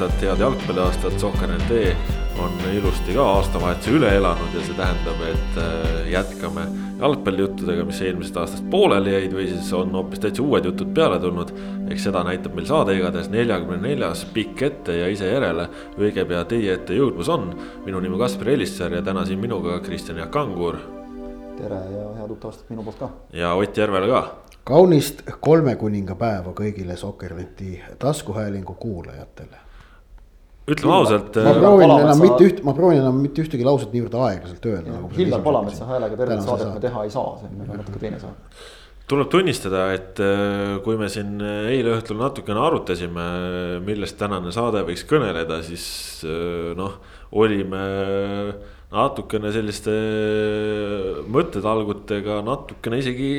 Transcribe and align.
aastat, 0.00 0.22
head 0.22 0.40
jalgpalliaastat, 0.40 1.18
Sokker.ee 1.20 1.96
on 2.40 2.52
ilusti 2.72 3.12
ka 3.12 3.24
aastavahetuse 3.34 3.90
üle 3.98 4.08
elanud 4.16 4.54
ja 4.56 4.62
see 4.64 4.76
tähendab, 4.78 5.20
et 5.28 5.58
äh, 5.60 6.08
jätkame 6.08 6.64
jalgpallijuttudega, 7.02 7.84
mis 7.84 8.00
eelmisest 8.06 8.38
aastast 8.40 8.70
pooleli 8.72 9.12
jäid 9.12 9.36
või 9.36 9.50
siis 9.50 9.68
on 9.76 9.92
hoopis 9.92 10.22
täitsa 10.24 10.40
uued 10.42 10.64
jutud 10.64 10.94
peale 10.96 11.20
tulnud. 11.20 11.52
eks 11.92 12.08
seda 12.08 12.24
näitab 12.24 12.56
meil 12.56 12.70
saade 12.70 12.96
igatahes 12.96 13.28
neljakümne 13.28 13.76
neljas 13.84 14.24
pikk 14.32 14.64
ette 14.70 14.96
ja 15.02 15.12
ise 15.12 15.28
järele 15.28 15.68
õige 15.98 16.24
pea 16.24 16.44
teie 16.48 16.78
ette 16.78 16.96
jõudmas 16.96 17.28
on. 17.28 17.50
minu 17.84 18.00
nimi 18.00 18.16
on 18.16 18.24
Kaspar 18.24 18.54
Elissaar 18.56 18.96
ja 18.96 19.02
täna 19.02 19.26
siin 19.28 19.40
minuga 19.40 19.80
Kristjan 19.84 20.18
Jaak 20.24 20.30
Kangur. 20.30 20.78
tere 21.60 21.84
ja 21.92 22.10
head 22.16 22.30
uut 22.30 22.44
aastat 22.44 22.70
minu 22.70 22.82
poolt 22.82 22.98
ka. 22.98 23.10
ja 23.32 23.54
Ott 23.54 23.76
Järvele 23.76 24.08
ka 24.08 24.28
kaunist 24.64 25.26
kolmekuningapäeva 25.40 26.54
kõigile 26.56 26.96
Sokkerneti 26.96 27.82
taskuhäälingu 27.98 28.74
kuulajatele. 28.74 29.69
Ütleme 30.68 30.96
ausalt. 30.96 31.38
ma 31.40 31.54
proovin 31.56 31.86
Palametsa... 31.86 32.10
enam 32.10 32.20
mitte 32.26 32.48
üht, 32.50 32.60
ma 32.66 32.74
proovin 32.76 33.00
enam 33.00 33.22
mitte 33.24 33.44
ühtegi 33.44 33.66
lauset 33.66 33.94
niivõrd 33.94 34.18
aeglaselt 34.26 34.68
öelda. 34.72 34.98
Nagu 34.98 35.14
Hillar 35.16 35.46
Palametsa 35.46 35.88
häälega 35.88 36.20
tervet 36.20 36.44
saadet 36.44 36.74
me 36.74 36.84
teha 36.84 37.06
ei 37.06 37.16
saa, 37.16 37.32
see 37.40 37.50
on 37.50 37.64
nagu 37.64 37.80
natuke 37.80 38.02
teine 38.02 38.20
saade 38.22 38.68
tuleb 39.10 39.26
tunnistada, 39.26 39.88
et 39.90 40.20
äh, 40.22 40.76
kui 40.84 40.94
me 40.94 41.08
siin 41.10 41.40
eile 41.42 41.96
õhtul 41.96 42.20
natukene 42.20 42.60
arutasime, 42.62 43.24
millest 43.82 44.14
tänane 44.20 44.52
saade 44.54 44.84
võiks 44.86 45.02
kõneleda, 45.10 45.58
siis 45.66 45.86
äh, 46.22 46.70
noh, 46.78 47.00
olime 47.34 47.80
natukene 48.90 49.50
selliste 49.54 49.94
mõttetalgutega 51.30 52.40
natukene 52.46 53.02
isegi 53.02 53.32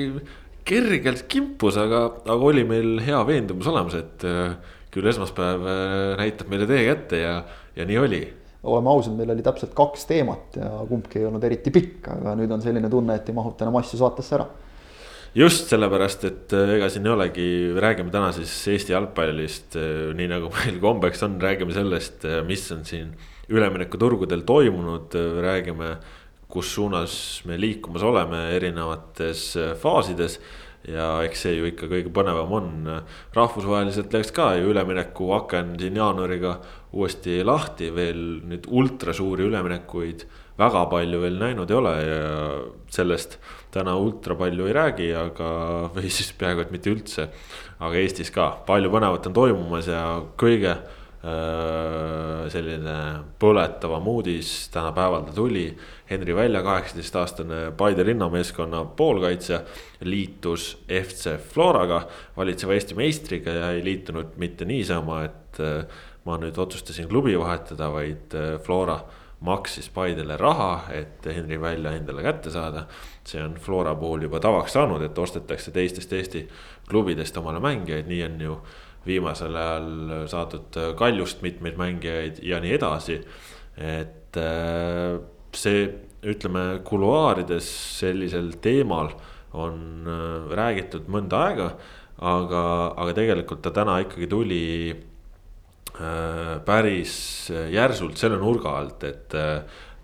kergelt 0.68 1.26
kimpus, 1.32 1.80
aga, 1.80 2.06
aga 2.24 2.52
oli 2.52 2.64
meil 2.68 3.00
hea 3.04 3.20
veendumus 3.28 3.72
olemas, 3.72 3.98
et 4.00 4.28
äh, 4.28 4.78
küll 4.92 5.10
esmaspäev 5.12 5.66
äh, 5.68 5.96
näitab 6.20 6.52
meile 6.52 6.68
tee 6.70 6.84
kätte 6.88 7.22
ja, 7.22 7.36
ja 7.76 7.88
nii 7.88 8.00
oli. 8.02 8.22
oleme 8.64 8.92
ausad, 8.94 9.16
meil 9.18 9.34
oli 9.34 9.46
täpselt 9.46 9.74
kaks 9.78 10.06
teemat 10.10 10.60
ja 10.60 10.70
kumbki 10.90 11.22
ei 11.22 11.30
olnud 11.30 11.44
eriti 11.48 11.74
pikk, 11.74 12.12
aga 12.18 12.36
nüüd 12.40 12.52
on 12.54 12.62
selline 12.62 12.92
tunne, 12.92 13.16
et 13.18 13.30
ei 13.30 13.38
mahuta 13.38 13.66
enam 13.66 13.80
asju 13.82 14.02
saatesse 14.02 14.38
ära. 14.38 14.48
just 15.36 15.72
sellepärast, 15.74 16.26
et 16.30 16.56
äh, 16.58 16.76
ega 16.78 16.90
siin 16.92 17.08
ei 17.08 17.16
olegi, 17.16 17.50
räägime 17.80 18.14
täna 18.14 18.32
siis 18.36 18.54
Eesti 18.76 18.96
jalgpallist, 18.96 19.78
nii 20.16 20.32
nagu 20.32 20.54
meil 20.60 20.80
kombeks 20.84 21.24
on, 21.28 21.40
räägime 21.42 21.76
sellest, 21.76 22.28
mis 22.48 22.66
on 22.76 22.86
siin 22.88 23.14
üleminekuturgudel 23.52 24.46
toimunud, 24.48 25.16
räägime 25.44 25.96
kus 26.52 26.74
suunas 26.76 27.14
me 27.48 27.58
liikumas 27.60 28.04
oleme 28.04 28.50
erinevates 28.58 29.56
äh, 29.58 29.72
faasides. 29.80 30.40
Ja 30.88 31.08
eks 31.26 31.46
see 31.46 31.58
ju 31.58 31.68
ikka 31.70 31.90
kõige 31.92 32.14
põnevam 32.14 32.54
on, 32.58 32.70
rahvusvaheliselt 33.36 34.14
läks 34.16 34.32
ka 34.36 34.54
ju 34.58 34.72
üleminekuaken 34.74 35.76
siin 35.82 36.00
jaanuariga 36.00 36.56
uuesti 36.98 37.42
lahti, 37.46 37.92
veel 37.94 38.42
nüüd 38.50 38.66
ultra 38.70 39.14
suuri 39.14 39.46
üleminekuid 39.50 40.26
väga 40.62 40.86
palju 40.92 41.22
veel 41.24 41.38
näinud 41.42 41.72
ei 41.72 41.78
ole 41.78 41.94
ja 42.06 42.22
sellest 42.92 43.38
täna 43.74 43.96
ultra 43.98 44.36
palju 44.40 44.68
ei 44.68 44.76
räägi, 44.76 45.12
aga, 45.18 45.52
või 45.96 46.12
siis 46.12 46.34
peaaegu 46.38 46.66
et 46.66 46.74
mitte 46.74 46.92
üldse. 46.92 47.30
aga 47.82 47.98
Eestis 47.98 48.30
ka 48.34 48.50
palju 48.68 48.92
põnevat 48.94 49.30
on 49.30 49.34
toimumas 49.38 49.88
ja 49.90 50.04
kõige 50.38 50.76
selline 51.22 52.94
põletavam 53.40 54.08
uudis 54.10 54.70
tänapäeval 54.74 55.28
ta 55.28 55.34
tuli. 55.36 55.78
Henri 56.10 56.36
Välja, 56.36 56.64
kaheksateistaastane 56.64 57.72
Paide 57.78 58.06
linnameeskonna 58.06 58.86
poolkaitsja, 58.86 59.62
liitus 60.02 60.84
FC 60.88 61.38
Floraga, 61.38 62.02
valitseva 62.38 62.74
Eesti 62.74 62.98
meistriga 62.98 63.54
ja 63.54 63.72
ei 63.72 63.84
liitunud 63.84 64.34
mitte 64.42 64.66
niisama, 64.66 65.22
et 65.24 65.62
äh, 65.62 65.86
ma 66.26 66.42
nüüd 66.42 66.58
otsustasin 66.58 67.08
klubi 67.10 67.38
vahetada, 67.40 67.92
vaid 67.94 68.34
äh, 68.34 68.58
Flora 68.66 69.00
maksis 69.42 69.90
Paidele 69.90 70.38
raha, 70.38 70.84
et 70.94 71.26
Henri 71.26 71.62
Välja 71.62 71.96
endale 71.98 72.24
kätte 72.24 72.52
saada. 72.52 72.86
see 73.26 73.44
on 73.44 73.54
Flora 73.54 73.96
puhul 73.96 74.22
juba 74.22 74.40
tavaks 74.40 74.74
saanud, 74.74 75.02
et 75.02 75.18
ostetakse 75.18 75.72
teistest 75.72 76.14
Eesti 76.14 76.48
klubidest 76.90 77.38
omale 77.38 77.60
mängijaid, 77.60 78.08
nii 78.08 78.24
on 78.24 78.42
ju 78.42 78.56
viimasel 79.06 79.56
ajal 79.58 80.28
saadud 80.30 80.78
Kaljust 80.98 81.42
mitmeid 81.46 81.80
mängijaid 81.80 82.42
ja 82.46 82.60
nii 82.62 82.76
edasi. 82.78 83.22
et 83.78 84.38
äh, 84.38 85.18
see, 85.56 85.86
ütleme 86.22 86.82
kuluaarides 86.86 87.68
sellisel 88.00 88.52
teemal 88.62 89.14
on 89.58 90.06
äh, 90.06 90.52
räägitud 90.58 91.10
mõnda 91.10 91.46
aega. 91.48 91.72
aga, 92.22 92.64
aga 93.02 93.14
tegelikult 93.18 93.64
ta 93.66 93.72
täna 93.74 93.98
ikkagi 94.04 94.28
tuli 94.30 94.66
äh, 94.92 96.60
päris 96.66 97.50
järsult 97.50 98.20
selle 98.22 98.38
nurga 98.38 98.76
alt, 98.78 99.04
et 99.04 99.34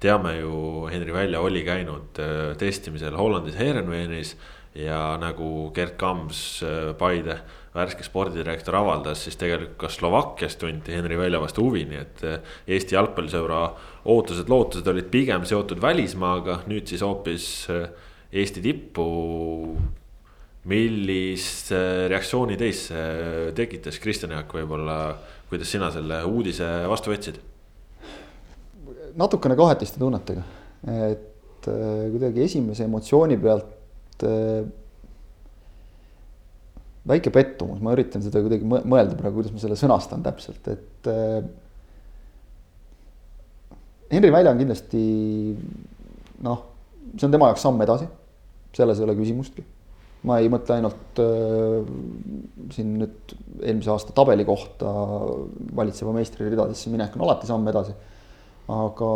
teame 0.02 0.40
ju, 0.40 0.88
Henri 0.90 1.14
Välja 1.14 1.42
oli 1.42 1.64
käinud 1.66 2.18
testimisel 2.58 3.18
Hollandis 3.18 3.58
Heerenveenis 3.58 4.36
ja 4.78 5.18
nagu 5.22 5.72
Gerd 5.74 5.98
Kams, 5.98 6.64
Paide 6.98 7.40
värske 7.78 8.06
spordidirektor 8.06 8.76
avaldas, 8.80 9.22
siis 9.26 9.38
tegelikult 9.40 9.78
ka 9.84 9.92
Slovakkias 9.94 10.58
tunti 10.60 10.96
Henri 10.96 11.18
Välja 11.20 11.42
vastu 11.42 11.68
huvi, 11.68 11.86
nii 11.90 12.02
et 12.02 12.24
eh, 12.28 12.56
Eesti 12.78 12.98
jalgpallisõbra 12.98 13.62
ootused-lootused 14.10 14.90
olid 14.92 15.12
pigem 15.14 15.46
seotud 15.48 15.82
välismaaga, 15.84 16.62
nüüd 16.72 16.90
siis 16.90 17.06
hoopis 17.06 17.48
eh, 17.74 17.88
Eesti 18.42 18.66
tippu. 18.66 19.08
millist 20.68 21.70
reaktsiooni 22.12 22.58
teis 22.60 22.90
tekitas, 23.56 24.02
Kristjan 24.04 24.34
Jaak, 24.36 24.52
võib-olla, 24.52 25.16
kuidas 25.48 25.70
sina 25.72 25.88
selle 25.96 26.18
uudise 26.28 26.68
vastu 26.92 27.14
võtsid? 27.14 27.38
natukene 29.18 29.56
kahetiste 29.58 30.00
tunnetega, 30.02 30.44
et 31.08 31.70
eh, 31.72 32.04
kuidagi 32.14 32.44
esimese 32.46 32.86
emotsiooni 32.86 33.38
pealt 33.42 33.74
väike 37.08 37.32
pettumus, 37.34 37.80
ma 37.84 37.94
üritan 37.96 38.24
seda 38.24 38.42
kuidagi 38.44 38.68
mõelda 38.68 39.16
praegu, 39.18 39.40
kuidas 39.40 39.54
ma 39.56 39.62
selle 39.62 39.80
sõnastan 39.80 40.26
täpselt, 40.26 40.68
et 40.74 41.10
äh,. 41.12 41.40
Henri 44.08 44.30
Välja 44.32 44.54
on 44.54 44.60
kindlasti 44.62 45.00
noh, 46.48 46.62
see 47.16 47.26
on 47.28 47.34
tema 47.34 47.50
jaoks 47.50 47.66
samm 47.66 47.82
edasi, 47.84 48.08
selles 48.76 49.02
ei 49.02 49.08
ole 49.08 49.18
küsimustki. 49.18 49.66
ma 50.28 50.40
ei 50.42 50.48
mõtle 50.52 50.74
ainult 50.76 51.20
äh, 51.22 51.90
siin 52.74 52.96
nüüd 53.00 53.34
eelmise 53.62 53.92
aasta 53.94 54.16
tabeli 54.18 54.44
kohta 54.48 54.90
valitseva 55.78 56.12
meistri 56.16 56.50
ridadesse 56.50 56.90
minek 56.92 57.16
on 57.16 57.24
alati 57.28 57.48
samm 57.48 57.68
edasi, 57.70 57.94
aga 58.74 59.12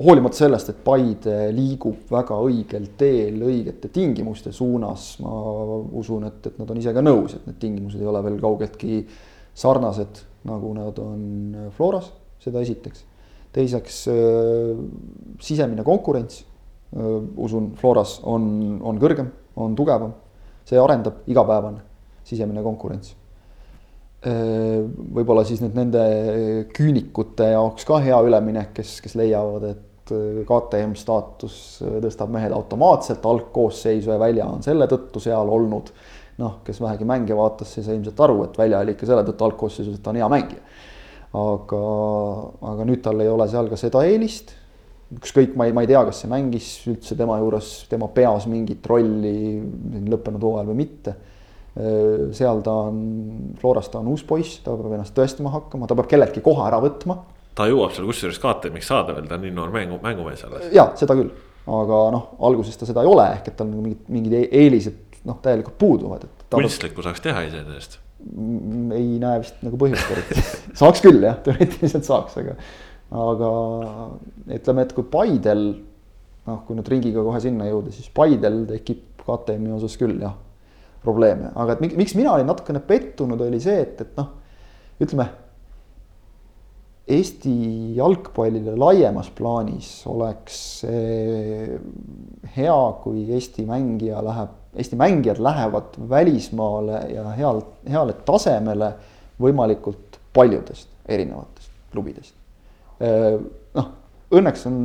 hoolimata 0.00 0.36
sellest, 0.36 0.72
et 0.72 0.80
Paide 0.84 1.36
liigub 1.54 2.10
väga 2.10 2.38
õigel 2.42 2.88
teel 2.98 3.38
õigete 3.46 3.90
tingimuste 3.94 4.52
suunas, 4.54 5.14
ma 5.22 5.34
usun, 6.00 6.26
et, 6.30 6.50
et 6.50 6.58
nad 6.58 6.70
on 6.70 6.80
ise 6.80 6.94
ka 6.94 7.04
nõus, 7.04 7.36
et 7.36 7.46
need 7.46 7.60
tingimused 7.62 8.02
ei 8.02 8.10
ole 8.10 8.22
veel 8.26 8.40
kaugeltki 8.42 9.04
sarnased, 9.54 10.24
nagu 10.50 10.72
nad 10.76 10.98
on 11.02 11.24
Floras, 11.76 12.10
seda 12.42 12.62
esiteks. 12.64 13.06
teiseks 13.54 14.00
äh, 14.10 14.74
sisemine 15.40 15.84
konkurents 15.86 16.42
äh,, 16.42 17.20
usun, 17.36 17.72
Floras 17.78 18.18
on, 18.26 18.80
on 18.82 18.98
kõrgem, 18.98 19.30
on 19.56 19.76
tugevam, 19.78 20.16
see 20.66 20.80
arendab 20.80 21.22
igapäevane 21.30 21.84
sisemine 22.26 22.64
konkurents 22.64 23.14
võib-olla 24.24 25.44
siis 25.44 25.60
nüüd 25.60 25.74
nende 25.76 26.04
küünikute 26.74 27.50
jaoks 27.52 27.84
ka 27.88 27.98
hea 28.04 28.20
üleminek, 28.24 28.72
kes, 28.76 28.96
kes 29.04 29.16
leiavad, 29.20 29.66
et 29.74 30.12
KTM 30.44 30.92
staatus 31.00 31.56
tõstab 31.80 32.32
mehed 32.32 32.52
automaatselt 32.52 33.24
algkoosseisu 33.24 34.12
ja 34.12 34.18
välja 34.20 34.48
on 34.52 34.64
selle 34.64 34.88
tõttu 34.90 35.22
seal 35.22 35.48
olnud. 35.48 35.92
noh, 36.34 36.56
kes 36.66 36.80
vähegi 36.82 37.06
mänge 37.06 37.36
vaatas, 37.38 37.70
see 37.70 37.84
sai 37.86 37.94
ilmselt 37.94 38.18
aru, 38.24 38.40
et 38.42 38.56
välja 38.58 38.80
oli 38.82 38.96
ikka 38.96 39.06
selle 39.06 39.22
tõttu 39.22 39.44
algkoosseisus, 39.46 39.94
et 39.94 40.02
ta 40.02 40.10
on 40.10 40.18
hea 40.18 40.28
mängija. 40.28 40.64
aga, 41.40 41.82
aga 42.72 42.86
nüüd 42.88 43.04
tal 43.04 43.20
ei 43.20 43.30
ole 43.30 43.48
seal 43.48 43.70
ka 43.70 43.78
seda 43.80 44.02
eelist. 44.08 44.56
ükskõik, 45.14 45.54
ma 45.56 45.68
ei, 45.68 45.76
ma 45.76 45.84
ei 45.84 45.92
tea, 45.92 46.00
kas 46.04 46.24
see 46.24 46.32
mängis 46.32 46.72
üldse 46.90 47.16
tema 47.16 47.38
juures, 47.38 47.84
tema 47.88 48.08
peas 48.08 48.48
mingit 48.50 48.86
rolli 48.86 49.60
lõppenud 50.08 50.42
hooajal 50.42 50.72
või 50.72 50.80
mitte 50.80 51.14
Äh, 51.14 51.33
seal 51.74 52.60
ta 52.62 52.72
on, 52.86 52.98
Floras 53.58 53.88
ta 53.90 53.98
on 53.98 54.12
uus 54.12 54.22
poiss, 54.26 54.60
ta 54.62 54.76
peab 54.78 54.92
ennast 54.94 55.14
tõestama 55.16 55.50
hakkama, 55.56 55.88
ta 55.90 55.96
peab 55.98 56.10
kelleltki 56.12 56.42
koha 56.44 56.68
ära 56.68 56.78
võtma. 56.82 57.18
ta 57.58 57.66
jõuab 57.70 57.94
seal 57.94 58.06
kusjuures 58.06 58.38
KTM-iks 58.42 58.90
saada 58.92 59.16
veel, 59.16 59.26
ta 59.26 59.34
on 59.38 59.42
nii 59.42 59.54
noor 59.56 59.72
mängu, 59.74 59.98
mängumees 60.02 60.44
alles. 60.46 60.68
ja 60.74 60.86
seda 60.98 61.16
küll, 61.18 61.32
aga 61.66 61.98
noh, 62.14 62.28
alguses 62.46 62.78
ta 62.78 62.86
seda 62.86 63.02
ei 63.02 63.10
ole, 63.10 63.26
ehk 63.40 63.50
et 63.50 63.58
tal 63.58 63.66
nagu 63.72 63.82
mingid, 63.82 64.06
mingid 64.14 64.36
e-, 64.38 64.48
eelised 64.60 65.18
noh, 65.26 65.40
täielikult 65.42 65.78
puuduvad, 65.80 66.28
et. 66.28 66.46
kunstlikku 66.54 67.02
saaks 67.02 67.24
teha 67.24 67.42
iseenesest. 67.48 67.98
ei 68.94 69.18
näe 69.20 69.42
vist 69.42 69.58
nagu 69.66 69.80
põhjust 69.80 70.14
eriti 70.14 70.46
saaks 70.80 71.02
küll 71.02 71.26
jah, 71.26 71.40
teoreetiliselt 71.42 72.06
saaks, 72.06 72.38
aga, 72.44 72.54
aga 73.24 73.50
ütleme, 74.60 74.86
et 74.86 74.94
kui 74.94 75.10
Paidel 75.10 75.66
noh, 76.46 76.62
kui 76.68 76.78
nüüd 76.78 76.86
ringiga 76.94 77.26
kohe 77.26 77.42
sinna 77.42 77.66
jõuda, 77.66 77.90
siis 77.90 78.06
Paidel 78.14 78.62
tekib 78.70 79.26
KTM-i 79.26 79.74
osas 79.74 79.98
küll 79.98 80.22
jah 80.22 80.38
probleeme, 81.04 81.52
aga 81.54 81.76
et 81.76 81.96
miks 81.98 82.14
mina 82.18 82.34
olin 82.34 82.48
natukene 82.48 82.82
pettunud, 82.84 83.40
oli 83.46 83.60
see, 83.62 83.80
et, 83.84 84.00
et 84.04 84.20
noh, 84.20 84.30
ütleme. 85.02 85.30
Eesti 87.14 87.50
jalgpallile 87.98 88.72
laiemas 88.80 89.26
plaanis 89.36 89.88
oleks 90.08 90.58
hea, 92.54 92.76
kui 93.02 93.26
Eesti 93.36 93.66
mängija 93.68 94.22
läheb, 94.24 94.54
Eesti 94.72 94.96
mängijad 94.96 95.42
lähevad 95.44 95.98
välismaale 96.08 97.02
ja 97.12 97.26
heal, 97.36 97.60
heale 97.92 98.16
tasemele 98.24 98.88
võimalikult 99.44 100.16
paljudest 100.32 100.88
erinevatest 101.04 101.68
klubidest. 101.92 102.34
noh, 103.74 103.90
õnneks 104.34 104.64
on 104.70 104.78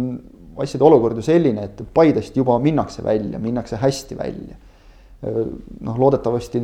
asjade 0.64 0.86
olukord 0.86 1.20
ju 1.20 1.26
selline, 1.26 1.68
et 1.70 1.84
Paidest 1.94 2.38
juba 2.38 2.58
minnakse 2.62 3.04
välja, 3.06 3.40
minnakse 3.40 3.80
hästi 3.80 4.18
välja. 4.18 4.58
Noh, 5.22 5.98
loodetavasti 6.00 6.62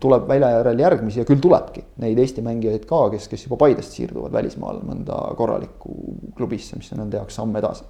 tuleb 0.00 0.26
välja 0.28 0.50
järel 0.58 0.80
järgmisi 0.80 1.20
ja 1.22 1.26
küll 1.28 1.40
tulebki 1.44 1.82
neid 2.04 2.18
Eesti 2.20 2.44
mängijaid 2.44 2.86
ka, 2.88 3.06
kes, 3.12 3.28
kes 3.32 3.46
juba 3.46 3.58
Paidest 3.60 3.96
siirduvad 3.96 4.32
välismaale 4.32 4.84
mõnda 4.84 5.18
korralikku 5.38 5.94
klubisse, 6.36 6.76
mis 6.80 6.92
on 6.92 7.04
nende 7.04 7.20
jaoks 7.20 7.36
samm 7.40 7.56
edasi 7.60 7.84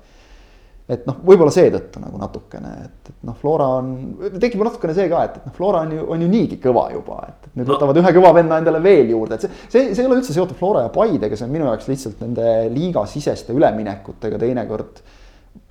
et 0.85 1.07
noh, 1.09 1.17
võib-olla 1.25 1.53
seetõttu 1.53 2.01
nagu 2.03 2.19
natukene, 2.21 2.71
et, 2.85 3.09
et 3.09 3.23
noh, 3.25 3.37
Flora 3.41 3.71
on, 3.79 3.93
tekib 4.41 4.61
natukene 4.67 4.93
see 4.97 5.07
ka, 5.09 5.23
et, 5.25 5.39
et 5.41 5.47
noh, 5.49 5.55
Flora 5.57 5.81
on 5.87 5.95
ju, 5.97 6.03
on 6.13 6.25
ju 6.25 6.29
niigi 6.29 6.59
kõva 6.61 6.85
juba, 6.93 7.23
et, 7.31 7.49
et 7.49 7.57
nüüd 7.57 7.71
no. 7.71 7.73
võtavad 7.73 8.01
ühe 8.03 8.13
kõva 8.19 8.35
venna 8.37 8.59
endale 8.61 8.83
veel 8.85 9.15
juurde, 9.15 9.39
et 9.39 9.47
see, 9.47 9.63
see, 9.65 9.87
see 9.95 10.05
ei 10.05 10.11
ole 10.11 10.19
üldse 10.21 10.37
seotud 10.37 10.59
Flora 10.61 10.85
ja 10.85 10.93
Paidega, 10.93 11.39
see 11.41 11.49
on 11.49 11.55
minu 11.55 11.71
jaoks 11.71 11.89
lihtsalt 11.89 12.21
nende 12.21 12.51
liigasiseste 12.75 13.57
üleminekutega 13.57 14.41
teinekord 14.45 15.01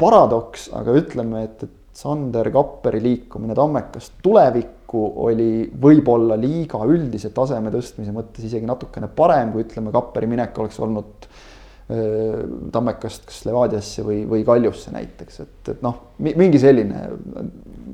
paradoks, 0.02 0.72
aga 0.74 0.98
ütleme, 0.98 1.46
et, 1.46 1.68
et 1.68 1.78
Sander 1.94 2.50
Kapperi 2.54 3.02
liikumine 3.04 3.56
Tammekast 3.58 4.18
tulevikku 4.26 5.04
oli 5.28 5.50
võib-olla 5.82 6.38
liiga 6.40 6.82
üldise 6.90 7.30
taseme 7.36 7.72
tõstmise 7.74 8.14
mõttes 8.16 8.48
isegi 8.48 8.66
natukene 8.70 9.10
parem, 9.14 9.52
kui 9.54 9.66
ütleme, 9.68 9.94
Kapperi 9.94 10.30
minek 10.32 10.58
oleks 10.64 10.80
olnud 10.82 11.28
Tammekast 12.74 13.28
kas 13.28 13.42
Levadiasse 13.46 14.06
või, 14.08 14.22
või 14.30 14.46
Kaljusse 14.48 14.94
näiteks, 14.96 15.40
et, 15.44 15.72
et 15.76 15.82
noh, 15.84 15.98
mingi 16.24 16.62
selline 16.62 17.02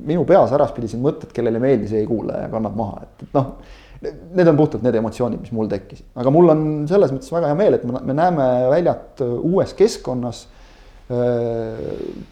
minu 0.06 0.22
peas 0.28 0.54
äraspidi 0.56 0.88
siin 0.88 1.02
mõtted, 1.04 1.32
kellele 1.34 1.58
ei 1.58 1.64
meeldi, 1.64 1.88
see 1.90 2.04
ei 2.04 2.08
kuule 2.08 2.38
ja 2.38 2.48
kannab 2.52 2.78
maha, 2.78 3.02
et, 3.04 3.26
et 3.26 3.34
noh. 3.36 3.54
Need 4.00 4.48
on 4.48 4.56
puhtalt 4.56 4.80
need 4.86 4.96
emotsioonid, 4.96 5.42
mis 5.42 5.52
mul 5.52 5.68
tekkisid, 5.68 6.06
aga 6.16 6.30
mul 6.32 6.48
on 6.48 6.62
selles 6.88 7.10
mõttes 7.12 7.28
väga 7.34 7.50
hea 7.50 7.56
meel, 7.58 7.74
et 7.76 7.82
me 7.84 8.14
näeme 8.16 8.46
väljat 8.72 9.20
uues 9.26 9.74
keskkonnas. 9.76 10.46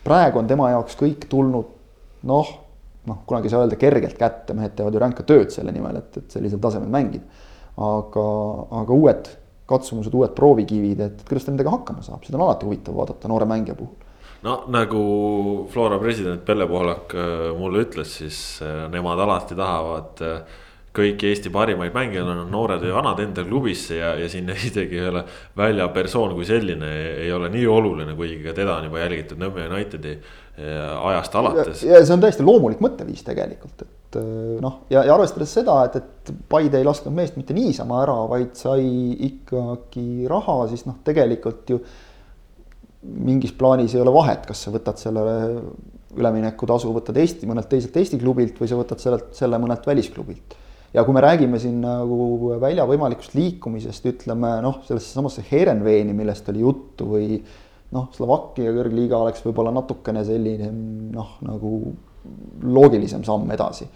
Praegu 0.05 0.39
on 0.39 0.47
tema 0.47 0.69
jaoks 0.71 0.95
kõik 1.01 1.25
tulnud 1.31 1.75
noh, 2.29 2.51
noh, 3.09 3.21
kunagi 3.27 3.49
ei 3.49 3.53
saa 3.55 3.65
öelda 3.65 3.79
kergelt 3.81 4.19
kätte, 4.19 4.55
mehed 4.55 4.75
teevad 4.79 4.95
ju 4.95 5.03
ränka 5.03 5.27
tööd 5.27 5.53
selle 5.55 5.73
nimel, 5.75 6.01
et, 6.01 6.21
et 6.21 6.37
sellisel 6.37 6.61
tasemel 6.63 6.91
mängida. 6.93 7.47
aga, 7.79 8.27
aga 8.81 8.95
uued 8.95 9.31
katsumused, 9.69 10.15
uued 10.15 10.33
proovikivid, 10.37 11.01
et 11.05 11.25
kuidas 11.29 11.45
ta 11.45 11.53
nendega 11.53 11.73
hakkama 11.75 12.03
saab, 12.03 12.23
seda 12.25 12.39
on 12.41 12.47
alati 12.47 12.67
huvitav 12.67 12.97
vaadata 12.97 13.29
noore 13.31 13.49
mängija 13.49 13.77
puhul. 13.79 14.07
no 14.43 14.55
nagu 14.73 15.03
Flora 15.71 15.99
president 15.99 16.45
Pelle 16.45 16.67
Pohlak 16.67 17.15
äh, 17.15 17.51
mulle 17.59 17.85
ütles, 17.87 18.17
siis 18.23 18.41
äh, 18.63 18.87
nemad 18.91 19.21
alati 19.21 19.59
tahavad 19.59 20.25
äh, 20.25 20.59
kõiki 20.97 21.29
Eesti 21.31 21.53
parimaid 21.55 21.95
mängijaid 21.95 22.29
on 22.33 22.43
noored 22.51 22.83
või 22.83 22.95
vanad 22.97 23.21
enda 23.23 23.45
klubisse 23.47 24.01
ja, 24.01 24.15
ja 24.19 24.29
sinna 24.33 24.57
isegi 24.69 24.99
ei 24.99 25.09
ole 25.11 25.25
välja 25.57 25.89
persoon 25.95 26.35
kui 26.37 26.49
selline 26.49 26.93
ei 27.25 27.33
ole 27.33 27.51
nii 27.53 27.67
oluline, 27.71 28.17
kuigi 28.19 28.43
ka 28.45 28.57
teda 28.57 28.79
on 28.79 28.91
juba 28.91 29.05
jälgitud 29.05 29.41
Nõmme 29.41 29.69
Unitedi 29.69 30.19
ajast 30.59 31.35
alates. 31.39 31.83
ja 31.87 32.01
see 32.03 32.15
on 32.15 32.23
täiesti 32.23 32.43
loomulik 32.43 32.81
mõtteviis 32.83 33.23
tegelikult, 33.27 33.85
et 33.85 34.19
äh, 34.19 34.57
noh, 34.63 34.81
ja, 34.91 35.05
ja 35.07 35.15
arvestades 35.15 35.53
seda, 35.55 35.77
et, 35.87 36.01
et 36.01 36.33
Paide 36.51 36.81
ei 36.81 36.87
lasknud 36.87 37.15
meest 37.15 37.39
mitte 37.39 37.55
niisama 37.57 38.03
ära, 38.03 38.17
vaid 38.31 38.57
sai 38.59 38.83
ikkagi 39.29 40.27
raha, 40.31 40.61
siis 40.73 40.85
noh, 40.89 40.99
tegelikult 41.07 41.71
ju 41.71 41.79
mingis 43.03 43.55
plaanis 43.55 43.95
ei 43.95 44.03
ole 44.03 44.13
vahet, 44.13 44.49
kas 44.49 44.65
sa 44.65 44.75
võtad 44.75 44.99
selle 44.99 45.23
üleminekutasu, 46.19 46.91
võtad 46.97 47.21
Eesti, 47.23 47.47
mõnelt 47.47 47.71
teiselt 47.71 47.97
Eesti 48.01 48.19
klubilt 48.19 48.59
või 48.59 48.71
sa 48.71 48.81
võtad 48.81 49.03
sellelt, 49.03 49.31
selle 49.39 49.61
mõnelt 49.63 49.87
välisklubilt. 49.87 50.57
Ja 50.95 51.05
kui 51.05 51.15
me 51.17 51.23
räägime 51.25 51.61
siin 51.61 51.81
nagu 51.85 52.53
välja 52.61 52.87
võimalikust 52.89 53.35
liikumisest, 53.37 54.07
ütleme 54.13 54.59
noh, 54.65 54.81
sellesse 54.87 55.13
samasse 55.13 55.45
Herenveeni, 55.51 56.15
millest 56.17 56.49
oli 56.53 56.65
juttu 56.65 57.09
või 57.13 57.41
noh, 57.95 58.09
Slovakkia 58.17 58.73
kõrgliiga 58.77 59.19
oleks 59.21 59.45
võib-olla 59.45 59.73
natukene 59.75 60.25
selline 60.27 60.71
noh, 61.15 61.37
nagu 61.45 61.73
loogilisem 62.63 63.25
samm 63.25 63.51
edasi. 63.55 63.89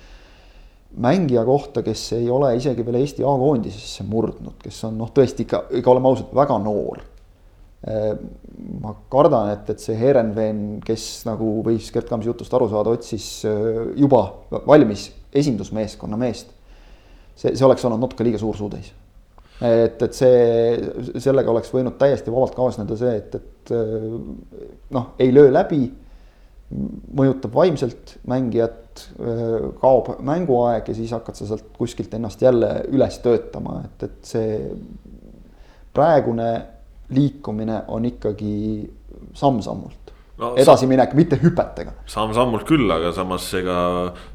mängija 0.93 1.45
kohta, 1.45 1.83
kes 1.83 2.13
ei 2.13 2.29
ole 2.31 2.51
isegi 2.57 2.85
veel 2.85 2.99
Eesti 3.01 3.25
A-koondisesse 3.25 4.05
murdnud, 4.05 4.59
kes 4.61 4.85
on 4.85 4.99
noh, 5.01 5.09
tõesti 5.09 5.47
ikka, 5.47 5.65
ikka 5.81 5.91
oleme 5.91 6.09
ausad, 6.09 6.35
väga 6.37 6.59
noor. 6.61 7.01
ma 8.81 8.93
kardan, 9.11 9.49
et, 9.57 9.71
et 9.71 9.81
see 9.81 9.97
Herenveen, 9.99 10.81
kes 10.85 11.25
nagu 11.27 11.63
võis 11.67 11.89
Gerd 11.91 12.07
Kamsi 12.09 12.29
jutust 12.29 12.53
aru 12.55 12.69
saada, 12.71 12.93
otsis 12.95 13.43
juba 13.99 14.21
valmis 14.69 15.09
esindusmeeskonna 15.35 16.21
meest. 16.21 16.53
See, 17.35 17.55
see 17.55 17.67
oleks 17.67 17.85
olnud 17.89 18.03
natuke 18.03 18.27
liiga 18.27 18.41
suur 18.41 18.57
suutäis. 18.59 18.93
et, 19.63 20.03
et 20.03 20.15
see, 20.17 21.19
sellega 21.23 21.51
oleks 21.53 21.73
võinud 21.75 21.99
täiesti 22.01 22.33
vabalt 22.35 22.55
kaasneda 22.59 22.99
see, 22.99 23.17
et, 23.21 23.35
et 23.39 23.75
noh, 24.93 25.13
ei 25.23 25.35
löö 25.35 25.53
läbi 25.53 25.85
mõjutab 27.13 27.55
vaimselt 27.55 28.17
mängijat, 28.29 29.05
kaob 29.81 30.09
mänguaeg 30.25 30.89
ja 30.89 30.95
siis 30.97 31.13
hakkad 31.15 31.37
sa 31.39 31.49
sealt 31.49 31.71
kuskilt 31.77 32.15
ennast 32.17 32.43
jälle 32.43 32.75
üles 32.93 33.19
töötama, 33.25 33.83
et, 33.87 34.07
et 34.09 34.33
see 34.33 34.57
praegune 35.93 36.49
liikumine 37.13 37.83
on 37.93 38.09
ikkagi 38.09 38.55
samm-sammult 39.37 40.02
no, 40.43 40.51
edasiminek, 40.59 41.15
mitte 41.19 41.39
hüpetega. 41.41 41.95
samm-sammult 42.11 42.67
küll, 42.69 42.91
aga 42.93 43.13
samas 43.15 43.47
ega 43.59 43.77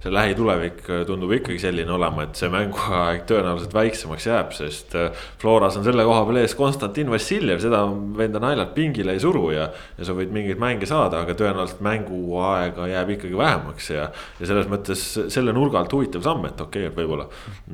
see 0.04 0.14
lähitulevik 0.14 0.82
tundub 1.10 1.34
ikkagi 1.38 1.60
selline 1.62 1.94
olema, 1.94 2.28
et 2.28 2.40
see 2.40 2.50
mänguaeg 2.54 3.26
tõenäoliselt 3.30 3.76
väiksemaks 3.76 4.28
jääb, 4.30 4.54
sest 4.58 4.96
äh, 4.98 5.26
Floras 5.42 5.78
on 5.80 5.86
selle 5.88 6.06
koha 6.08 6.24
peal 6.28 6.42
ees 6.42 6.56
Konstantin 6.58 7.12
Vassiljev, 7.12 7.62
seda 7.64 7.84
venda 8.18 8.42
naljalt 8.44 8.74
pingile 8.78 9.18
ei 9.18 9.24
suru 9.24 9.50
ja. 9.56 9.70
ja 9.98 10.08
sa 10.08 10.16
võid 10.18 10.34
mingeid 10.36 10.62
mänge 10.62 10.90
saada, 10.90 11.24
aga 11.26 11.36
tõenäoliselt 11.38 11.84
mänguaega 11.86 12.90
jääb 12.94 13.14
ikkagi 13.18 13.38
vähemaks 13.40 13.92
ja. 13.94 14.10
ja 14.40 14.52
selles 14.52 14.70
mõttes 14.72 15.04
selle 15.34 15.56
nurga 15.56 15.82
alt 15.82 15.94
huvitav 15.96 16.26
samm, 16.26 16.48
et 16.50 16.62
okei 16.64 16.88
okay,, 16.88 16.94
et 16.94 16.98
võib-olla 16.98 17.28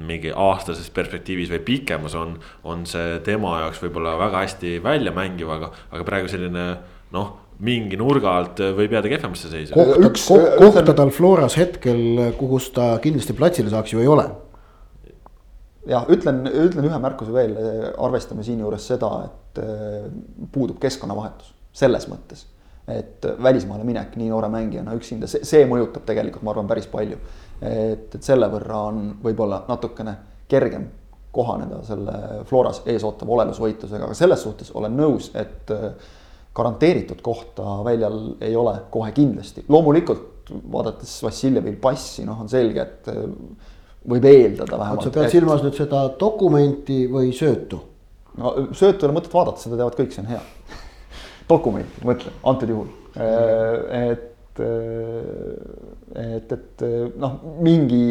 mingi 0.10 0.34
aastases 0.34 0.90
perspektiivis 0.94 1.54
või 1.54 1.63
pikemas 1.68 2.18
on, 2.20 2.38
on 2.68 2.88
see 2.90 3.20
tema 3.25 3.60
jaoks 3.63 3.82
võib-olla 3.84 4.18
väga 4.22 4.44
hästi 4.46 4.78
välja 4.84 5.13
mängiv, 5.16 5.54
aga, 5.54 5.72
aga 5.94 6.08
praegu 6.08 6.32
selline 6.32 6.68
noh 7.13 7.43
mingi 7.64 7.98
nurga 8.00 8.38
alt 8.40 8.62
võib 8.78 8.96
jääda 8.96 9.12
kehvemasse 9.12 9.52
seisu. 9.52 9.76
kohta, 9.76 10.10
ko 10.28 10.40
kohta 10.66 10.96
tal 10.98 11.12
Floras 11.14 11.58
hetkel, 11.60 12.32
kus 12.40 12.72
ta 12.76 12.94
kindlasti 13.04 13.36
platsile 13.38 13.74
saaks 13.74 13.94
ju 13.94 14.02
ei 14.04 14.10
ole. 14.10 14.26
jah, 15.90 16.08
ütlen, 16.10 16.46
ütlen 16.48 16.88
ühe 16.88 17.02
märkuse 17.04 17.36
veel, 17.36 17.54
arvestame 17.98 18.46
siinjuures 18.48 18.88
seda, 18.94 19.12
et 19.28 19.62
äh, 19.64 20.10
puudub 20.52 20.80
keskkonnavahetus 20.82 21.54
selles 21.74 22.08
mõttes. 22.10 22.48
et 22.88 23.24
välismaale 23.44 23.86
minek 23.88 24.18
nii 24.20 24.28
noore 24.28 24.50
mängijana 24.52 24.92
üksinda, 24.98 25.28
see, 25.32 25.46
see 25.48 25.64
mõjutab 25.70 26.04
tegelikult, 26.08 26.44
ma 26.44 26.52
arvan, 26.52 26.68
päris 26.68 26.90
palju. 26.92 27.18
et, 27.62 28.10
et 28.16 28.24
selle 28.24 28.50
võrra 28.52 28.82
on 28.90 29.06
võib-olla 29.24 29.64
natukene 29.70 30.18
kergem 30.52 30.90
kohaneda 31.34 31.80
selle 31.88 32.18
Floras 32.46 32.84
ees 32.86 33.04
ootava 33.08 33.34
olelusvõitlusega, 33.38 34.06
aga 34.06 34.18
selles 34.18 34.44
suhtes 34.46 34.70
olen 34.78 34.98
nõus, 35.00 35.32
et 35.34 35.72
äh, 35.74 36.12
garanteeritud 36.56 37.22
kohta 37.22 37.80
väljal 37.86 38.20
ei 38.42 38.56
ole 38.56 38.76
kohe 38.94 39.12
kindlasti, 39.16 39.66
loomulikult 39.74 40.52
vaadates 40.72 41.16
Vassiljevil 41.24 41.78
passi, 41.82 42.26
noh, 42.28 42.44
on 42.44 42.52
selge, 42.52 42.84
et 42.84 43.10
äh, 43.12 43.24
võib 44.10 44.28
eeldada 44.30 44.78
vähemalt. 44.78 45.08
sa 45.08 45.14
pead 45.16 45.30
et... 45.30 45.34
silmas 45.38 45.64
nüüd 45.64 45.78
seda 45.78 46.04
dokumenti 46.20 47.06
või 47.12 47.32
söötu? 47.36 47.80
no 48.38 48.54
söötu 48.74 49.06
ei 49.06 49.10
ole 49.10 49.18
mõtet 49.18 49.34
vaadata, 49.34 49.64
seda 49.64 49.80
teavad 49.80 49.98
kõik, 49.98 50.14
see 50.14 50.26
on 50.26 50.30
hea 50.34 50.44
dokumenti, 51.50 52.06
mõtlen, 52.08 52.38
antud 52.52 52.76
juhul, 52.76 52.94
äh, 53.18 54.12
et 54.12 54.62
äh, 54.62 55.90
et, 56.14 56.52
et 56.54 56.84
noh, 57.18 57.40
mingi 57.66 58.04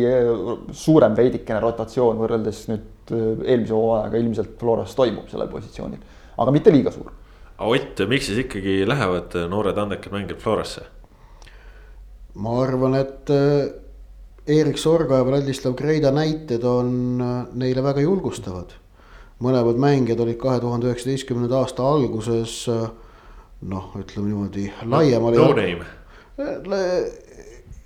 suurem 0.75 1.15
veidikene 1.15 1.61
rotatsioon 1.63 2.19
võrreldes 2.19 2.65
nüüd 2.73 3.13
eelmise 3.13 3.77
hooajaga 3.77 4.19
ilmselt 4.19 4.57
Floras 4.59 4.97
toimub 4.99 5.29
sellel 5.31 5.51
positsioonil, 5.53 6.01
aga 6.43 6.55
mitte 6.55 6.75
liiga 6.75 6.91
suur 6.91 7.13
Ott, 7.62 8.02
miks 8.09 8.26
siis 8.26 8.42
ikkagi 8.45 8.83
lähevad 8.88 9.37
noored 9.50 9.78
andekad 9.78 10.14
mängijad 10.14 10.42
Florasse? 10.42 10.88
ma 12.35 12.54
arvan, 12.62 12.95
et 12.97 13.31
äh, 13.31 13.73
Erik 14.49 14.78
Sorga 14.81 15.19
ja 15.21 15.26
Vladislav 15.26 15.75
Kreida 15.76 16.11
näited 16.14 16.64
on 16.64 17.21
äh, 17.21 17.35
neile 17.54 17.85
väga 17.85 18.00
julgustavad. 18.00 18.78
mõlemad 19.42 19.78
mängijad 19.83 20.21
olid 20.23 20.37
kahe 20.38 20.61
tuhande 20.62 20.87
üheksateistkümnenda 20.87 21.59
aasta 21.59 21.83
alguses 21.83 22.61
äh, 22.71 22.85
noh, 23.69 23.88
ütleme 23.99 24.31
niimoodi 24.31 24.69
laiemale 24.87 25.37
no,. 25.37 25.49
No 26.38 26.78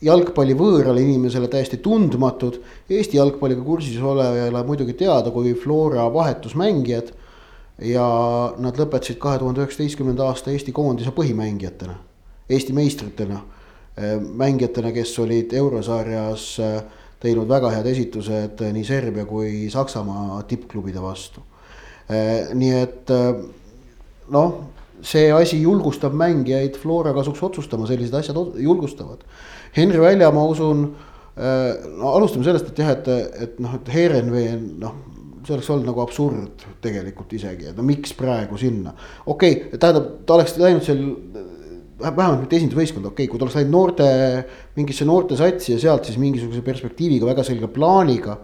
jalgpalli 0.04 0.54
võõrale 0.56 1.00
inimesele 1.02 1.48
täiesti 1.50 1.78
tundmatud. 1.82 2.60
Eesti 2.92 3.18
jalgpalliga 3.18 3.64
kursis 3.64 3.96
olevale 4.02 4.62
muidugi 4.68 4.96
teada 4.98 5.32
kui 5.34 5.54
Flora 5.58 6.06
vahetusmängijad. 6.12 7.12
Ja 7.82 8.06
nad 8.58 8.78
lõpetasid 8.80 9.18
kahe 9.20 9.38
tuhande 9.38 9.60
üheksateistkümnenda 9.62 10.30
aasta 10.30 10.50
Eesti 10.50 10.72
koondise 10.72 11.12
põhimängijatena, 11.16 11.96
Eesti 12.48 12.72
meistritena. 12.76 13.42
mängijatena, 14.36 14.92
kes 14.92 15.18
olid 15.18 15.52
eurosarjas 15.56 16.58
teinud 17.20 17.48
väga 17.48 17.70
head 17.72 17.86
esitused 17.88 18.60
nii 18.72 18.84
Serbia 18.84 19.24
kui 19.24 19.70
Saksamaa 19.72 20.42
tippklubide 20.42 21.00
vastu. 21.02 21.40
nii 22.54 22.72
et 22.76 23.12
noh 24.28 24.76
see 25.02 25.32
asi 25.32 25.60
julgustab 25.62 26.14
mängijaid 26.16 26.76
Flora 26.80 27.12
kasuks 27.16 27.42
otsustama, 27.42 27.86
sellised 27.88 28.14
asjad 28.14 28.38
julgustavad. 28.62 29.24
Henri 29.76 30.00
Välja, 30.00 30.30
ma 30.32 30.44
usun, 30.48 30.86
no 31.98 32.14
alustame 32.14 32.46
sellest, 32.46 32.70
et 32.72 32.80
jah, 32.80 32.94
et, 32.94 33.10
et 33.44 33.60
noh, 33.60 33.76
et 33.76 33.92
Heerenvee 33.92 34.56
noh, 34.80 34.94
see 35.46 35.56
oleks 35.56 35.70
olnud 35.72 35.88
nagu 35.90 36.02
absurd 36.02 36.66
tegelikult 36.84 37.32
isegi, 37.38 37.70
et 37.70 37.78
no 37.78 37.84
miks 37.86 38.14
praegu 38.18 38.58
sinna. 38.60 38.94
okei 39.26 39.52
okay,, 39.56 39.78
tähendab, 39.78 40.10
ta 40.26 40.36
oleks 40.38 40.56
läinud 40.60 40.84
seal 40.86 41.02
vähemalt 42.02 42.42
mitte 42.42 42.58
esindusvõistkonda, 42.58 43.12
okei 43.14 43.24
okay,, 43.24 43.30
kui 43.32 43.40
ta 43.40 43.46
oleks 43.46 43.56
läinud 43.60 43.72
noorte, 43.72 44.10
mingisse 44.76 45.08
noortesatsi 45.08 45.72
ja 45.72 45.80
sealt 45.80 46.08
siis 46.08 46.20
mingisuguse 46.20 46.62
perspektiiviga, 46.66 47.30
väga 47.30 47.46
selge 47.46 47.70
plaaniga. 47.72 48.38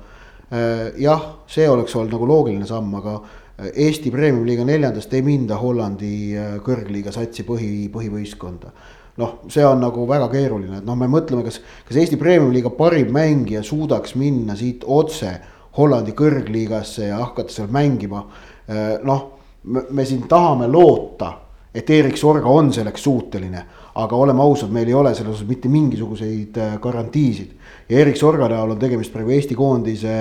jah, 1.01 1.23
see 1.49 1.65
oleks 1.65 1.95
olnud 1.97 2.13
nagu 2.13 2.27
loogiline 2.29 2.67
samm, 2.69 2.91
aga 2.99 3.15
Eesti 3.63 4.11
Premium-liiga 4.11 4.65
neljandast 4.67 5.13
ei 5.15 5.23
minda 5.23 5.59
Hollandi 5.61 6.15
äh, 6.35 6.55
kõrgliiga 6.65 7.13
satsi 7.15 7.45
põhi, 7.47 7.89
põhivõistkonda. 7.93 8.73
noh, 9.21 9.33
see 9.53 9.65
on 9.69 9.83
nagu 9.85 10.07
väga 10.09 10.31
keeruline, 10.33 10.79
et 10.81 10.87
noh, 10.89 10.97
me 10.97 11.05
mõtleme, 11.13 11.45
kas, 11.45 11.59
kas 11.85 11.99
Eesti 12.01 12.17
Premium-liiga 12.17 12.73
parim 12.73 13.13
mängija 13.13 13.61
suudaks 13.63 14.15
minna 14.17 14.57
siit 14.57 14.87
otse 14.89 15.35
Hollandi 15.77 16.13
kõrgliigasse 16.17 17.09
ja 17.09 17.23
hakata 17.23 17.53
seal 17.53 17.71
mängima. 17.73 18.25
Äh, 18.69 18.99
noh, 19.05 19.25
me 19.65 20.05
siin 20.05 20.27
tahame 20.29 20.69
loota, 20.69 21.33
et 21.75 21.91
Erik 21.91 22.19
Sorga 22.21 22.51
on 22.51 22.73
selleks 22.73 23.05
suuteline, 23.05 23.65
aga 23.95 24.17
oleme 24.17 24.43
ausad, 24.43 24.73
meil 24.75 24.89
ei 24.89 24.97
ole 24.97 25.15
selles 25.15 25.37
osas 25.37 25.49
mitte 25.49 25.71
mingisuguseid 25.73 26.59
äh, 26.61 26.79
garantiisid. 26.81 27.59
ja 27.89 27.99
Erik 27.99 28.17
Sorga 28.17 28.49
näol 28.49 28.75
on 28.75 28.79
tegemist 28.79 29.13
praegu 29.13 29.31
Eesti 29.31 29.55
koondise 29.55 30.17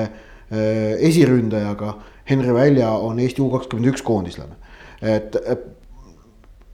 esiründajaga 0.51 1.93
Henri 2.29 2.53
Välja 2.53 2.89
on 2.91 3.19
Eesti 3.19 3.41
U 3.41 3.49
kakskümmend 3.51 3.91
üks 3.93 4.03
koondislane, 4.05 4.55
et, 5.01 5.35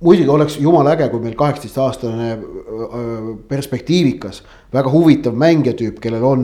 muidugi 0.01 0.29
oleks 0.29 0.59
jumala 0.61 0.93
äge, 0.93 1.07
kui 1.09 1.23
meil 1.23 1.37
kaheksateistaastane 1.37 2.35
perspektiivikas, 3.49 4.43
väga 4.73 4.91
huvitav 4.93 5.37
mängijatüüp, 5.39 5.97
kellel 6.03 6.27
on, 6.27 6.43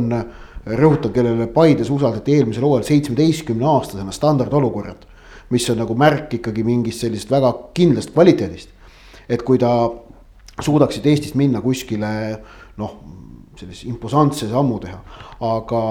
rõhutan, 0.65 1.11
kellele 1.11 1.47
Paides 1.51 1.89
usaldati 1.91 2.37
eelmisel 2.37 2.63
hooajal 2.63 2.87
seitsmeteistkümne 2.87 3.65
aastasena 3.67 4.11
standardolukorrad. 4.11 5.09
mis 5.49 5.69
on 5.69 5.77
nagu 5.77 5.93
märk 5.93 6.33
ikkagi 6.33 6.63
mingist 6.63 7.03
sellisest 7.03 7.31
väga 7.31 7.51
kindlast 7.73 8.13
kvaliteedist. 8.13 8.69
et 9.29 9.43
kui 9.43 9.57
ta 9.57 9.91
suudaksid 10.61 11.05
Eestist 11.05 11.35
minna 11.35 11.61
kuskile 11.61 12.39
noh, 12.77 12.95
sellise 13.57 13.87
imposantse 13.87 14.47
sammu 14.49 14.79
teha, 14.79 14.99
aga 15.41 15.81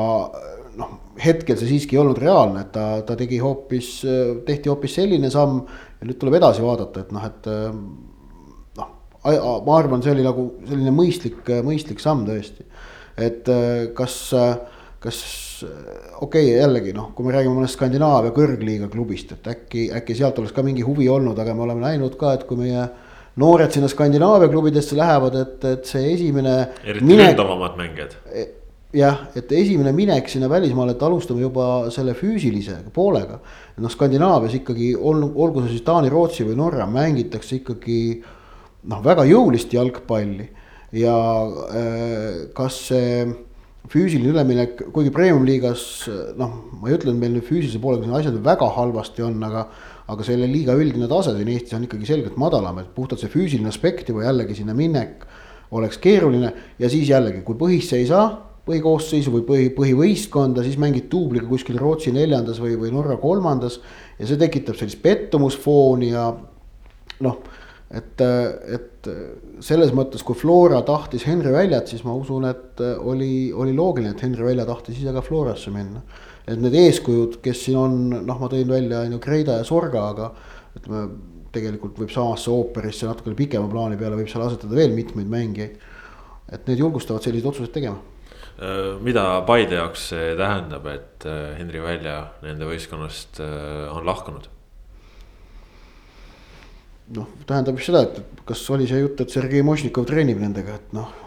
noh, 0.78 0.92
hetkel 1.22 1.58
see 1.58 1.68
siiski 1.74 1.96
ei 1.96 2.02
olnud 2.02 2.18
reaalne, 2.22 2.64
et 2.64 2.72
ta, 2.74 2.86
ta 3.06 3.16
tegi 3.18 3.38
hoopis, 3.42 3.94
tehti 4.46 4.72
hoopis 4.72 4.96
selline 5.00 5.30
samm. 5.32 5.62
ja 6.00 6.08
nüüd 6.08 6.18
tuleb 6.18 6.38
edasi 6.40 6.64
vaadata, 6.64 7.04
et 7.04 7.12
noh, 7.14 7.26
et 7.28 7.48
noh, 8.80 8.92
ma 9.66 9.76
arvan, 9.76 10.02
see 10.02 10.14
oli 10.14 10.26
nagu 10.26 10.48
selline 10.66 10.94
mõistlik, 10.94 11.42
mõistlik 11.66 12.02
samm 12.02 12.24
tõesti. 12.28 12.66
Et 13.16 13.48
kas, 13.96 14.16
kas 15.02 15.18
okei 15.64 16.46
okay,, 16.48 16.56
jällegi 16.56 16.94
noh, 16.96 17.10
kui 17.16 17.26
me 17.26 17.34
räägime 17.34 17.58
mõnest 17.58 17.76
Skandinaavia 17.78 18.32
kõrgliiga 18.36 18.88
klubist, 18.92 19.34
et 19.36 19.50
äkki, 19.52 19.88
äkki 19.98 20.16
sealt 20.18 20.40
oleks 20.40 20.54
ka 20.56 20.64
mingi 20.66 20.84
huvi 20.86 21.08
olnud, 21.12 21.38
aga 21.38 21.54
me 21.56 21.66
oleme 21.66 21.84
näinud 21.84 22.16
ka, 22.20 22.36
et 22.38 22.46
kui 22.48 22.60
meie 22.60 22.86
noored 23.42 23.72
sinna 23.72 23.88
Skandinaavia 23.88 24.50
klubidesse 24.52 24.96
lähevad, 24.98 25.38
et, 25.40 25.68
et 25.76 25.86
see 25.88 26.10
esimene. 26.14 26.56
eriti 26.84 27.06
minek... 27.08 27.32
ründavamad 27.32 27.78
mängijad 27.80 28.16
e, 28.32 28.48
jah, 28.96 29.26
et 29.36 29.52
esimene 29.56 29.92
minek 29.96 30.28
sinna 30.28 30.48
välismaale, 30.52 30.96
et 30.96 31.02
alustame 31.02 31.40
juba 31.44 31.66
selle 31.94 32.14
füüsilise 32.18 32.78
poolega. 32.94 33.40
noh, 33.80 33.92
Skandinaavias 33.92 34.58
ikkagi 34.60 34.92
on, 34.96 35.24
olgu 35.34 35.64
see 35.64 35.76
siis 35.76 35.86
Taani, 35.86 36.12
Rootsi 36.12 36.46
või 36.48 36.58
Norra, 36.60 36.86
mängitakse 36.86 37.62
ikkagi 37.62 38.00
noh, 38.88 39.00
väga 39.04 39.24
jõulist 39.28 39.72
jalgpalli. 39.72 40.50
Ja 40.92 41.16
äh, 41.72 42.52
kas 42.56 42.78
see 42.90 43.24
füüsiline 43.92 44.30
üleminek, 44.32 44.76
kuigi 44.94 45.10
premium-liigas 45.12 45.84
noh, 46.38 46.52
ma 46.80 46.88
ei 46.88 46.96
ütle, 46.96 47.12
et 47.12 47.18
meil 47.18 47.34
nüüd 47.34 47.46
füüsilise 47.48 47.80
poolega 47.82 48.06
siin 48.06 48.18
asjad 48.20 48.38
väga 48.44 48.68
halvasti 48.76 49.26
on, 49.26 49.40
aga. 49.48 49.66
aga 50.12 50.24
selle 50.26 50.48
liiga 50.50 50.74
üldine 50.76 51.06
tase 51.08 51.30
siin 51.36 51.48
Eestis 51.48 51.76
on 51.76 51.84
ikkagi 51.86 52.08
selgelt 52.08 52.34
madalam, 52.36 52.80
et 52.82 52.88
puhtalt 52.92 53.22
see 53.22 53.30
füüsiline 53.32 53.70
aspekt 53.70 54.08
juba 54.10 54.24
jällegi 54.26 54.56
sinna 54.58 54.74
minek 54.76 55.22
oleks 55.72 55.96
keeruline 56.02 56.50
ja 56.78 56.90
siis 56.90 57.08
jällegi, 57.08 57.40
kui 57.46 57.56
põhisse 57.56 57.96
ei 57.96 58.08
saa 58.10 58.26
põhikoosseisu 58.66 59.32
või 59.34 59.44
põhi, 59.46 59.70
põhivõistkonda, 59.74 60.62
siis 60.62 60.78
mängid 60.78 61.08
duubliga 61.10 61.48
kuskil 61.50 61.80
Rootsi 61.80 62.12
neljandas 62.14 62.60
või, 62.62 62.76
või 62.78 62.92
Norra 62.94 63.16
kolmandas. 63.18 63.80
ja 64.18 64.28
see 64.28 64.38
tekitab 64.38 64.78
sellist 64.78 65.02
pettumusfooni 65.02 66.12
ja 66.12 66.28
noh, 67.26 67.40
et, 67.92 68.22
et 68.76 69.08
selles 69.64 69.92
mõttes, 69.92 70.22
kui 70.24 70.38
Flora 70.38 70.80
tahtis 70.86 71.26
Henri 71.28 71.52
Väljat, 71.52 71.90
siis 71.92 72.04
ma 72.06 72.14
usun, 72.16 72.46
et 72.48 72.80
oli, 72.80 73.50
oli 73.52 73.74
loogiline, 73.76 74.14
et 74.14 74.22
Henri 74.24 74.46
Välja 74.46 74.66
tahtis 74.68 75.00
ise 75.00 75.12
ka 75.12 75.24
Florasse 75.24 75.72
minna. 75.74 76.00
et 76.46 76.58
need 76.58 76.74
eeskujud, 76.74 77.36
kes 77.42 77.66
siin 77.66 77.78
on, 77.78 77.98
noh, 78.26 78.38
ma 78.40 78.48
tõin 78.50 78.70
välja 78.70 79.04
on 79.06 79.12
ju 79.14 79.18
Kreida 79.22 79.60
ja 79.60 79.66
Sorga, 79.66 80.08
aga 80.10 80.30
ütleme 80.78 81.02
tegelikult 81.52 82.00
võib 82.00 82.10
samasse 82.10 82.50
ooperisse 82.50 83.06
natukene 83.06 83.36
pikema 83.36 83.68
plaani 83.70 84.00
peale 84.00 84.16
võib 84.18 84.30
seal 84.32 84.46
asetada 84.46 84.74
veel 84.74 84.96
mitmeid 84.96 85.28
mängijaid. 85.28 85.76
et 86.52 86.66
need 86.68 86.80
julgustavad 86.80 87.22
selliseid 87.22 87.48
otsuseid 87.48 87.72
tegema 87.72 88.00
Äh, 88.60 88.98
mida 89.00 89.42
Paide 89.48 89.78
jaoks 89.80 90.10
see 90.12 90.34
tähendab, 90.36 90.84
et 90.92 91.24
äh, 91.26 91.54
Henri 91.56 91.80
Välja 91.82 92.18
nende 92.44 92.68
võistkonnast 92.68 93.40
äh, 93.40 93.88
on 93.90 94.04
lahkunud? 94.06 94.50
Noh, 97.16 97.26
tähendab 97.48 97.80
seda, 97.82 98.04
et 98.06 98.44
kas 98.48 98.62
oli 98.74 98.86
see 98.90 99.02
jutt, 99.02 99.20
et 99.24 99.34
Sergei 99.34 99.64
Mošnikov 99.66 100.06
treenib 100.08 100.40
nendega, 100.42 100.78
et 100.80 100.94
noh. 100.96 101.18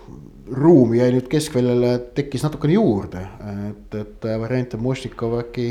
ruumi 0.46 1.00
jäi 1.00 1.10
nüüd 1.16 1.26
keskväljale, 1.26 1.96
tekkis 2.14 2.44
natukene 2.46 2.76
juurde, 2.76 3.22
et, 3.70 3.96
et 3.98 4.28
variant, 4.40 4.76
et 4.76 4.82
Mošnikov 4.82 5.40
äkki 5.40 5.70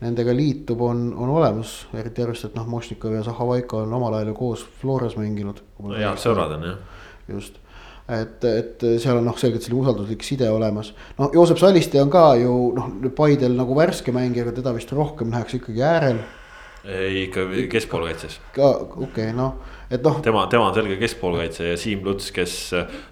nendega 0.00 0.32
liitub, 0.36 0.80
on, 0.80 1.10
on 1.16 1.34
olemas. 1.36 1.86
eriti 1.94 2.24
arvestades, 2.24 2.52
et 2.52 2.56
noh, 2.56 2.66
Mošnikov 2.68 3.18
ja 3.18 3.22
Zahhovaiko 3.26 3.84
on 3.84 3.92
omal 3.96 4.16
ajal 4.16 4.32
ju 4.32 4.38
koos 4.40 4.64
Floras 4.80 5.16
mänginud. 5.20 5.62
head 5.92 6.20
sõbrad 6.20 6.56
on 6.56 6.68
jah. 6.70 6.82
just 7.28 7.60
et, 8.08 8.44
et 8.44 8.84
seal 9.02 9.18
on 9.18 9.26
noh, 9.26 9.36
selgelt 9.38 9.64
selline 9.64 9.82
usalduslik 9.82 10.24
side 10.26 10.48
olemas. 10.50 10.92
noh, 11.18 11.30
Joosep 11.34 11.60
Saliste 11.60 12.00
on 12.02 12.10
ka 12.12 12.28
ju 12.38 12.52
noh, 12.76 12.90
Paidel 13.16 13.56
nagu 13.58 13.76
värske 13.78 14.14
mängija, 14.14 14.46
aga 14.46 14.56
teda 14.60 14.74
vist 14.76 14.92
rohkem 14.94 15.32
nähakse 15.32 15.58
ikkagi 15.60 15.82
äärel. 15.82 16.20
Ei, 16.86 17.22
ikka 17.26 17.46
keskpoolkaitses. 17.70 18.38
ka 18.54 18.68
okei 18.78 19.06
okay,, 19.06 19.32
noh, 19.36 19.56
et 19.90 20.02
noh. 20.02 20.20
tema, 20.22 20.46
tema 20.50 20.68
on 20.68 20.76
selge 20.76 20.96
keskpoolkaitse 21.00 21.72
ja 21.72 21.80
Siim 21.80 22.04
Luts, 22.06 22.30
kes 22.34 22.54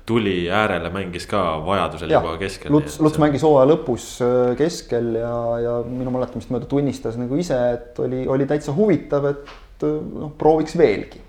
tuli 0.06 0.36
äärele, 0.50 0.90
mängis 0.94 1.26
ka 1.30 1.42
vajadusel 1.66 2.14
ja, 2.14 2.22
juba 2.22 2.36
keskel. 2.40 2.72
Luts, 2.74 3.00
Luts 3.02 3.20
mängis 3.22 3.44
hooaja 3.46 3.68
lõpus 3.72 4.08
äh, 4.24 4.54
keskel 4.60 5.14
ja, 5.20 5.34
ja 5.64 5.76
minu 5.88 6.14
mäletamist 6.14 6.52
mööda 6.54 6.70
tunnistas 6.70 7.18
nagu 7.20 7.38
ise, 7.40 7.58
et 7.76 8.02
oli, 8.04 8.24
oli 8.30 8.48
täitsa 8.50 8.74
huvitav, 8.76 9.30
et 9.32 9.86
äh, 9.86 10.00
noh, 10.24 10.34
prooviks 10.38 10.78
veelgi 10.78 11.24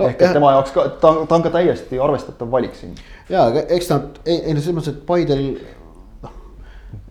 no, 0.00 0.08
ehk 0.08 0.22
et 0.22 0.34
tema 0.36 0.54
jaoks 0.56 0.72
ka, 0.74 0.86
ta, 1.02 1.12
ta 1.28 1.36
on 1.36 1.44
ka 1.44 1.52
täiesti 1.54 2.00
arvestatav 2.02 2.50
valik 2.52 2.76
siin. 2.78 2.96
ja, 3.28 3.46
aga 3.48 3.64
eks 3.76 3.90
nad, 3.92 4.20
ei, 4.24 4.40
ei 4.40 4.56
no 4.56 4.62
selles 4.62 4.78
mõttes, 4.78 4.96
et 4.96 5.04
Paidel 5.08 5.44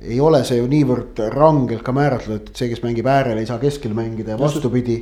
ei 0.01 0.19
ole 0.23 0.43
see 0.47 0.59
ju 0.59 0.67
niivõrd 0.71 1.19
rangelt 1.33 1.83
ka 1.83 1.93
määratletud, 1.95 2.51
et 2.51 2.61
see, 2.61 2.69
kes 2.71 2.83
mängib 2.85 3.07
äärel, 3.09 3.41
ei 3.41 3.49
saa 3.49 3.59
keskel 3.61 3.95
mängida 3.97 4.35
ja 4.35 4.39
vastupidi. 4.39 5.01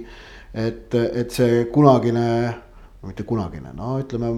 et, 0.58 0.94
et 0.96 1.32
see 1.32 1.66
kunagine, 1.74 2.54
mitte 3.06 3.24
kunagine, 3.28 3.74
no 3.78 3.98
ütleme 4.02 4.32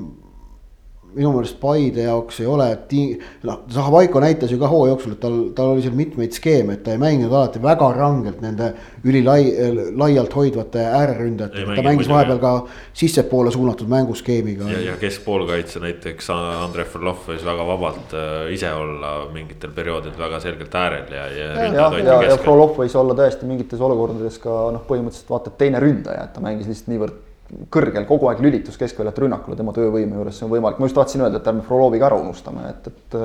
minu 1.16 1.32
meelest 1.34 1.58
Paide 1.62 2.04
jaoks 2.06 2.40
ei 2.44 2.48
ole 2.50 2.68
ti-, 2.90 3.18
noh, 3.48 3.64
Zahhovaiko 3.74 4.22
näitas 4.22 4.52
ju 4.54 4.60
ka 4.62 4.70
hooaja 4.70 4.94
jooksul, 4.94 5.16
et 5.16 5.22
tal, 5.24 5.38
tal 5.58 5.74
oli 5.74 5.84
seal 5.84 5.96
mitmeid 5.98 6.36
skeeme, 6.36 6.76
et 6.78 6.84
ta 6.86 6.94
ei 6.94 7.02
mänginud 7.02 7.34
alati 7.34 7.62
väga 7.64 7.90
rangelt 7.96 8.42
nende 8.44 8.72
ülilai-, 9.04 9.54
laialt 9.98 10.36
hoidvate 10.36 10.84
ääreründajatega, 10.86 11.78
ta 11.78 11.86
mängis 11.86 12.10
vahepeal 12.12 12.42
ka 12.44 12.54
sissepoole 13.02 13.54
suunatud 13.56 13.90
mänguskeemiga. 13.90 14.70
ja, 14.72 14.82
ja 14.92 14.98
keskpoolkaitse 15.02 15.82
näiteks 15.84 16.30
Andrei 16.36 16.86
Frolov 16.90 17.26
võis 17.30 17.46
väga 17.46 17.66
vabalt 17.68 18.14
äh, 18.18 18.52
ise 18.54 18.74
olla 18.74 19.16
mingitel 19.34 19.74
perioodidel 19.76 20.20
väga 20.20 20.42
selgelt 20.44 20.76
äärel 20.76 21.16
ja, 21.16 21.26
ja. 21.34 21.50
ja, 21.56 21.72
ja, 21.74 21.90
ja, 22.04 22.20
ja 22.34 22.38
Frolov 22.42 22.78
võis 22.78 22.96
olla 23.00 23.18
tõesti 23.18 23.50
mingites 23.50 23.82
olukordades 23.82 24.38
ka 24.44 24.62
noh, 24.76 24.86
põhimõtteliselt 24.88 25.34
vaata 25.34 25.54
et 25.54 25.60
teine 25.66 25.82
ründaja, 25.82 26.28
et 26.28 26.38
ta 26.38 26.44
mängis 26.44 26.70
lihtsalt 26.70 26.94
niivõrd 26.94 27.26
kõrgel 27.74 28.06
kogu 28.10 28.30
aeg 28.30 28.42
lülitus 28.44 28.78
keskväljalt 28.80 29.18
rünnakule 29.24 29.58
tema 29.58 29.74
töövõime 29.76 30.20
juures, 30.20 30.38
see 30.38 30.46
on 30.46 30.54
võimalik, 30.54 30.80
ma 30.80 30.90
just 30.90 30.98
tahtsin 30.98 31.24
öelda, 31.26 31.42
et 31.42 31.50
ärme 31.50 31.66
Frolovi 31.66 32.02
ka 32.02 32.10
ära 32.10 32.20
unustame, 32.22 32.68
et, 32.70 32.88
et. 32.92 33.18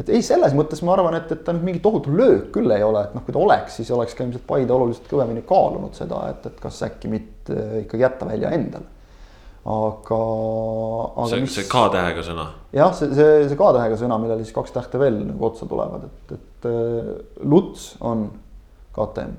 et 0.00 0.10
ei, 0.16 0.24
selles 0.26 0.56
mõttes 0.56 0.82
ma 0.86 0.94
arvan, 0.96 1.18
et, 1.18 1.30
et 1.34 1.44
ta 1.46 1.54
nüüd 1.54 1.68
mingi 1.68 1.82
tohutu 1.84 2.14
löök 2.16 2.48
küll 2.56 2.72
ei 2.74 2.82
ole, 2.82 3.04
et 3.06 3.14
noh, 3.16 3.24
kui 3.26 3.36
ta 3.36 3.42
oleks, 3.42 3.78
siis 3.78 3.92
oleks 3.94 4.16
ka 4.16 4.24
ilmselt 4.24 4.46
Paide 4.48 4.74
oluliselt 4.74 5.06
kõvemini 5.10 5.44
kaalunud 5.46 5.96
seda, 5.96 6.24
et, 6.32 6.50
et 6.50 6.58
kas 6.62 6.82
äkki 6.88 7.12
mitte 7.12 7.60
ikkagi 7.84 8.06
jätta 8.06 8.28
välja 8.32 8.52
endale. 8.56 8.90
aga, 9.64 10.20
aga. 11.14 11.30
see 11.30 11.44
mis..., 11.44 11.56
see 11.60 11.70
K-tähega 11.70 12.26
sõna. 12.26 12.50
jah, 12.74 12.92
see, 12.96 13.12
see, 13.14 13.48
see 13.48 13.60
K-tähega 13.60 14.00
sõna, 14.00 14.20
millele 14.22 14.44
siis 14.44 14.56
kaks 14.56 14.74
tähte 14.74 15.00
veel 15.00 15.20
nagu 15.28 15.50
otsa 15.52 15.68
tulevad, 15.68 16.08
et, 16.08 16.38
et 16.38 16.70
Luts 17.44 17.92
on 18.00 18.30
KTM 18.96 19.36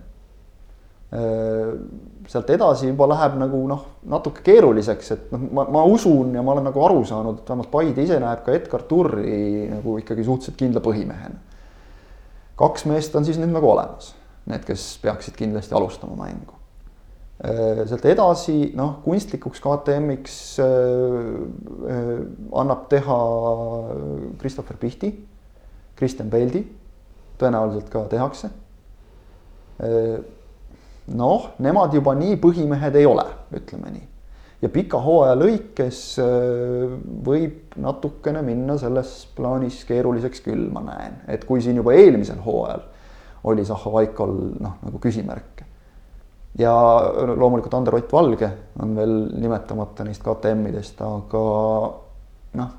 sealt 2.29 2.49
edasi 2.49 2.89
juba 2.89 3.07
läheb 3.09 3.37
nagu 3.39 3.59
noh, 3.69 3.83
natuke 4.09 4.43
keeruliseks, 4.45 5.11
et 5.13 5.31
noh, 5.33 5.45
ma, 5.53 5.65
ma 5.77 5.83
usun 5.89 6.33
ja 6.35 6.43
ma 6.45 6.55
olen 6.55 6.67
nagu 6.69 6.83
aru 6.85 7.03
saanud, 7.07 7.41
et 7.41 7.49
vähemalt 7.49 7.71
Paide 7.73 8.05
ise 8.05 8.17
näeb 8.21 8.43
ka 8.45 8.55
Edgar 8.55 8.85
Turri 8.89 9.67
nagu 9.69 9.97
ikkagi 10.01 10.25
suhteliselt 10.25 10.59
kindla 10.59 10.83
põhimehena. 10.85 11.41
kaks 12.57 12.85
meest 12.89 13.15
on 13.15 13.25
siis 13.27 13.39
nüüd 13.39 13.53
nagu 13.53 13.69
olemas, 13.69 14.13
need, 14.49 14.63
kes 14.65 14.95
peaksid 15.03 15.35
kindlasti 15.37 15.75
alustama 15.75 16.17
mängu. 16.23 16.55
Äh, 17.45 17.83
sealt 17.89 18.05
edasi 18.07 18.71
noh, 18.79 18.97
kunstlikuks 19.03 19.61
KTM-iks 19.61 20.37
äh, 20.63 21.99
annab 22.55 22.87
teha 22.89 23.19
Christopher 24.39 24.79
Pihti, 24.81 25.11
Kristjan 25.99 26.31
Peldi, 26.31 26.63
tõenäoliselt 27.39 27.91
ka 27.91 28.05
tehakse 28.11 28.49
noh, 31.13 31.51
nemad 31.61 31.93
juba 31.93 32.15
nii 32.17 32.37
põhimehed 32.41 32.97
ei 32.97 33.05
ole, 33.05 33.25
ütleme 33.55 33.91
nii. 33.93 34.07
ja 34.63 34.69
pika 34.73 34.99
hooaja 35.03 35.35
lõikes 35.37 35.99
äh, 36.23 36.95
võib 37.27 37.75
natukene 37.81 38.41
minna 38.45 38.77
selles 38.81 39.17
plaanis 39.37 39.83
keeruliseks 39.85 40.41
küll, 40.45 40.69
ma 40.73 40.81
näen, 40.85 41.19
et 41.27 41.45
kui 41.45 41.61
siin 41.61 41.77
juba 41.81 41.93
eelmisel 41.93 42.41
hooajal 42.45 42.87
oli 43.45 43.65
Zahhovaikol 43.65 44.33
noh, 44.57 44.79
nagu 44.81 44.99
küsimärke. 45.01 45.67
ja 46.57 46.71
loomulikult 47.35 47.73
Ander 47.73 47.99
Ott 47.99 48.13
Valge 48.13 48.49
on 48.81 48.95
veel 48.95 49.19
nimetamata 49.37 50.07
neist 50.07 50.23
KTM-idest, 50.23 51.03
aga 51.05 51.45
noh 52.61 52.73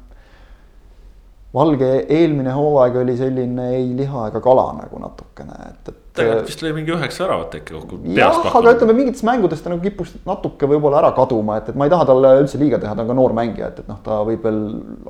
Valge 1.57 1.89
eelmine 2.13 2.53
hooaeg 2.53 2.99
oli 3.01 3.15
selline 3.17 3.71
ei 3.79 3.87
liha 3.97 4.27
ega 4.29 4.43
kala 4.45 4.67
nagu 4.77 4.99
natukene, 5.01 5.55
et, 5.71 5.89
et. 5.89 6.03
Tegelikult 6.17 6.51
vist 6.51 6.65
lõi 6.65 6.73
mingi 6.77 6.95
üheksa 6.95 7.25
väravat 7.25 7.57
äkki 7.61 7.77
kokku. 7.77 8.01
jah, 8.17 8.41
aga 8.51 8.75
ütleme 8.77 8.97
mingites 8.97 9.25
mängudes 9.27 9.63
ta 9.63 9.73
nagu 9.73 9.85
kippus 9.85 10.13
natuke 10.27 10.69
võib-olla 10.71 11.01
ära 11.03 11.13
kaduma, 11.17 11.61
et, 11.61 11.71
et 11.73 11.79
ma 11.79 11.89
ei 11.89 11.93
taha 11.93 12.09
talle 12.09 12.35
üldse 12.43 12.61
liiga 12.61 12.81
teha, 12.83 12.95
ta 12.97 13.05
on 13.05 13.11
ka 13.13 13.17
noor 13.19 13.37
mängija, 13.37 13.71
et, 13.73 13.81
et 13.85 13.91
noh, 13.91 14.03
ta 14.05 14.21
võib 14.27 14.45
veel 14.47 14.61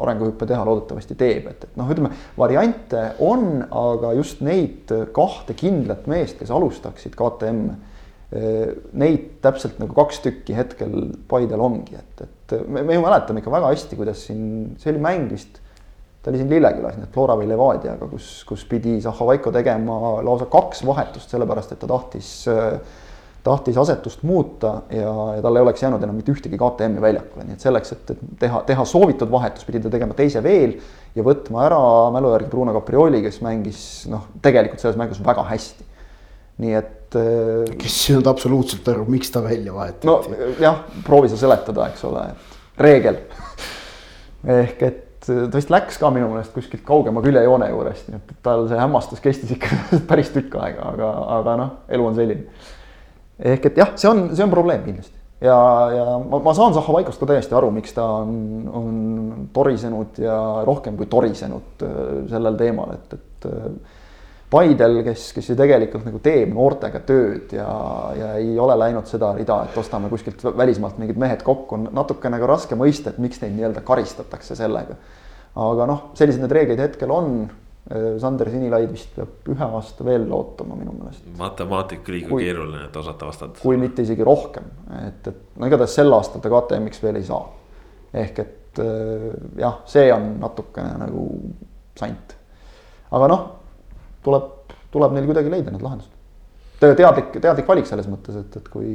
arenguhüppe 0.06 0.48
teha, 0.50 0.62
loodetavasti 0.68 1.18
teeb, 1.18 1.50
et, 1.52 1.66
et 1.68 1.80
noh, 1.80 1.90
ütleme 1.92 2.12
variante 2.38 3.08
on, 3.24 3.50
aga 3.66 4.14
just 4.18 4.42
neid 4.46 4.94
kahte 5.16 5.56
kindlat 5.58 6.08
meest, 6.10 6.40
kes 6.40 6.54
alustaksid 6.54 7.18
KTM-e 7.18 7.94
Neid 8.26 9.36
täpselt 9.44 9.76
nagu 9.78 9.94
kaks 9.94 10.18
tükki 10.24 10.56
hetkel 10.56 11.12
Paidel 11.30 11.60
ongi, 11.62 11.94
et, 11.94 12.24
et 12.24 12.54
me, 12.66 12.82
me 12.82 12.96
ju 12.96 13.04
mäletame 13.04 13.38
ikka 13.38 13.52
väga 13.54 13.70
hästi, 13.70 13.98
kuidas 13.98 14.24
siin, 14.26 14.42
see 14.82 14.90
oli 14.90 15.02
mäng 15.04 15.30
vist 15.30 15.60
ta 16.26 16.32
oli 16.32 16.40
siin 16.40 16.48
Lillekülas, 16.50 16.96
nii 16.98 17.06
et 17.06 17.12
Flora 17.14 17.36
või 17.38 17.46
Levadiaga, 17.46 18.08
kus, 18.10 18.40
kus 18.48 18.64
pidi 18.66 18.96
Zahhovaiko 18.98 19.52
tegema 19.54 20.16
lausa 20.26 20.48
kaks 20.50 20.80
vahetust, 20.82 21.30
sellepärast 21.30 21.76
et 21.76 21.78
ta 21.78 21.86
tahtis, 21.86 22.30
tahtis 23.46 23.78
asetust 23.78 24.24
muuta 24.26 24.72
ja, 24.90 25.12
ja 25.36 25.44
tal 25.44 25.60
ei 25.60 25.62
oleks 25.62 25.84
jäänud 25.84 26.02
enam 26.02 26.18
mitte 26.18 26.34
ühtegi 26.34 26.58
KTM-i 26.58 27.04
väljakule, 27.04 27.46
nii 27.46 27.54
et 27.54 27.68
selleks, 27.68 27.94
et, 27.94 28.10
teha, 28.42 28.64
teha 28.66 28.88
soovitud 28.90 29.30
vahetus, 29.30 29.68
pidi 29.68 29.84
ta 29.84 29.94
tegema 29.94 30.18
teise 30.18 30.42
veel 30.42 30.74
ja 31.14 31.28
võtma 31.30 31.62
ära 31.68 31.80
mälu 32.18 32.34
järgi 32.34 32.50
Bruno 32.56 32.74
Caprioli, 32.74 33.22
kes 33.28 33.38
mängis 33.46 33.86
noh, 34.10 34.26
tegelikult 34.42 34.82
selles 34.82 34.98
mängus 34.98 35.22
väga 35.22 35.46
hästi. 35.46 35.90
nii 36.66 36.74
et. 36.74 36.92
kes 37.78 37.86
ei 37.86 38.16
saanud 38.16 38.34
absoluutselt 38.34 38.88
aru, 38.90 39.06
miks 39.14 39.30
ta 39.30 39.46
välja 39.46 39.78
vahetati. 39.78 40.10
no 40.10 40.18
jah, 40.58 40.82
proovi 41.06 41.30
sa 41.30 41.38
seletada, 41.38 41.86
eks 41.94 42.02
ole, 42.10 42.28
et 42.34 42.80
reegel 42.82 43.22
ehk 44.58 44.88
et 44.90 45.05
ta 45.26 45.58
vist 45.58 45.72
läks 45.72 45.98
ka 46.00 46.10
minu 46.14 46.30
meelest 46.32 46.54
kuskilt 46.54 46.84
kaugema 46.86 47.22
küljejoone 47.24 47.68
juurest, 47.72 48.08
nii 48.12 48.22
et 48.22 48.32
tal 48.46 48.66
see 48.70 48.80
hämmastus 48.80 49.22
kestis 49.24 49.52
ikka 49.56 49.78
päris 50.10 50.32
tükk 50.34 50.58
aega, 50.62 50.92
aga, 50.94 51.12
aga 51.40 51.60
noh, 51.60 51.76
elu 51.92 52.08
on 52.10 52.18
selline. 52.18 52.66
ehk 53.54 53.70
et 53.70 53.84
jah, 53.84 53.94
see 53.98 54.10
on, 54.10 54.28
see 54.34 54.46
on 54.46 54.54
probleem 54.54 54.84
kindlasti 54.86 55.16
ja, 55.40 55.90
ja 55.92 56.04
ma, 56.30 56.40
ma 56.40 56.54
saan 56.56 56.74
Zahhovaikost 56.76 57.20
ka 57.20 57.28
täiesti 57.28 57.56
aru, 57.56 57.70
miks 57.74 57.94
ta 57.96 58.06
on, 58.22 58.32
on 58.72 58.88
torisenud 59.56 60.20
ja 60.22 60.38
rohkem 60.66 60.96
kui 60.96 61.08
torisenud 61.12 61.84
äh, 61.84 62.00
sellel 62.32 62.56
teemal, 62.60 62.96
et, 62.96 63.18
et 63.18 63.48
äh, 63.50 63.70
Paidel, 64.50 65.00
kes, 65.02 65.30
kes 65.34 65.48
ju 65.50 65.56
tegelikult 65.58 66.04
nagu 66.06 66.20
teeb 66.22 66.52
noortega 66.54 67.00
tööd 67.06 67.50
ja, 67.56 67.66
ja 68.14 68.28
ei 68.38 68.52
ole 68.62 68.76
läinud 68.78 69.08
seda 69.10 69.32
rida, 69.34 69.64
et 69.66 69.78
ostame 69.80 70.10
kuskilt 70.12 70.44
välismaalt 70.54 71.00
mingid 71.02 71.18
mehed 71.18 71.42
kokku, 71.46 71.74
on 71.74 71.88
natuke 71.96 72.30
nagu 72.30 72.46
raske 72.46 72.78
mõista, 72.78 73.10
et 73.10 73.18
miks 73.22 73.42
neid 73.42 73.56
nii-öelda 73.56 73.82
karistatakse 73.86 74.54
sellega. 74.58 74.94
aga 75.66 75.88
noh, 75.90 76.04
sellised 76.14 76.44
need 76.44 76.54
reeglid 76.54 76.82
hetkel 76.84 77.14
on. 77.14 77.46
Sander 78.18 78.48
Sinilaid 78.50 78.88
vist 78.90 79.12
peab 79.14 79.46
ühe 79.52 79.66
aasta 79.78 80.02
veel 80.02 80.24
ootama 80.34 80.74
minu 80.74 80.90
meelest. 80.96 81.26
matemaatika 81.38 82.10
liiga 82.10 82.32
kui, 82.32 82.42
keeruline, 82.42 82.80
et 82.88 82.96
osata 82.98 83.28
vastata. 83.28 83.60
kui 83.62 83.78
mitte 83.78 84.02
isegi 84.02 84.26
rohkem, 84.26 84.66
et, 85.04 85.28
et 85.30 85.58
no 85.58 85.68
igatahes 85.70 85.94
sel 85.94 86.10
aastal 86.14 86.42
ta 86.42 86.50
KTM-iks 86.50 87.02
veel 87.02 87.20
ei 87.20 87.28
saa. 87.28 87.44
ehk 88.14 88.40
et 88.42 88.82
jah, 89.58 89.78
see 89.86 90.10
on 90.14 90.32
natukene 90.42 90.98
nagu 91.04 91.28
sant. 91.98 92.34
aga 93.10 93.30
noh 93.30 93.46
tuleb, 94.26 94.74
tuleb 94.94 95.16
neil 95.16 95.28
kuidagi 95.30 95.52
leida 95.52 95.74
need 95.74 95.84
lahendused. 95.86 96.12
teadlik, 96.80 97.38
teadlik 97.38 97.70
valik 97.70 97.88
selles 97.88 98.08
mõttes, 98.10 98.36
et, 98.42 98.58
et 98.60 98.68
kui 98.72 98.90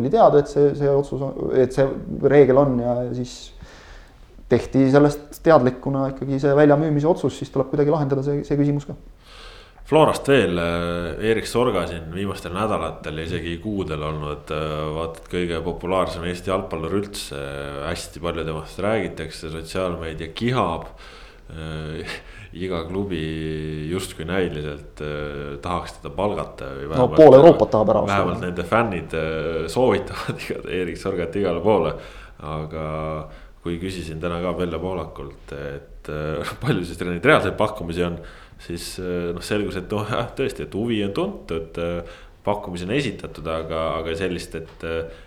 oli 0.00 0.12
teada, 0.12 0.42
et 0.42 0.50
see, 0.50 0.74
see 0.78 0.90
otsus, 0.92 1.22
et 1.56 1.72
see 1.76 1.86
reegel 2.28 2.60
on 2.60 2.76
ja 2.82 2.98
siis 3.16 3.38
tehti 4.50 4.88
sellest 4.90 5.40
teadlikuna 5.46 6.10
ikkagi 6.12 6.40
see 6.42 6.52
väljamüümise 6.58 7.08
otsus, 7.08 7.38
siis 7.38 7.52
tuleb 7.54 7.70
kuidagi 7.70 7.94
lahendada 7.94 8.26
see, 8.26 8.42
see 8.46 8.58
küsimus 8.58 8.88
ka. 8.88 8.98
Florast 9.90 10.28
veel, 10.30 10.58
Erik 11.32 11.48
Sorga 11.50 11.82
siin 11.90 12.04
viimastel 12.14 12.52
nädalatel 12.54 13.16
ja 13.18 13.24
isegi 13.26 13.56
kuudel 13.62 14.04
olnud 14.06 14.52
vaata 14.94 15.18
et 15.18 15.30
kõige 15.32 15.58
populaarsem 15.66 16.28
Eesti 16.30 16.52
jalgpallur 16.52 16.94
üldse. 17.00 17.40
hästi 17.88 18.22
palju 18.22 18.44
temast 18.46 18.78
räägitakse, 18.86 19.50
sotsiaalmeedia 19.50 20.30
kihab 20.30 20.86
iga 22.52 22.80
klubi 22.88 23.20
justkui 23.90 24.26
näiliselt 24.26 25.00
äh, 25.04 25.58
tahaks 25.62 25.98
teda 25.98 26.10
palgata. 26.14 26.72
no 26.96 27.06
pool 27.14 27.36
Euroopat 27.38 27.70
tahab 27.70 27.92
ära 27.92 28.00
osta. 28.02 28.16
vähemalt 28.16 28.42
nende 28.42 28.64
fännid 28.66 29.14
äh, 29.14 29.68
soovitavad 29.70 30.42
Erik 30.80 30.98
Sorgat 30.98 31.36
igale 31.36 31.62
poole. 31.62 31.94
aga 32.42 32.84
kui 33.62 33.76
küsisin 33.78 34.20
täna 34.20 34.40
ka 34.40 34.54
Velle 34.56 34.78
Poolakult, 34.80 35.52
et 35.52 36.10
äh, 36.10 36.54
palju 36.64 36.84
siis 36.88 37.00
neid 37.06 37.24
reaalseid 37.24 37.54
pakkumisi 37.60 38.06
on. 38.08 38.18
siis 38.60 38.96
noh, 39.00 39.40
selgus, 39.44 39.78
et 39.80 39.92
noh 39.92 40.10
jah, 40.10 40.26
tõesti, 40.36 40.66
et 40.66 40.74
huvi 40.74 41.04
on 41.06 41.14
tuntud 41.16 41.78
pakkumisi 42.44 42.86
on 42.88 42.92
esitatud, 42.96 43.46
aga, 43.46 43.80
aga 44.00 44.14
sellist, 44.16 44.54
et, 44.56 44.84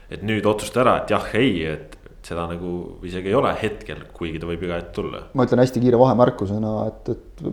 et 0.09 0.21
nüüd 0.25 0.45
otsusta 0.49 0.81
ära, 0.81 0.95
et 1.01 1.13
jah, 1.13 1.27
ei, 1.37 1.59
et 1.69 1.95
seda 2.23 2.47
nagu 2.49 2.73
isegi 3.03 3.31
ei 3.31 3.35
ole 3.37 3.51
hetkel, 3.59 4.05
kuigi 4.15 4.41
ta 4.41 4.49
võib 4.49 4.63
iga 4.67 4.79
hetk 4.79 4.95
tulla. 4.95 5.27
ma 5.33 5.47
ütlen 5.47 5.63
hästi 5.63 5.83
kiire 5.83 5.99
vahemärkusena, 5.99 6.73
et, 6.87 7.13
et 7.13 7.45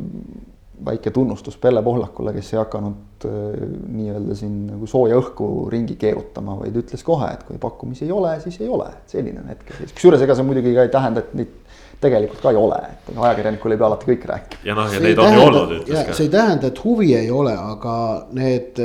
väike 0.84 1.10
tunnustus 1.10 1.56
Pelle 1.60 1.82
Pohlakule, 1.82 2.32
kes 2.32 2.54
ei 2.54 2.58
hakanud 2.60 3.26
äh, 3.28 3.64
nii-öelda 3.96 4.36
siin 4.38 4.54
nagu 4.70 4.88
sooja 4.88 5.18
õhku 5.20 5.68
ringi 5.72 5.96
keerutama, 6.00 6.56
vaid 6.62 6.76
ütles 6.80 7.04
kohe, 7.06 7.28
et 7.34 7.44
kui 7.48 7.60
pakkumisi 7.60 8.06
ei 8.06 8.14
ole, 8.14 8.36
siis 8.44 8.60
ei 8.62 8.70
ole, 8.70 8.88
selline 9.10 9.42
on 9.42 9.52
hetkel 9.52 9.76
seis. 9.80 9.92
kusjuures 9.96 10.24
ega 10.24 10.36
see 10.38 10.48
muidugi 10.48 10.74
ka 10.76 10.86
ei 10.86 10.94
tähenda, 10.94 11.24
et 11.24 11.36
neid 11.36 11.52
tegelikult 12.00 12.40
ka 12.40 12.54
ei 12.54 12.56
ole, 12.56 12.80
et 12.88 13.12
ajakirjanikul 13.12 13.74
ei 13.74 13.80
pea 13.82 13.88
alati 13.90 14.08
kõik 14.08 14.26
rääkima. 14.30 14.64
ja 14.70 14.76
noh, 14.78 14.90
ja 14.94 15.04
neid 15.04 15.20
on 15.20 15.36
ju 15.36 15.44
olnud, 15.44 15.76
ütles 15.82 16.08
ka. 16.08 16.16
see 16.16 16.28
ei 16.30 16.34
tähenda, 16.38 16.72
et 16.72 16.84
huvi 16.84 17.12
ei 17.18 17.30
ole, 17.34 17.54
aga 17.74 17.94
need 18.36 18.80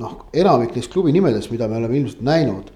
noh, 0.00 0.16
enamik 0.44 0.78
neist 0.78 0.92
klubi 0.94 1.14
nimedest, 1.16 1.50
mida 1.54 1.68
me 1.70 1.80
oleme 1.82 1.98
ilmselt 1.98 2.22
näinud 2.26 2.70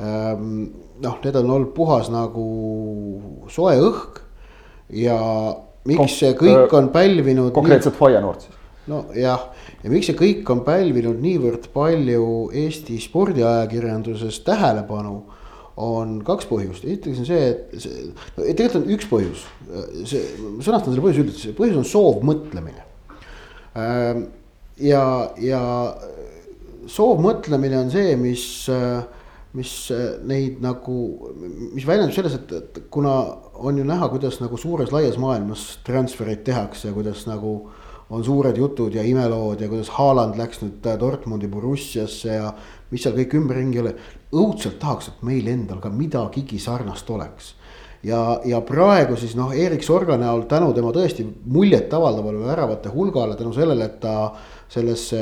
ähm, 0.00 0.62
noh, 1.02 1.18
need 1.24 1.38
on 1.40 1.50
olnud 1.56 1.72
puhas 1.76 2.10
nagu 2.12 2.44
soe 3.52 3.76
õhk 3.82 4.20
ja 4.98 5.18
miks 5.88 6.00
Kom 6.00 6.12
see 6.12 6.34
kõik 6.38 6.74
on 6.76 6.90
pälvinud. 6.92 7.52
konkreetselt 7.56 7.96
Feyenoord 7.98 8.44
siis. 8.44 8.54
nojah, 8.88 9.48
ja 9.82 9.92
miks 9.92 10.10
see 10.10 10.18
kõik 10.18 10.48
on 10.52 10.62
pälvinud 10.66 11.20
niivõrd 11.22 11.68
palju 11.74 12.48
Eesti 12.52 12.98
spordiajakirjanduses 13.04 14.40
tähelepanu 14.46 15.18
on 15.78 16.16
kaks 16.26 16.48
põhjust, 16.50 16.82
esiteks 16.82 17.20
on 17.22 17.28
see, 17.28 17.42
et 17.52 17.82
see, 17.84 18.08
tegelikult 18.34 18.80
on 18.80 18.88
üks 18.96 19.06
põhjus, 19.06 19.44
see, 20.10 20.24
ma 20.42 20.64
sõnastan 20.66 20.90
selle 20.90 21.04
põhjuse 21.04 21.36
see 21.38 21.54
põhjus 21.54 21.78
on 21.78 21.86
soovmõtlemine. 21.86 22.82
Ja, 24.82 25.04
ja 25.38 25.60
soovmõtlemine 26.90 27.78
on 27.78 27.92
see, 27.94 28.16
mis 28.18 28.42
äh, 28.72 29.04
mis 29.56 29.90
äh, 29.94 30.18
neid 30.28 30.60
nagu, 30.64 30.96
mis 31.72 31.86
väljendub 31.88 32.14
selles, 32.16 32.36
et, 32.36 32.52
et 32.52 32.80
kuna 32.92 33.14
on 33.58 33.78
ju 33.80 33.84
näha, 33.88 34.10
kuidas 34.12 34.40
nagu 34.42 34.58
suures 34.60 34.92
laias 34.92 35.16
maailmas 35.20 35.78
transfereid 35.86 36.44
tehakse 36.44 36.90
ja 36.90 36.96
kuidas 36.96 37.24
nagu 37.28 37.60
on 38.10 38.24
suured 38.24 38.56
jutud 38.56 38.94
ja 38.94 39.02
imelood 39.04 39.60
ja 39.60 39.68
kuidas 39.68 39.90
Haaland 39.98 40.38
läks 40.40 40.62
nüüd 40.62 40.86
Dortmundi 41.00 41.48
Borussiasse 41.48 42.38
ja 42.38 42.52
mis 42.90 43.04
seal 43.04 43.16
kõik 43.18 43.36
ümberringi 43.36 43.82
oli. 43.82 43.94
õudselt 44.32 44.78
tahaks, 44.80 45.08
et 45.08 45.22
meil 45.24 45.46
endal 45.48 45.80
ka 45.80 45.90
midagigi 45.92 46.58
sarnast 46.60 47.10
oleks. 47.10 47.54
ja, 48.02 48.40
ja 48.44 48.60
praegu 48.60 49.16
siis 49.16 49.34
noh, 49.36 49.52
Erik 49.52 49.82
Sorga 49.82 50.16
näol 50.16 50.46
tänu 50.48 50.72
tema 50.72 50.92
tõesti 50.92 51.26
muljetavaldavale 51.44 52.44
väravate 52.46 52.88
hulgale, 52.88 53.36
tänu 53.36 53.52
sellele, 53.52 53.84
et 53.84 54.00
ta 54.00 54.32
sellesse 54.68 55.20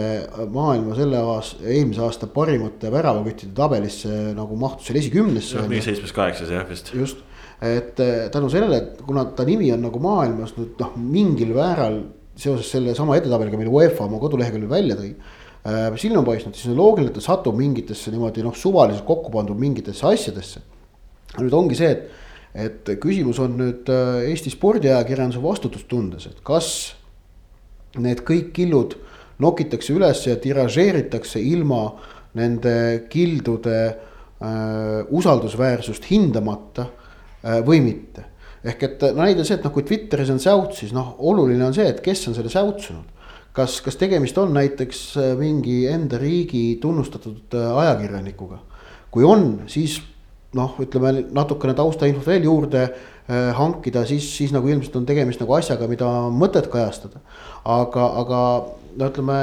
maailma 0.51 0.97
selle 0.99 1.21
aasta, 1.23 1.63
eelmise 1.71 2.03
aasta 2.03 2.27
parimate 2.31 2.91
väravaküttide 2.91 3.55
tabelisse 3.55 4.11
nagu 4.35 4.59
mahtus 4.59 4.89
seal 4.89 4.99
esikümnesse. 4.99 5.63
mingi 5.71 5.85
seitsmes-kaheksas 5.87 6.51
jah 6.51 6.67
vist. 6.67 6.91
just, 6.95 7.23
et 7.63 8.01
eh, 8.03 8.27
tänu 8.35 8.51
sellele, 8.51 8.81
et 8.83 9.07
kuna 9.07 9.25
ta 9.39 9.47
nimi 9.47 9.71
on 9.75 9.87
nagu 9.87 10.03
maailmas 10.03 10.57
nüüd 10.59 10.75
noh, 10.83 10.99
mingil 10.99 11.55
määral 11.55 12.03
seoses 12.37 12.73
sellesama 12.75 13.21
edetabeliga, 13.21 13.61
mille 13.61 13.73
UEFA 13.73 14.09
oma 14.11 14.19
koduleheküljel 14.21 14.71
välja 14.71 14.99
tõi 14.99 15.13
äh,. 15.15 15.95
silma 16.03 16.27
paistnud, 16.27 16.59
siis 16.59 16.73
on 16.75 16.81
loogiline, 16.83 17.15
et 17.15 17.21
ta 17.21 17.25
satub 17.25 17.57
mingitesse 17.59 18.11
niimoodi 18.11 18.43
noh, 18.45 18.59
suvaliselt 18.59 19.07
kokku 19.07 19.31
pandud 19.35 19.63
mingitesse 19.63 20.11
asjadesse. 20.11 20.67
nüüd 21.39 21.55
ongi 21.55 21.79
see, 21.79 21.95
et, 21.95 22.11
et 22.67 22.95
küsimus 22.99 23.39
on 23.39 23.55
nüüd 23.63 23.95
äh, 23.95 24.27
Eesti 24.27 24.51
spordiajakirjanduse 24.59 25.43
vastutustundes, 25.43 26.33
et 26.35 26.43
kas 26.43 26.97
need 28.03 28.27
kõik 28.27 28.51
killud 28.57 28.99
nokitakse 29.43 29.93
üles 29.93 30.23
ja 30.27 30.37
tiražeeritakse 30.41 31.41
ilma 31.41 31.83
nende 32.37 33.07
kildude 33.11 33.81
äh, 33.87 35.03
usaldusväärsust 35.11 36.09
hindamata 36.11 36.87
äh, 36.87 37.61
või 37.67 37.83
mitte 37.85 38.33
ehk 38.67 38.83
et 38.83 39.05
no 39.15 39.23
näide 39.23 39.45
see, 39.47 39.59
et 39.59 39.67
noh, 39.67 39.73
kui 39.75 39.85
Twitteris 39.87 40.33
on 40.35 40.41
säuts, 40.43 40.81
siis 40.83 40.95
noh, 40.97 41.15
oluline 41.31 41.69
on 41.69 41.75
see, 41.77 41.87
et 41.91 42.03
kes 42.05 42.27
on 42.31 42.37
selle 42.37 42.53
säutsunud. 42.53 43.15
kas, 43.57 43.79
kas 43.81 43.97
tegemist 43.97 44.37
on 44.39 44.53
näiteks 44.53 45.03
äh, 45.17 45.31
mingi 45.39 45.87
enda 45.89 46.19
riigi 46.21 46.79
tunnustatud 46.83 47.55
äh, 47.57 47.79
ajakirjanikuga? 47.85 48.59
kui 49.11 49.25
on, 49.25 49.63
siis 49.71 50.01
noh, 50.57 50.75
ütleme 50.83 51.25
natukene 51.33 51.75
taustainfot 51.75 52.27
veel 52.27 52.45
juurde 52.45 52.89
hankida, 53.27 54.05
siis, 54.07 54.29
siis 54.37 54.53
nagu 54.55 54.69
ilmselt 54.71 54.95
on 55.01 55.07
tegemist 55.09 55.41
nagu 55.43 55.57
asjaga, 55.57 55.89
mida 55.91 56.07
on 56.07 56.37
mõtet 56.39 56.69
kajastada. 56.71 57.19
aga, 57.65 58.05
aga 58.23 58.43
no 58.97 59.09
ütleme 59.11 59.39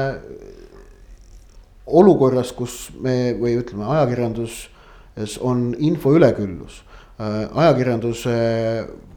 olukorras, 1.85 2.53
kus 2.55 2.87
me 2.95 3.33
või 3.35 3.57
ütleme, 3.59 3.83
ajakirjanduses 3.97 5.35
on 5.43 5.73
info 5.83 6.15
üleküllus 6.15 6.79
Äh, 7.21 7.43
ajakirjanduse 7.61 8.33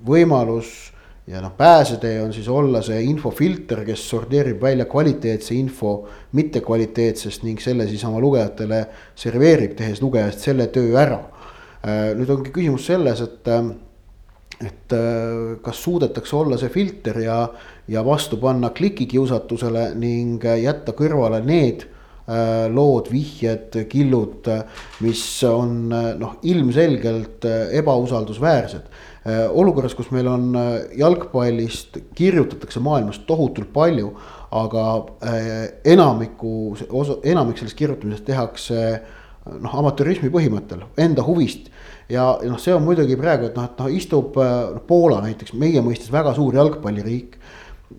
võimalus 0.05 0.69
ja 1.27 1.41
noh, 1.41 1.55
pääsetee 1.57 2.19
on 2.21 2.35
siis 2.37 2.49
olla 2.53 2.83
see 2.85 2.99
infofilter, 3.09 3.81
kes 3.87 4.03
sorteerib 4.11 4.61
välja 4.61 4.85
kvaliteetse 4.91 5.55
info 5.57 5.95
mittekvaliteetsest 6.37 7.47
ning 7.47 7.63
selle 7.63 7.87
siis 7.89 8.05
oma 8.05 8.21
lugejatele 8.21 8.83
serveerib, 9.17 9.73
tehes 9.79 10.03
lugejast 10.05 10.45
selle 10.45 10.69
töö 10.75 10.93
ära. 11.01 11.23
Äh, 11.81 12.13
nüüd 12.19 12.35
ongi 12.37 12.53
küsimus 12.53 12.85
selles, 12.91 13.25
et, 13.25 13.49
et 14.65 14.93
kas 15.63 15.83
suudetakse 15.85 16.37
olla 16.37 16.57
see 16.57 16.71
filter 16.73 17.19
ja, 17.21 17.43
ja 17.93 18.05
vastu 18.05 18.39
panna 18.41 18.71
klikikiusatusele 18.73 19.91
ning 20.01 20.45
jätta 20.63 20.95
kõrvale 20.97 21.43
need 21.45 21.85
Äh, 22.27 22.67
lood, 22.75 23.07
vihjed, 23.07 23.77
killud, 23.87 24.49
mis 25.07 25.21
on 25.47 25.93
äh, 25.95 26.09
noh, 26.19 26.33
ilmselgelt 26.43 27.47
äh, 27.47 27.69
ebausaldusväärsed. 27.79 28.89
olukorras, 29.27 29.95
kus 29.99 30.13
meil 30.15 30.29
on 30.31 30.53
jalgpallist 30.95 31.97
kirjutatakse 32.15 32.79
maailmas 32.79 33.19
tohutult 33.27 33.73
palju, 33.75 34.13
aga 34.55 34.85
enamiku 35.83 36.77
enamik 37.27 37.59
sellest 37.59 37.75
kirjutamisest 37.81 38.23
tehakse 38.29 38.85
noh, 39.51 39.75
amatöörismi 39.83 40.31
põhimõttel, 40.31 40.85
enda 41.03 41.27
huvist 41.27 41.73
ja, 42.13 42.27
noh, 42.43 42.59
see 42.63 42.75
on 42.75 42.85
muidugi 42.87 43.19
praegu, 43.21 43.51
et 43.51 43.57
noh, 43.59 43.69
et 43.69 43.81
noh, 43.83 43.93
istub 43.93 44.37
noh, 44.39 44.83
Poola 44.89 45.23
näiteks 45.25 45.57
meie 45.59 45.83
mõistes 45.85 46.13
väga 46.13 46.35
suur 46.37 46.55
jalgpalliriik 46.57 47.39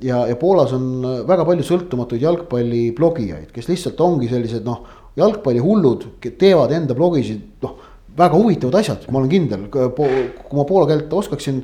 ja, 0.04 0.26
ja 0.30 0.38
Poolas 0.40 0.74
on 0.78 0.88
väga 1.28 1.46
palju 1.48 1.66
sõltumatuid 1.68 2.24
jalgpalliblogijaid, 2.24 3.52
kes 3.56 3.70
lihtsalt 3.72 4.02
ongi 4.04 4.32
sellised 4.32 4.66
noh, 4.68 4.86
jalgpallihullud, 5.18 6.08
teevad 6.38 6.74
enda 6.78 6.96
blogisid 6.98 7.64
noh, 7.66 7.78
väga 8.18 8.38
huvitavad 8.38 8.80
asjad, 8.80 9.06
ma 9.12 9.22
olen 9.22 9.30
kindel, 9.30 9.68
kui 9.70 10.58
ma 10.58 10.66
poola 10.66 10.88
keelt 10.90 11.12
oskaksin 11.14 11.62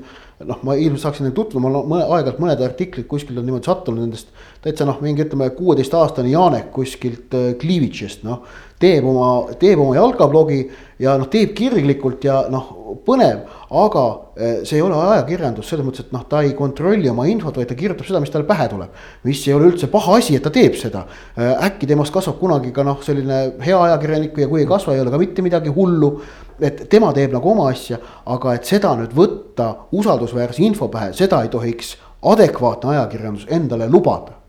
noh, 0.47 0.60
ma 0.65 0.75
ilmselt 0.77 1.08
saaksin 1.08 1.25
nendega 1.25 1.39
tutvuda, 1.39 1.62
ma 1.63 1.71
olen 1.71 2.03
aeg-ajalt 2.03 2.41
mõned 2.41 2.62
artiklid 2.65 3.08
kuskilt 3.10 3.39
on 3.39 3.47
niimoodi 3.47 3.69
sattunud 3.69 4.03
nendest. 4.03 4.29
täitsa 4.63 4.86
noh, 4.88 4.99
mingi 5.03 5.25
ütleme 5.25 5.49
kuueteistaastane 5.56 6.34
Janek 6.34 6.69
kuskilt 6.75 7.34
äh, 7.38 7.53
Klivitšist 7.60 8.25
noh, 8.27 8.43
teeb 8.84 9.08
oma, 9.08 9.30
teeb 9.60 9.80
oma 9.80 9.96
jalkablogi 9.98 10.60
ja 11.04 11.15
noh, 11.19 11.30
teeb 11.32 11.56
kirglikult 11.58 12.28
ja 12.28 12.43
noh, 12.52 12.69
põnev. 13.06 13.41
aga 13.74 14.04
äh, 14.38 14.60
see 14.67 14.78
ei 14.78 14.84
ole 14.86 15.00
ajakirjandus 15.00 15.72
selles 15.72 15.88
mõttes, 15.88 16.06
et 16.06 16.13
noh, 16.13 16.26
ta 16.30 16.43
ei 16.46 16.54
kontrolli 16.58 17.10
oma 17.10 17.26
infot, 17.32 17.58
vaid 17.58 17.72
ta 17.72 17.78
kirjutab 17.80 18.08
seda, 18.08 18.22
mis 18.24 18.34
talle 18.34 18.48
pähe 18.50 18.67
tuleb. 18.72 19.02
mis 19.24 19.41
ei 19.48 19.56
ole 19.56 19.72
üldse 19.72 19.89
paha 19.91 20.19
asi, 20.19 20.38
et 20.38 20.46
ta 20.46 20.54
teeb 20.54 20.78
seda. 20.80 21.06
Äh, 21.38 21.56
äkki 21.69 21.89
temast 21.89 22.13
kasvab 22.13 22.39
kunagi 22.41 22.74
ka 22.76 22.86
noh, 22.86 23.00
selline 23.06 23.43
hea 23.63 23.82
ajakirjanik 23.89 24.38
ja 24.43 24.50
kui 24.52 24.63
ei 24.65 24.69
kasva, 24.69 24.96
ei 24.98 25.04
ole 25.06 25.13
ka 25.13 25.22
mitte 25.22 25.46
midagi 25.46 25.74
hullu 25.74 26.17
et 26.62 26.86
tema 26.89 27.12
teeb 27.15 27.34
nagu 27.34 27.50
oma 27.50 27.69
asja, 27.72 27.98
aga 28.30 28.54
et 28.58 28.69
seda 28.69 28.93
nüüd 29.00 29.13
võtta 29.17 29.69
usaldusväärse 29.96 30.63
info 30.65 30.89
pähe, 30.93 31.12
seda 31.17 31.41
ei 31.43 31.52
tohiks 31.54 31.96
adekvaatne 32.24 32.96
ajakirjandus 32.96 33.50
endale 33.52 33.89
lubada. 33.91 34.42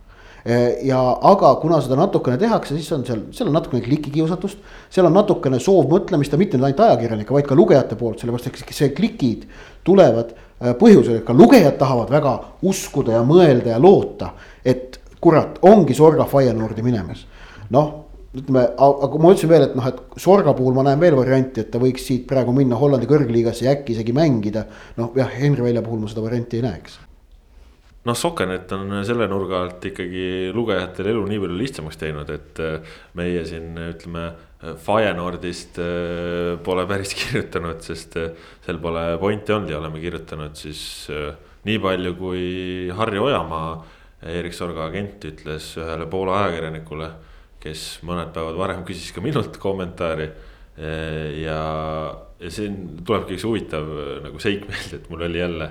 Ja 0.85 1.01
aga 1.25 1.55
kuna 1.63 1.79
seda 1.81 1.97
natukene 1.97 2.37
tehakse, 2.41 2.77
siis 2.77 2.91
on 2.93 3.05
seal, 3.07 3.23
seal 3.33 3.49
on 3.49 3.57
natukene 3.57 3.85
klikikiusatust, 3.87 4.59
seal 4.93 5.09
on 5.09 5.17
natukene 5.17 5.61
soovmõtlemist 5.63 6.35
ja 6.35 6.41
mitte 6.41 6.59
ainult 6.61 6.83
ajakirjanike, 6.85 7.33
vaid 7.33 7.49
ka 7.49 7.57
lugejate 7.57 7.97
poolt, 8.01 8.21
sellepärast 8.21 8.51
et 8.51 8.77
see 8.77 8.91
klikid 8.97 9.47
tulevad 9.87 10.35
äh, 10.35 10.75
põhjusel, 10.81 11.23
et 11.23 11.27
ka 11.29 11.37
lugejad 11.37 11.79
tahavad 11.81 12.13
väga 12.13 12.35
uskuda 12.67 13.17
ja 13.17 13.25
mõelda 13.25 13.73
ja 13.73 13.81
loota, 13.81 14.35
et 14.65 15.01
kurat, 15.25 15.57
ongi 15.65 15.97
Sorga 15.97 16.29
Feyenoordi 16.29 16.85
minemas. 16.85 17.25
noh 17.73 18.05
ütleme, 18.35 18.67
aga 18.77 19.21
ma 19.23 19.33
ütlesin 19.33 19.51
veel, 19.51 19.69
et 19.69 19.75
noh, 19.79 19.87
et 19.89 20.21
Sorga 20.21 20.55
puhul 20.59 20.75
ma 20.77 20.85
näen 20.89 21.01
veel 21.01 21.17
varianti, 21.17 21.63
et 21.63 21.71
ta 21.73 21.81
võiks 21.83 22.05
siit 22.09 22.27
praegu 22.29 22.53
minna 22.53 22.77
Hollandi 22.79 23.09
kõrgliigasse 23.11 23.67
ja 23.67 23.75
äkki 23.77 23.95
isegi 23.95 24.13
mängida. 24.13 24.67
noh, 24.99 25.13
jah, 25.17 25.31
Henri 25.31 25.63
Välja 25.63 25.83
puhul 25.83 26.03
ma 26.03 26.11
seda 26.11 26.25
varianti 26.25 26.59
ei 26.59 26.67
näeks. 26.67 26.99
Noh, 28.05 28.17
Sokenet 28.19 28.73
on 28.77 28.93
selle 29.07 29.29
nurga 29.31 29.63
alt 29.65 29.85
ikkagi 29.91 30.53
lugejatele 30.55 31.15
elu 31.15 31.25
nii 31.31 31.41
palju 31.45 31.59
lihtsamaks 31.61 32.01
teinud, 32.01 32.31
et 32.35 32.61
äh, 32.65 32.99
meie 33.19 33.47
siin 33.49 33.73
ütleme. 33.91 34.33
Feyenoordist 34.81 35.77
äh, 35.83 36.55
pole 36.65 36.87
päris 36.89 37.11
kirjutanud, 37.21 37.83
sest 37.85 38.17
äh, 38.17 38.31
seal 38.65 38.81
pole 38.81 39.03
pointi 39.21 39.53
olnud 39.53 39.73
ja 39.73 39.77
oleme 39.77 40.01
kirjutanud 40.01 40.57
siis 40.57 40.81
nii 41.69 41.77
palju, 41.85 42.15
kui 42.17 42.47
Harri 42.97 43.21
Ojamaa, 43.21 43.75
Erik 44.33 44.57
Sorga 44.57 44.87
agent 44.89 45.25
ütles 45.29 45.75
ühele 45.77 46.09
Poola 46.09 46.39
ajakirjanikule 46.43 47.11
kes 47.65 47.85
mõned 48.05 48.33
päevad 48.35 48.59
varem 48.61 48.85
küsis 48.89 49.13
ka 49.15 49.23
minult 49.25 49.57
kommentaari. 49.61 50.29
ja, 51.39 51.59
ja 52.41 52.51
siin 52.51 53.05
tulebki 53.07 53.37
üks 53.37 53.45
huvitav 53.47 53.87
nagu 54.25 54.41
seik 54.43 54.65
meelde, 54.69 54.99
et 54.99 55.11
mul 55.11 55.23
oli 55.29 55.39
jälle 55.39 55.69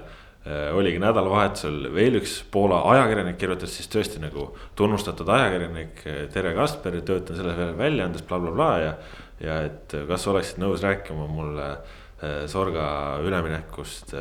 oligi 0.76 1.00
nädalavahetusel 1.00 1.88
veel 1.96 2.18
üks 2.20 2.42
Poola 2.52 2.82
ajakirjanik 2.92 3.38
kirjutas 3.40 3.78
siis 3.78 3.88
tõesti 3.92 4.20
nagu 4.20 4.50
tunnustatud 4.76 5.30
ajakirjanik 5.32 6.02
Tere 6.34 6.52
Kasper, 6.58 6.98
töötan 7.08 7.40
selles 7.40 7.76
väljaandes 7.80 8.26
blablabla 8.28 8.56
bla, 8.58 8.72
ja. 8.84 8.94
ja 9.40 9.60
et 9.70 9.96
kas 10.10 10.28
oleksid 10.28 10.60
nõus 10.60 10.84
rääkima 10.84 11.30
mulle 11.32 11.70
Sorga 12.48 13.20
üleminekust 13.24 14.14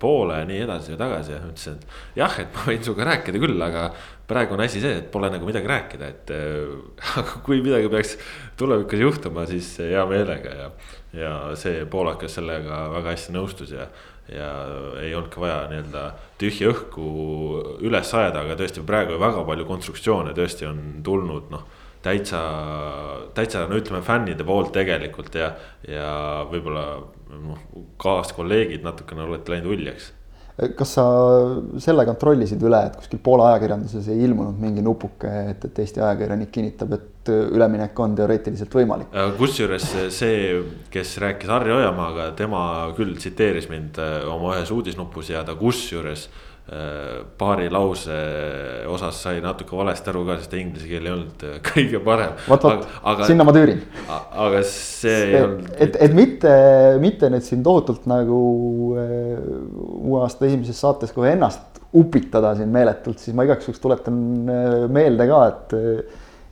Poola 0.00 0.42
ja 0.42 0.48
nii 0.48 0.58
edasi 0.66 0.92
ja 0.92 0.98
tagasi 1.00 1.32
ja 1.32 1.38
ütlesin, 1.46 1.78
et 1.78 2.18
jah, 2.20 2.34
et 2.42 2.50
ma 2.52 2.64
võin 2.66 2.82
sinuga 2.84 3.06
rääkida 3.08 3.40
küll, 3.40 3.62
aga 3.64 3.86
praegu 4.28 4.56
on 4.56 4.62
asi 4.64 4.82
see, 4.82 4.98
et 5.00 5.08
pole 5.12 5.30
nagu 5.32 5.48
midagi 5.48 5.70
rääkida, 5.70 6.10
et 6.12 6.32
äh, 6.34 6.68
aga 7.22 7.40
kui 7.46 7.62
midagi 7.64 7.88
peaks 7.92 8.16
tulevikus 8.60 9.04
juhtuma, 9.04 9.46
siis 9.48 9.70
hea 9.80 10.04
meelega 10.10 10.54
ja. 10.58 10.68
ja 11.16 11.32
see 11.60 11.86
poolakas 11.90 12.36
sellega 12.36 12.84
väga 12.92 13.14
hästi 13.14 13.36
nõustus 13.36 13.72
ja, 13.72 13.88
ja 14.32 14.48
ei 15.02 15.14
olnud 15.14 15.30
ka 15.32 15.40
vaja 15.40 15.58
nii-öelda 15.70 16.04
tühja 16.40 16.72
õhku 16.72 17.08
üles 17.84 18.14
ajada, 18.14 18.44
aga 18.44 18.58
tõesti 18.60 18.84
praegu 18.86 19.18
väga 19.20 19.44
palju 19.48 19.68
konstruktsioone 19.68 20.34
tõesti 20.36 20.68
on 20.68 20.82
tulnud, 21.04 21.52
noh 21.54 21.68
täitsa, 22.02 22.42
täitsa 23.34 23.64
no 23.68 23.78
ütleme 23.78 24.02
fännide 24.06 24.46
poolt 24.46 24.70
tegelikult 24.76 25.34
ja, 25.38 25.52
ja 25.88 26.12
võib-olla 26.50 26.84
noh, 27.32 27.64
kaaskolleegid 28.00 28.86
natukene 28.86 29.26
olete 29.26 29.54
läinud 29.54 29.74
uljaks. 29.74 30.12
Kas 30.78 30.96
sa 30.96 31.04
selle 31.78 32.02
kontrollisid 32.08 32.62
üle, 32.66 32.80
et 32.88 32.96
kuskil 32.98 33.20
Poola 33.22 33.52
ajakirjanduses 33.52 34.08
ei 34.10 34.24
ilmunud 34.26 34.58
mingi 34.58 34.82
nupuke, 34.82 35.30
et, 35.52 35.68
et 35.68 35.78
Eesti 35.84 36.02
ajakirjanik 36.02 36.50
kinnitab, 36.54 36.96
et 36.96 37.04
üleminek 37.28 38.00
on 38.00 38.16
teoreetiliselt 38.18 38.74
võimalik? 38.80 39.14
kusjuures 39.38 39.86
see, 40.14 40.58
kes 40.92 41.16
rääkis 41.22 41.52
Harri 41.52 41.74
Ojamaaga, 41.74 42.32
tema 42.38 42.60
küll 42.96 43.16
tsiteeris 43.18 43.70
mind 43.70 44.00
äh, 44.02 44.20
oma 44.28 44.56
ühes 44.56 44.72
uudisnupus 44.74 45.32
ja 45.32 45.44
ta 45.46 45.56
kusjuures 45.58 46.26
äh, 46.28 47.22
paari 47.40 47.70
lause 47.72 48.18
osas 48.90 49.22
sai 49.24 49.42
natuke 49.44 49.76
valesti 49.76 50.12
aru 50.12 50.24
ka, 50.28 50.38
sest 50.42 50.58
inglise 50.58 50.90
keel 50.90 51.08
ei 51.08 51.14
olnud 51.16 51.46
äh, 51.48 51.58
kõige 51.70 52.02
parem. 52.04 52.36
vot, 52.48 52.68
vot, 52.68 53.24
sinna 53.28 53.46
ma 53.48 53.56
tüürin. 53.56 53.82
aga 54.08 54.62
see 54.66 55.16
ei 55.30 55.42
olnud. 55.42 55.72
et, 55.78 55.98
et 56.08 56.16
mitte, 56.16 56.54
mitte 57.02 57.32
nüüd 57.32 57.46
siin 57.46 57.66
tohutult 57.66 58.06
nagu 58.10 58.44
uue 58.98 60.22
aasta 60.22 60.48
esimeses 60.48 60.80
saates 60.80 61.12
kohe 61.16 61.34
ennast 61.36 61.78
upitada 61.96 62.54
siin 62.56 62.72
meeletult, 62.72 63.20
siis 63.22 63.36
ma 63.36 63.46
igaks 63.48 63.68
juhuks 63.68 63.80
tuletan 63.82 64.18
äh, 64.52 64.88
meelde 64.92 65.28
ka, 65.30 65.42
et 65.48 65.76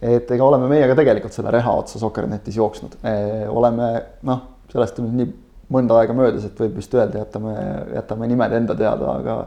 et 0.06 0.30
ega 0.36 0.44
oleme 0.44 0.68
meie 0.70 0.86
ka 0.90 0.96
tegelikult 0.98 1.34
selle 1.36 1.50
reha 1.54 1.72
otsa 1.80 2.00
Soker.netis 2.02 2.58
jooksnud, 2.58 2.98
oleme 3.48 3.90
noh, 4.28 4.44
sellest 4.72 5.00
on 5.02 5.10
nii 5.16 5.30
mõnda 5.72 5.98
aega 6.00 6.14
möödas, 6.14 6.44
et 6.46 6.60
võib 6.60 6.76
vist 6.78 6.94
öelda, 6.94 7.24
jätame, 7.24 7.54
jätame 7.96 8.28
nimed 8.30 8.52
enda 8.60 8.76
teada, 8.78 9.16
aga 9.20 9.38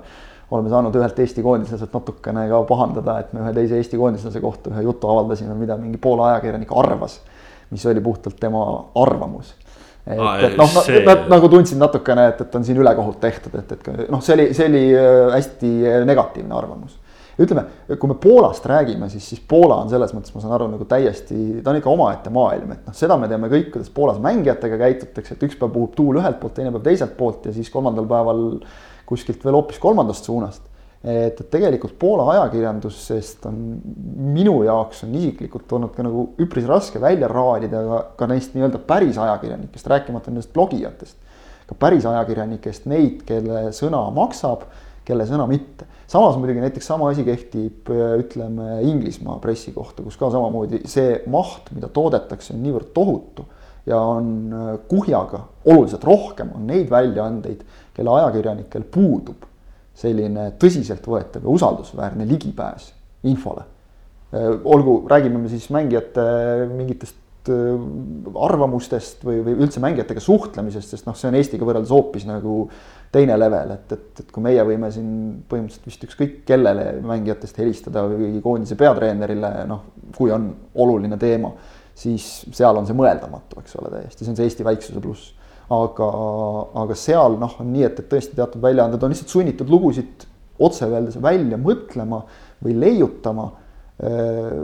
oleme 0.51 0.71
saanud 0.71 0.95
ühelt 0.99 1.19
Eesti 1.23 1.45
koondislaselt 1.45 1.93
natukene 1.95 2.47
ka 2.49 2.59
pahandada, 2.67 3.19
et 3.23 3.31
me 3.33 3.45
ühe 3.45 3.53
teise 3.55 3.79
Eesti 3.79 3.99
koondislase 4.01 4.41
kohta 4.43 4.73
ühe 4.73 4.83
jutu 4.89 5.11
avaldasime, 5.11 5.55
mida 5.59 5.77
mingi 5.79 6.01
Poola 6.01 6.33
ajakirjanik 6.33 6.73
arvas, 6.75 7.19
mis 7.69 7.85
oli 7.87 8.03
puhtalt 8.03 8.39
tema 8.41 8.65
arvamus 8.99 9.53
et, 10.09 10.45
et 10.49 10.57
noh 10.57 10.71
see..., 10.81 11.03
nad 11.05 11.27
nagu 11.31 11.49
tundsid 11.51 11.79
natukene, 11.79 12.29
et, 12.33 12.41
et 12.45 12.57
on 12.57 12.65
siin 12.65 12.79
ülekohut 12.81 13.19
tehtud, 13.21 13.55
et, 13.59 13.75
et 13.75 14.09
noh, 14.11 14.23
see 14.25 14.35
oli, 14.37 14.47
see 14.57 14.69
oli 14.69 14.83
äh, 14.95 15.27
hästi 15.35 15.71
äh, 15.85 15.99
negatiivne 16.09 16.55
arvamus. 16.57 16.98
Ütleme, 17.39 17.63
kui 17.95 18.11
me 18.11 18.17
Poolast 18.19 18.65
räägime, 18.69 19.09
siis, 19.09 19.25
siis 19.31 19.43
Poola 19.47 19.79
on 19.83 19.91
selles 19.91 20.13
mõttes, 20.15 20.33
ma 20.35 20.43
saan 20.43 20.55
aru, 20.57 20.69
nagu 20.73 20.87
täiesti, 20.89 21.37
ta 21.63 21.73
on 21.73 21.79
ikka 21.79 21.91
omaette 21.91 22.33
maailm, 22.35 22.73
et 22.75 22.87
noh, 22.89 22.95
seda 22.97 23.17
me 23.19 23.29
teame 23.31 23.51
kõik, 23.51 23.69
kuidas 23.75 23.91
Poolas 23.95 24.19
mängijatega 24.23 24.79
käitutakse, 24.81 25.37
et 25.37 25.45
üks 25.47 25.59
päev 25.59 25.71
puhub 25.75 25.93
tuul 25.97 26.19
ühelt 26.21 26.41
poolt, 26.41 26.57
teine 26.59 26.73
päev 26.75 26.87
teiselt 26.89 27.15
poolt 27.19 27.47
ja 27.49 27.55
siis 27.55 27.71
kolmandal 27.73 28.09
päeval 28.09 28.43
kuskilt 29.09 29.45
veel 29.45 29.57
hoopis 29.57 29.79
kolmandast 29.81 30.27
suunast 30.27 30.69
et, 31.03 31.39
et 31.39 31.47
tegelikult 31.51 31.95
Poola 31.99 32.25
ajakirjandusest 32.33 33.45
on 33.47 33.59
minu 34.33 34.57
jaoks 34.67 35.05
on 35.07 35.15
isiklikult 35.15 35.71
olnud 35.77 35.93
ka 35.95 36.03
nagu 36.05 36.25
üpris 36.43 36.67
raske 36.67 36.99
välja 37.01 37.29
raadida 37.31 37.83
ka, 37.87 38.01
ka 38.19 38.27
neist 38.31 38.55
nii-öelda 38.55 38.81
päris 38.87 39.17
ajakirjanikest, 39.17 39.87
rääkimata 39.87 40.33
nendest 40.33 40.51
blogijatest. 40.53 41.15
ka 41.69 41.77
päris 41.79 42.05
ajakirjanikest 42.09 42.89
neid, 42.89 43.23
kelle 43.27 43.69
sõna 43.77 44.01
maksab, 44.11 44.65
kelle 45.05 45.27
sõna 45.29 45.45
mitte. 45.47 45.85
Samas 46.09 46.37
muidugi 46.41 46.63
näiteks 46.63 46.89
sama 46.89 47.11
asi 47.13 47.23
kehtib 47.27 47.89
ütleme 47.93 48.79
Inglismaa 48.87 49.37
pressi 49.43 49.73
kohta, 49.75 50.03
kus 50.05 50.17
ka 50.17 50.31
samamoodi 50.33 50.83
see 50.89 51.19
maht, 51.29 51.69
mida 51.75 51.91
toodetakse, 51.93 52.55
on 52.55 52.63
niivõrd 52.65 52.89
tohutu 52.95 53.45
ja 53.89 53.99
on 54.01 54.49
kuhjaga 54.89 55.43
oluliselt 55.69 56.03
rohkem 56.05 56.51
on 56.57 56.65
neid 56.69 56.89
väljaandeid, 56.91 57.61
kelle 57.95 58.17
ajakirjanikel 58.17 58.85
puudub 58.91 59.47
selline 59.99 60.51
tõsiseltvõetav 60.59 61.43
ja 61.43 61.51
usaldusväärne 61.51 62.27
ligipääs 62.29 62.91
infole. 63.27 63.65
Äh, 64.33 64.51
olgu, 64.63 65.01
räägime 65.09 65.41
me 65.41 65.49
siis 65.51 65.67
mängijate 65.73 66.23
mingitest 66.71 67.49
äh, 67.51 67.73
arvamustest 68.45 69.25
või, 69.25 69.41
või 69.45 69.57
üldse 69.65 69.83
mängijatega 69.83 70.23
suhtlemisest, 70.23 70.93
sest 70.93 71.09
noh, 71.09 71.17
see 71.17 71.31
on 71.31 71.39
Eestiga 71.39 71.67
võrreldes 71.67 71.91
hoopis 71.93 72.27
nagu 72.29 72.61
teine 73.11 73.37
level, 73.39 73.73
et, 73.73 73.91
et, 73.95 74.21
et 74.21 74.31
kui 74.33 74.43
meie 74.45 74.63
võime 74.65 74.91
siin 74.93 75.09
põhimõtteliselt 75.49 75.87
vist 75.89 76.05
ükskõik 76.05 76.35
kellele 76.47 76.91
mängijatest 77.05 77.57
helistada 77.57 78.03
või 78.09 78.37
koondise 78.43 78.77
peatreenerile, 78.77 79.51
noh, 79.69 79.83
kui 80.17 80.33
on 80.33 80.51
oluline 80.77 81.17
teema, 81.21 81.51
siis 81.97 82.27
seal 82.55 82.77
on 82.77 82.87
see 82.87 82.97
mõeldamatu, 82.97 83.63
eks 83.63 83.77
ole, 83.81 83.91
täiesti, 83.95 84.23
see 84.23 84.33
on 84.33 84.39
see 84.39 84.49
Eesti 84.49 84.67
väiksuse 84.67 85.03
pluss. 85.03 85.35
Aga, 85.69 86.05
aga 86.81 86.95
seal 86.97 87.35
noh, 87.41 87.57
on 87.61 87.67
nii, 87.73 87.85
et, 87.85 87.99
et 88.01 88.09
tõesti 88.09 88.37
teatud 88.37 88.61
väljaanded 88.61 89.03
on 89.05 89.11
lihtsalt 89.13 89.33
sunnitud 89.33 89.69
lugusid 89.69 90.25
otse 90.65 90.87
öeldes 90.89 91.19
välja 91.21 91.59
mõtlema 91.61 92.23
või 92.65 92.73
leiutama 92.77 93.45
äh, 93.49 94.55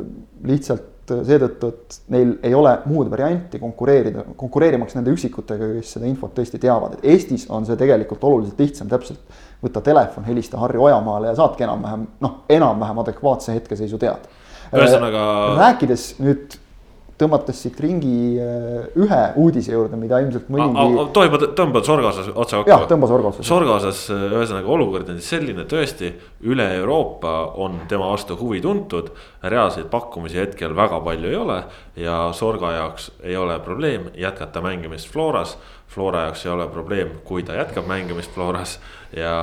lihtsalt 1.06 1.28
seetõttu, 1.28 1.68
et 1.70 1.98
neil 2.10 2.32
ei 2.44 2.54
ole 2.56 2.72
muud 2.86 3.10
varianti 3.12 3.60
konkureerida, 3.60 4.24
konkureerimaks 4.36 4.96
nende 4.96 5.14
üksikutega, 5.14 5.68
kes 5.78 5.94
seda 5.96 6.06
infot 6.10 6.34
tõesti 6.36 6.60
teavad, 6.60 6.98
et 6.98 7.06
Eestis 7.14 7.48
on 7.50 7.66
see 7.66 7.78
tegelikult 7.78 8.24
oluliselt 8.24 8.60
lihtsam, 8.60 8.90
täpselt 8.90 9.20
võta 9.64 9.82
telefon, 9.82 10.26
helista 10.26 10.58
Harri 10.58 10.80
Ojamaale 10.82 11.28
ja 11.32 11.36
saadki 11.36 11.64
enam-vähem 11.64 12.08
noh, 12.22 12.38
enam-vähem 12.50 13.02
adekvaatse 13.06 13.54
hetkeseisu 13.54 13.98
teada. 14.02 14.30
ühesõnaga. 14.74 15.26
rääkides 15.60 16.16
nüüd 16.20 16.58
tõmmates 17.20 17.60
siit 17.64 17.78
ringi 17.80 18.36
äh, 18.44 18.88
ühe 19.00 19.20
uudise 19.40 19.72
juurde, 19.72 19.96
mida 20.00 20.20
ilmselt 20.24 20.50
mõnigi. 20.52 21.06
tohib, 21.16 21.38
tõmbad 21.56 21.88
sorga 21.88 22.10
osas 22.12 22.28
otsa 22.34 22.60
kokku? 22.60 22.72
jah, 22.72 22.84
tõmba 22.90 23.10
sorga 23.12 23.32
osas. 23.32 23.48
sorga 23.48 23.78
osas 23.78 24.02
äh, 24.12 24.26
ühesõnaga 24.36 24.74
olukord 24.76 25.12
on 25.14 25.22
selline, 25.24 25.64
tõesti 25.72 26.12
üle 26.44 26.66
Euroopa 26.82 27.36
on 27.64 27.80
tema 27.92 28.10
vastu 28.12 28.36
huvi 28.40 28.60
tuntud. 28.64 29.14
reaalseid 29.44 29.88
pakkumisi 29.94 30.42
hetkel 30.42 30.76
väga 30.76 31.00
palju 31.06 31.32
ei 31.32 31.40
ole 31.40 31.62
ja 32.02 32.18
sorga 32.36 32.74
jaoks 32.76 33.12
ei 33.24 33.38
ole 33.38 33.60
probleem 33.64 34.10
jätkata 34.16 34.62
mängimist 34.66 35.12
Floras. 35.12 35.58
Flora 35.88 36.26
jaoks 36.26 36.46
ei 36.46 36.52
ole 36.52 36.66
probleem, 36.68 37.12
kui 37.24 37.44
ta 37.44 37.56
jätkab 37.56 37.86
mängimist 37.88 38.34
Floras 38.34 38.80
ja, 39.16 39.36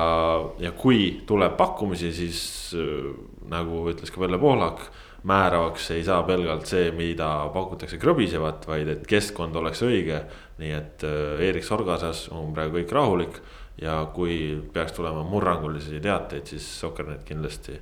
ja 0.59 0.73
kui 0.77 1.23
tuleb 1.27 1.57
pakkumisi, 1.57 2.13
siis 2.13 2.43
äh, 2.77 3.15
nagu 3.49 3.87
ütles 3.89 4.13
ka 4.13 4.21
Velle 4.21 4.41
Pohlak 4.43 4.85
määravaks 5.29 5.91
ei 5.95 6.05
saa 6.05 6.23
pelgalt 6.27 6.67
see, 6.67 6.91
mida 6.97 7.29
pakutakse 7.55 7.99
krõbisevat, 8.03 8.67
vaid 8.67 8.89
et 8.97 9.07
keskkond 9.07 9.57
oleks 9.57 9.83
õige. 9.87 10.23
nii 10.59 10.73
et 10.77 11.05
äh, 11.07 11.63
Sorgasas 11.63 12.29
on 12.31 12.53
praegu 12.55 12.79
kõik 12.79 12.93
rahulik 12.93 13.41
ja 13.81 14.03
kui 14.15 14.63
peaks 14.73 14.93
tulema 14.93 15.23
murrangulisi 15.27 16.01
teateid, 16.01 16.47
siis 16.47 16.67
Sokernet 16.81 17.25
kindlasti 17.25 17.79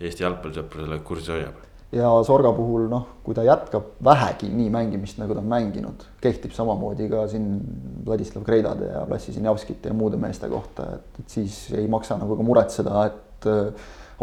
Eesti 0.00 0.26
jalgpallisõprusele 0.26 0.98
kursis 1.04 1.30
hoiab. 1.32 1.62
ja 1.96 2.08
Sorga 2.26 2.50
puhul 2.52 2.88
noh, 2.92 3.06
kui 3.24 3.34
ta 3.34 3.44
jätkab 3.46 3.94
vähegi 4.04 4.48
nii 4.52 4.70
mängimist, 4.70 5.18
nagu 5.18 5.34
ta 5.34 5.40
on 5.40 5.48
mänginud, 5.48 6.02
kehtib 6.20 6.52
samamoodi 6.52 7.08
ka 7.08 7.26
siin 7.30 7.60
Vladislav 8.06 8.44
Kreidade 8.44 8.90
ja 8.90 9.04
Vlassi 9.08 9.32
Sinjavskite 9.32 9.92
ja 9.92 9.94
muude 9.94 10.18
meeste 10.20 10.50
kohta, 10.52 10.90
et, 10.98 11.22
et 11.22 11.38
siis 11.38 11.60
ei 11.74 11.86
maksa 11.88 12.18
nagu 12.20 12.36
ka 12.36 12.46
muretseda, 12.46 13.06
et 13.06 13.48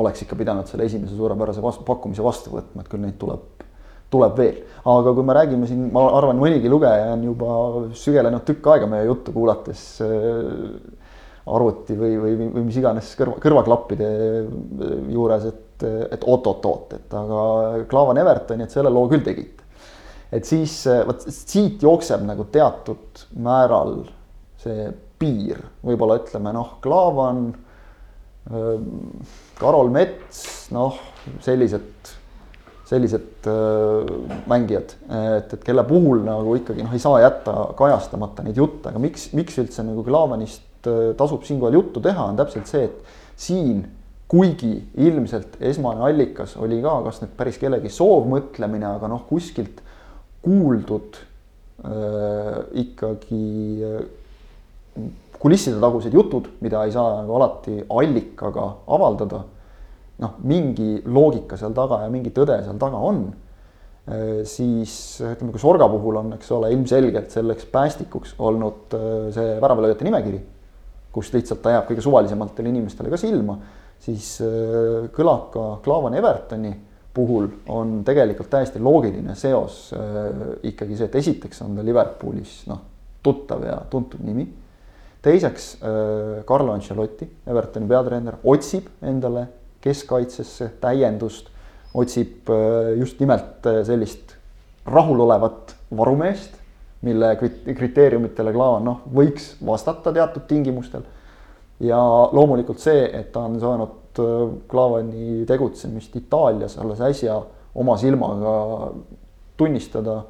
oleks 0.01 0.23
ikka 0.25 0.37
pidanud 0.39 0.69
selle 0.69 0.87
esimese 0.89 1.17
suurepärase 1.17 1.61
vastu, 1.61 1.85
pakkumise 1.87 2.23
vastu 2.25 2.53
võtma, 2.55 2.81
et 2.81 2.89
küll 2.89 3.03
neid 3.03 3.19
tuleb, 3.21 3.65
tuleb 4.13 4.39
veel. 4.39 4.57
aga 4.89 5.13
kui 5.13 5.27
me 5.27 5.37
räägime 5.37 5.69
siin, 5.69 5.85
ma 5.93 6.07
arvan, 6.17 6.39
mõnigi 6.41 6.71
lugeja 6.71 7.13
on 7.13 7.23
juba 7.27 7.53
sügelenud 7.97 8.45
tükk 8.47 8.73
aega 8.73 8.89
meie 8.89 9.05
juttu 9.09 9.35
kuulates 9.35 9.85
äh, 10.05 11.03
arvuti 11.43 11.95
või, 11.99 12.15
või, 12.21 12.35
või 12.39 12.65
mis 12.69 12.77
iganes 12.79 13.11
kõrva, 13.19 13.35
kõrvaklappide 13.43 14.09
juures, 15.11 15.47
et, 15.49 15.85
et 16.15 16.23
oot-oot-oot, 16.23 16.95
et 16.95 17.15
aga 17.19 17.41
Klaavan 17.91 18.21
Evertoni, 18.21 18.63
et 18.63 18.73
selle 18.73 18.91
loo 18.93 19.09
küll 19.11 19.25
tegite. 19.25 19.65
et 20.33 20.47
siis 20.47 20.85
vot 21.07 21.25
siit 21.27 21.83
jookseb 21.83 22.23
nagu 22.25 22.47
teatud 22.51 23.25
määral 23.43 23.99
see 24.63 24.87
piir, 25.19 25.59
võib-olla 25.83 26.17
ütleme 26.21 26.55
noh, 26.55 26.77
Klaavan 26.83 27.51
Karol 29.59 29.89
Mets, 29.93 30.43
noh, 30.73 30.97
sellised, 31.45 32.11
sellised 32.89 33.47
äh, 33.49 34.13
mängijad, 34.49 34.95
et, 35.07 35.55
et 35.55 35.65
kelle 35.65 35.85
puhul 35.87 36.23
nagu 36.25 36.55
ikkagi 36.59 36.85
noh, 36.85 36.93
ei 36.93 37.01
saa 37.01 37.21
jätta 37.23 37.55
kajastamata 37.79 38.45
neid 38.45 38.59
jutte, 38.59 38.91
aga 38.91 39.01
miks, 39.01 39.29
miks 39.37 39.59
üldse 39.61 39.85
nagu 39.87 40.05
Klaavanist 40.07 40.89
äh, 40.89 41.11
tasub 41.19 41.45
siinkohal 41.47 41.79
juttu 41.79 42.03
teha, 42.03 42.29
on 42.31 42.39
täpselt 42.39 42.71
see, 42.71 42.87
et 42.89 43.19
siin 43.39 43.83
kuigi 44.33 44.71
ilmselt 44.97 45.59
esmane 45.61 46.01
allikas 46.07 46.55
oli 46.57 46.79
ka, 46.81 46.95
kas 47.05 47.21
nüüd 47.21 47.35
päris 47.37 47.59
kellegi 47.61 47.91
soovmõtlemine, 47.93 48.95
aga 48.97 49.09
noh, 49.11 49.25
kuskilt 49.29 49.83
kuuldud 50.43 51.19
äh, 51.85 52.57
ikkagi 52.83 53.43
äh, 53.85 55.11
kulisside 55.43 55.79
tagused 55.83 56.13
jutud, 56.15 56.47
mida 56.63 56.85
ei 56.87 56.93
saa 56.95 57.17
nagu 57.19 57.35
alati 57.39 57.81
allikaga 57.91 58.69
avaldada. 58.95 59.43
noh, 60.23 60.35
mingi 60.45 61.01
loogika 61.09 61.57
seal 61.59 61.73
taga 61.75 62.03
ja 62.03 62.09
mingi 62.13 62.29
tõde 62.31 62.59
seal 62.63 62.77
taga 62.79 62.99
on. 63.01 63.25
Äh, 64.07 64.43
siis 64.47 64.93
ütleme, 65.25 65.51
kui 65.51 65.59
Sorga 65.59 65.87
puhul 65.91 66.19
on, 66.21 66.29
eks 66.37 66.51
ole, 66.53 66.69
ilmselgelt 66.75 67.33
selleks 67.33 67.65
päästikuks 67.73 68.35
olnud 68.39 68.93
äh, 68.95 69.09
see 69.35 69.57
väravalööjate 69.59 70.07
nimekiri, 70.07 70.39
kus 71.15 71.33
lihtsalt 71.33 71.63
ta 71.65 71.73
jääb 71.73 71.89
kõige 71.89 72.05
suvalisematele 72.05 72.71
inimestele 72.71 73.11
ka 73.11 73.19
silma, 73.19 73.57
siis 74.05 74.35
äh, 74.45 75.09
kõlab 75.17 75.49
ka 75.55 75.65
Klaavan 75.83 76.15
Evertoni 76.19 76.71
puhul 77.13 77.49
on 77.73 77.99
tegelikult 78.05 78.51
täiesti 78.53 78.79
loogiline 78.81 79.35
seos 79.37 79.91
ikkagi 80.65 80.95
see, 80.97 81.09
et 81.11 81.17
esiteks 81.19 81.61
on 81.65 81.75
ta 81.77 81.83
Liverpoolis 81.85 82.63
noh, 82.71 82.79
tuttav 83.25 83.65
ja 83.67 83.75
tuntud 83.91 84.23
nimi 84.25 84.47
teiseks 85.23 85.77
Carlo 86.45 86.73
Ancelotti, 86.75 87.27
Evertoni 87.47 87.87
peatreener, 87.87 88.37
otsib 88.43 88.89
endale 89.01 89.47
keskkaitsesse 89.83 90.69
täiendust, 90.83 91.47
otsib 91.95 92.49
just 92.99 93.19
nimelt 93.23 93.67
sellist 93.87 94.35
rahulolevat 94.85 95.75
varumeest, 95.95 96.59
mille 97.03 97.33
kriteeriumitele 97.39 98.53
Klaavan 98.55 98.85
noh, 98.87 99.01
võiks 99.15 99.53
vastata 99.65 100.13
teatud 100.15 100.47
tingimustel. 100.47 101.03
ja 101.79 101.99
loomulikult 102.31 102.79
see, 102.79 103.03
et 103.11 103.31
ta 103.31 103.43
on 103.47 103.59
saanud 103.59 103.99
Klaavani 104.69 105.43
tegutsemist 105.49 106.15
Itaalias 106.15 106.77
alles 106.77 107.01
äsja 107.01 107.39
oma 107.75 107.97
silmaga 107.97 108.91
tunnistada. 109.57 110.23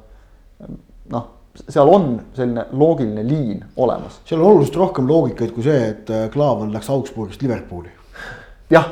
noh, 1.10 1.26
seal 1.68 1.88
on 1.88 2.08
selline 2.34 2.66
loogiline 2.72 3.26
liin 3.28 3.64
olemas. 3.76 4.20
seal 4.24 4.40
on 4.40 4.52
oluliselt 4.52 4.76
rohkem 4.76 5.08
loogikaid 5.08 5.52
kui 5.54 5.66
see, 5.66 5.90
et 5.92 6.10
Klaavan 6.32 6.72
läks 6.74 6.90
Augsburgist 6.90 7.42
Liverpooli. 7.42 7.92
jah 8.70 8.90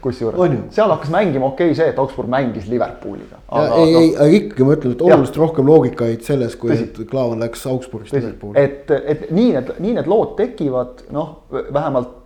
kusjuures, 0.00 0.52
seal 0.74 0.90
hakkas 0.90 1.10
mängima 1.12 1.50
okei 1.50 1.70
okay, 1.70 1.76
see, 1.76 1.88
et 1.92 1.98
Augsburg 1.98 2.30
mängis 2.32 2.66
Liverpooliga. 2.70 3.40
ei, 3.76 3.96
ei, 3.96 4.06
aga 4.16 4.28
ikkagi 4.38 4.66
ma 4.66 4.76
ütlen, 4.76 4.94
et 4.96 5.02
oluliselt 5.04 5.36
ja. 5.36 5.42
rohkem 5.42 5.68
loogikaid 5.68 6.24
selles, 6.26 6.56
kui 6.60 6.72
Tõsi. 6.72 6.86
et 6.88 7.10
Klaavan 7.10 7.42
läks 7.44 7.66
Augsburgist 7.70 8.16
Liverpooli. 8.16 8.56
et, 8.60 8.90
et 9.00 9.26
nii 9.30 9.52
need, 9.56 9.74
nii 9.78 9.98
need 9.98 10.10
lood 10.10 10.34
tekivad, 10.40 11.04
noh, 11.14 11.34
vähemalt 11.52 12.14
äh, 12.16 12.19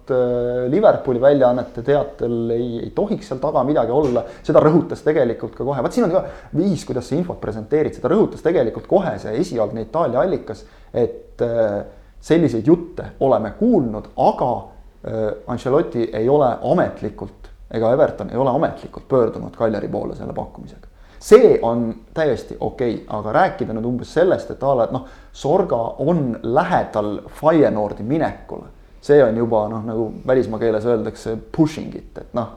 Liverpooli 0.70 1.20
väljaannete 1.22 1.82
teatel 1.86 2.50
ei, 2.54 2.66
ei 2.82 2.90
tohiks 2.96 3.30
seal 3.30 3.40
taga 3.42 3.62
midagi 3.64 3.94
olla. 3.94 4.24
seda 4.42 4.60
rõhutas 4.64 5.04
tegelikult 5.06 5.54
ka 5.56 5.64
kohe, 5.64 5.82
vot 5.82 5.96
siin 5.96 6.08
on 6.08 6.12
ka 6.12 6.24
viis, 6.56 6.84
kuidas 6.84 7.08
sa 7.08 7.16
infot 7.16 7.40
presenteerid, 7.40 7.94
seda 7.96 8.12
rõhutas 8.12 8.44
tegelikult 8.44 8.88
kohe 8.90 9.16
see 9.22 9.38
esialgne 9.40 9.86
Itaalia 9.86 10.20
allikas, 10.24 10.64
et 10.92 11.42
äh, 11.42 11.80
selliseid 12.20 12.66
jutte 12.66 13.14
oleme 13.20 13.54
kuulnud, 13.58 14.12
aga 14.16 14.52
äh, 14.58 15.24
Ancelotti 15.54 16.10
ei 16.12 16.28
ole 16.28 16.52
ametlikult 16.72 17.44
ega 17.74 17.92
Everton 17.92 18.30
ei 18.30 18.36
ole 18.36 18.50
ametlikult 18.50 19.08
pöördunud 19.08 19.56
Kaljari 19.56 19.88
poole 19.88 20.14
selle 20.14 20.32
pakkumisega. 20.32 20.86
see 21.20 21.58
on 21.62 21.94
täiesti 22.14 22.56
okei 22.60 22.94
okay,, 22.94 23.06
aga 23.18 23.32
rääkida 23.32 23.72
nüüd 23.72 23.86
umbes 23.88 24.12
sellest, 24.14 24.50
et 24.50 24.62
a 24.62 24.74
la, 24.76 24.84
et 24.84 24.92
noh, 24.92 25.06
Sorga 25.32 25.78
on 26.04 26.36
lähedal 26.42 27.22
Feyenoordi 27.40 28.02
minekule. 28.04 28.68
See 29.04 29.22
on 29.24 29.36
juba 29.36 29.64
noh, 29.72 29.82
nagu 29.84 30.10
välismaa 30.26 30.60
keeles 30.62 30.86
öeldakse 30.88 31.36
pushing 31.52 31.94
it, 31.98 32.12
et 32.20 32.36
noh, 32.36 32.54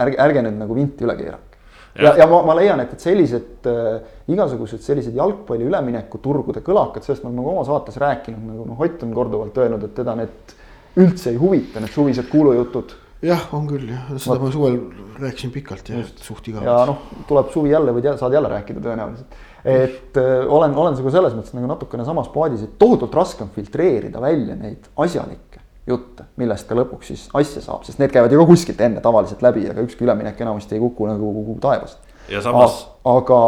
ärge, 0.00 0.18
ärge 0.20 0.44
nüüd 0.46 0.58
nagu 0.60 0.76
vinti 0.76 1.06
üle 1.06 1.16
keerake. 1.18 1.60
ja, 1.96 2.10
ja, 2.10 2.14
ja 2.22 2.30
ma, 2.30 2.42
ma 2.46 2.56
leian, 2.58 2.82
et, 2.84 2.94
et 2.96 3.04
sellised 3.08 3.68
äh, 3.70 4.00
igasugused 4.30 4.84
sellised 4.84 5.16
jalgpalli 5.16 5.68
üleminekuturgude 5.68 6.64
kõlakad, 6.66 7.06
sellest 7.06 7.24
me 7.24 7.32
oleme 7.32 7.46
ka 7.46 7.54
oma 7.56 7.68
saates 7.68 8.00
rääkinud, 8.00 8.48
nagu 8.52 8.66
noh, 8.68 8.82
Ott 8.86 9.06
on 9.06 9.14
korduvalt 9.16 9.62
öelnud, 9.64 9.86
et 9.88 9.96
teda 9.96 10.16
need 10.20 10.58
üldse 11.00 11.32
ei 11.32 11.38
huvita, 11.40 11.80
need 11.82 11.94
suvised 11.94 12.28
kuulujutud 12.30 12.96
jah, 13.24 13.42
on 13.56 13.68
küll 13.68 13.90
jah, 13.90 14.08
seda 14.16 14.38
ma 14.40 14.50
suvel 14.52 14.78
rääkisin 15.20 15.52
pikalt 15.54 15.90
ja 15.92 16.02
suht 16.22 16.48
igavesti. 16.48 16.68
ja 16.68 16.84
noh, 16.88 17.04
tuleb 17.28 17.52
suvi 17.54 17.72
jälle 17.74 17.94
võid 17.96 18.08
jälle, 18.08 18.20
saad 18.20 18.36
jälle 18.36 18.52
rääkida 18.52 18.82
tõenäoliselt. 18.84 19.40
Et 19.64 20.16
äh, 20.16 20.44
olen, 20.48 20.74
olen 20.76 20.96
sinuga 20.96 21.12
selles 21.14 21.34
mõttes 21.36 21.54
nagu 21.56 21.68
natukene 21.68 22.04
samas 22.06 22.30
paadis, 22.32 22.64
et 22.64 22.78
tohutult 22.80 23.14
raske 23.16 23.44
on 23.44 23.52
filtreerida 23.54 24.22
välja 24.22 24.56
neid 24.56 24.88
asjalikke 24.96 25.60
jutte, 25.90 26.26
millest 26.40 26.68
ka 26.68 26.76
lõpuks 26.78 27.10
siis 27.10 27.26
asja 27.36 27.62
saab, 27.64 27.84
sest 27.86 28.00
need 28.00 28.12
käivad 28.14 28.32
ju 28.32 28.40
ka 28.40 28.48
kuskilt 28.52 28.80
enne 28.84 29.02
tavaliselt 29.04 29.42
läbi, 29.44 29.66
aga 29.70 29.84
ükski 29.84 30.06
üleminek 30.06 30.40
enamasti 30.40 30.76
ei 30.76 30.82
kuku 30.82 31.08
nagu 31.10 31.56
taevast. 31.60 31.98
ja 32.30 32.42
samas. 32.44 32.84
aga, 33.04 33.38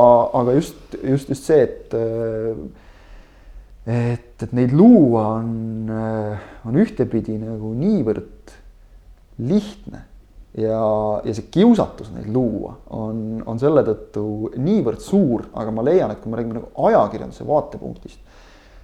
aga 0.40 0.57
just, 0.59 0.79
just, 1.01 1.33
just 1.33 1.48
see, 1.48 1.62
et 1.62 1.94
et, 3.87 4.42
et 4.42 4.53
neid 4.55 4.72
luua 4.77 5.27
on, 5.40 5.90
on 6.68 6.81
ühtepidi 6.83 7.35
nagu 7.40 7.72
niivõrd 7.75 8.57
lihtne 9.42 10.05
ja, 10.59 10.81
ja 11.25 11.35
see 11.35 11.49
kiusatus 11.53 12.11
neid 12.12 12.29
luua 12.33 12.75
on, 12.97 13.43
on 13.47 13.61
selle 13.61 13.85
tõttu 13.87 14.25
niivõrd 14.61 15.01
suur, 15.05 15.47
aga 15.57 15.75
ma 15.75 15.85
leian, 15.87 16.12
et 16.12 16.21
kui 16.23 16.33
me 16.33 16.41
räägime 16.41 16.61
nagu 16.61 16.88
ajakirjanduse 16.88 17.47
vaatepunktist, 17.49 18.21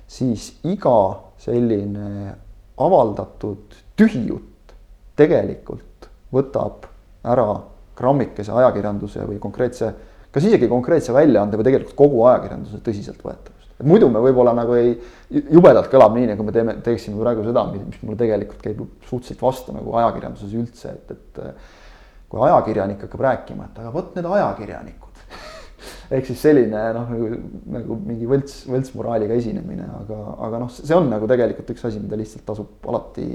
siis 0.08 0.50
iga 0.68 0.98
selline 1.42 2.34
avaldatud 2.78 3.76
tühijutt 3.98 4.74
tegelikult 5.18 6.08
võtab 6.32 6.86
ära 7.28 7.50
grammikese 7.98 8.54
ajakirjanduse 8.54 9.26
või 9.26 9.40
konkreetse, 9.42 9.92
kas 10.30 10.46
isegi 10.46 10.68
konkreetse 10.70 11.12
väljaande 11.12 11.58
või 11.58 11.66
tegelikult 11.66 11.98
kogu 11.98 12.24
ajakirjanduse 12.30 12.80
tõsiseltvõetavust 12.86 13.57
et 13.78 13.86
muidu 13.86 14.08
me 14.10 14.22
võib-olla 14.22 14.54
nagu 14.58 14.74
ei, 14.78 14.94
jubedalt 15.30 15.90
kõlab 15.92 16.16
nii, 16.16 16.30
nagu 16.32 16.46
me 16.46 16.54
teeme, 16.54 16.78
teeksime 16.84 17.20
praegu 17.20 17.44
seda, 17.46 17.66
mis 17.72 18.00
mulle 18.02 18.18
tegelikult 18.20 18.64
käib 18.64 18.80
suhteliselt 19.06 19.44
vastu 19.44 19.74
nagu 19.76 19.94
ajakirjanduses 20.00 20.56
üldse, 20.58 20.94
et, 20.96 21.14
et 21.14 22.26
kui 22.28 22.42
ajakirjanik 22.48 23.04
hakkab 23.06 23.22
rääkima, 23.28 23.68
et 23.70 23.78
aga 23.82 23.92
vot 23.94 24.10
need 24.16 24.26
ajakirjanikud 24.28 25.22
ehk 26.18 26.26
siis 26.28 26.42
selline 26.42 26.82
noh, 26.96 27.14
nagu, 27.14 27.30
nagu 27.76 28.00
mingi 28.08 28.28
võlts, 28.28 28.60
võltsmoraaliga 28.68 29.38
esinemine, 29.38 29.86
aga, 30.02 30.18
aga 30.48 30.62
noh, 30.64 30.74
see 30.74 30.96
on 30.96 31.08
nagu 31.12 31.30
tegelikult 31.30 31.72
üks 31.76 31.86
asi, 31.88 32.02
mida 32.02 32.18
lihtsalt 32.18 32.46
tasub 32.48 32.90
alati 32.90 33.28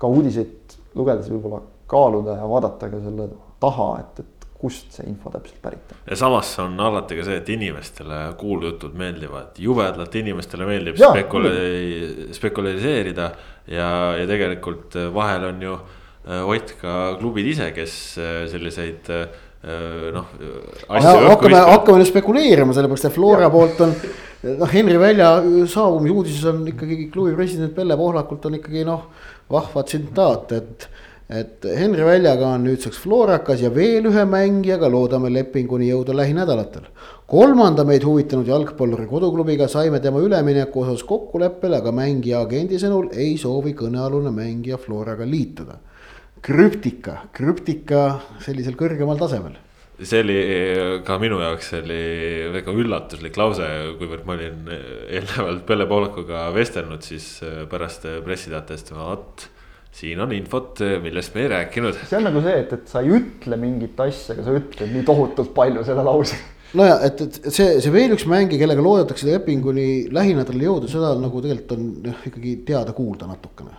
ka 0.00 0.10
uudiseid 0.10 0.78
lugedes 0.98 1.28
võib-olla 1.32 1.60
kaaluda 1.90 2.38
ja 2.38 2.48
vaadata 2.48 2.88
ka 2.90 3.00
selle 3.02 3.28
taha, 3.62 3.88
et, 4.00 4.24
et 4.24 4.33
kust 4.60 4.94
see 4.96 5.06
info 5.10 5.32
täpselt 5.34 5.60
pärit 5.62 5.92
on. 5.92 6.00
ja 6.08 6.16
samas 6.18 6.52
on 6.62 6.78
alati 6.80 7.18
ka 7.18 7.26
see, 7.26 7.38
et 7.40 7.50
inimestele 7.52 8.20
kuuljutud 8.40 8.94
meeldivad, 8.98 9.58
jubedalt 9.60 10.14
inimestele 10.20 10.68
meeldib 10.68 11.00
spekule-, 11.00 12.30
spekuleeriseerida. 12.36 13.30
ja, 13.72 13.88
ja 14.20 14.26
tegelikult 14.30 14.98
vahel 15.14 15.50
on 15.50 15.62
ju 15.62 15.74
äh, 15.74 16.48
Ott 16.48 16.76
ka 16.80 17.16
klubid 17.20 17.48
ise, 17.52 17.70
kes 17.76 17.96
äh, 18.16 18.44
selliseid 18.48 19.10
äh, 19.12 19.26
noh. 20.14 20.30
hakkame, 20.88 21.58
hakkame 21.58 22.00
nüüd 22.00 22.08
spekuleerima, 22.08 22.76
sellepärast 22.76 23.10
et 23.10 23.16
Flora 23.16 23.48
ja. 23.48 23.52
poolt 23.52 23.80
on 23.84 23.94
noh, 24.60 24.68
Henri 24.72 25.00
Välja 25.00 25.36
saabumise 25.70 26.14
uudises 26.14 26.44
on 26.48 26.64
ikkagi 26.68 27.08
klubi 27.12 27.34
president 27.36 27.74
Pelle 27.76 27.96
Pohlakult 27.96 28.44
on 28.48 28.58
ikkagi 28.60 28.84
noh, 28.88 29.08
vahva 29.52 29.84
tsitaat, 29.84 30.52
et 30.56 30.88
et 31.28 31.64
Henri 31.64 32.04
Väljaga 32.04 32.50
on 32.52 32.66
nüüdseks 32.66 32.98
Florakas 33.00 33.62
ja 33.64 33.70
veel 33.72 34.10
ühe 34.10 34.24
mängijaga 34.28 34.90
loodame 34.92 35.30
lepinguni 35.32 35.88
jõuda 35.88 36.16
lähinädalatel. 36.16 36.90
kolmanda 37.26 37.84
meid 37.84 38.04
huvitanud 38.04 38.46
jalgpalluri 38.46 39.06
koduklubiga 39.08 39.68
saime 39.68 40.00
tema 40.00 40.20
ülemineku 40.20 40.82
osas 40.82 41.02
kokkuleppele, 41.08 41.80
aga 41.80 41.92
mängija 41.92 42.42
agendi 42.44 42.76
sõnul 42.76 43.08
ei 43.16 43.38
soovi 43.38 43.72
kõnealune 43.72 44.30
mängija 44.30 44.76
Floraga 44.76 45.24
liituda. 45.24 45.78
krüptika, 46.42 47.22
krüptika 47.32 48.20
sellisel 48.44 48.74
kõrgemal 48.76 49.18
tasemel 49.18 49.56
see 50.02 50.20
oli 50.20 50.38
ka 51.06 51.16
minu 51.22 51.38
jaoks 51.40 51.72
oli 51.78 52.50
väga 52.52 52.72
üllatuslik 52.72 53.36
lause, 53.38 53.64
kuivõrd 53.96 54.26
ma 54.26 54.34
olin 54.34 54.68
eelnevalt 55.08 55.64
Pelle 55.64 55.86
Poolakuga 55.86 56.50
vestelnud, 56.52 57.00
siis 57.00 57.40
pärast 57.70 58.04
pressiteatest, 58.26 58.90
vot 58.92 59.53
siin 59.94 60.22
on 60.24 60.32
infot, 60.34 60.82
millest 61.02 61.36
me 61.36 61.44
ei 61.44 61.52
rääkinud. 61.52 62.00
see 62.08 62.18
on 62.18 62.26
nagu 62.26 62.42
see, 62.44 62.56
et, 62.64 62.72
et 62.74 62.90
sa 62.90 63.02
ei 63.04 63.14
ütle 63.14 63.58
mingit 63.60 64.00
asja, 64.02 64.34
aga 64.34 64.46
sa 64.46 64.56
ütled 64.58 64.90
nii 64.90 65.06
tohutult 65.06 65.54
palju 65.54 65.84
selle 65.86 66.02
lause. 66.06 66.38
nojah, 66.74 67.04
et, 67.06 67.22
et 67.22 67.38
see, 67.46 67.68
see 67.84 67.94
veel 67.94 68.16
üks 68.16 68.26
mängija, 68.30 68.64
kellega 68.64 68.82
loodetakse 68.84 69.28
lepinguni 69.28 69.86
lähinädalal 70.14 70.66
jõuda, 70.68 70.90
seda 70.90 71.14
nagu 71.20 71.42
tegelikult 71.44 71.76
on 71.76 71.86
noh, 72.08 72.26
ikkagi 72.30 72.56
teada-kuulda 72.66 73.30
natukene. 73.30 73.78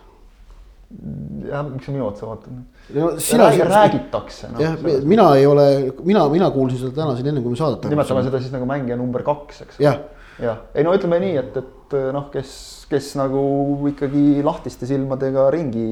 jah, 1.49 1.65
miks 1.67 1.89
sa 1.89 1.97
minu 1.97 2.07
otsa 2.07 2.31
vaatad? 2.31 2.63
no 2.95 3.11
sina. 3.19 3.49
räägitakse 3.73 4.53
no,. 4.53 4.63
jah, 4.63 4.79
mina 5.03 5.27
ei 5.35 5.49
ole, 5.49 5.67
mina, 6.07 6.23
mina 6.31 6.51
kuulsin 6.55 6.79
seda 6.79 6.95
täna 7.01 7.17
siin 7.19 7.27
enne, 7.33 7.43
kui 7.43 7.57
me 7.57 7.59
saadet. 7.59 7.89
nimetame 7.91 8.23
seda 8.29 8.39
siis 8.39 8.55
nagu 8.55 8.69
mängija 8.69 8.95
number 9.01 9.25
kaks, 9.27 9.65
eks. 9.67 9.83
jah. 9.83 9.99
jah, 10.39 10.63
ei 10.71 10.87
no 10.87 10.95
ütleme 10.95 11.19
nii, 11.27 11.35
et, 11.43 11.59
et 11.59 11.99
noh, 12.15 12.31
kes 12.31 12.55
kes 12.89 13.11
nagu 13.19 13.41
ikkagi 13.89 14.43
lahtiste 14.45 14.87
silmadega 14.89 15.49
ringi 15.53 15.87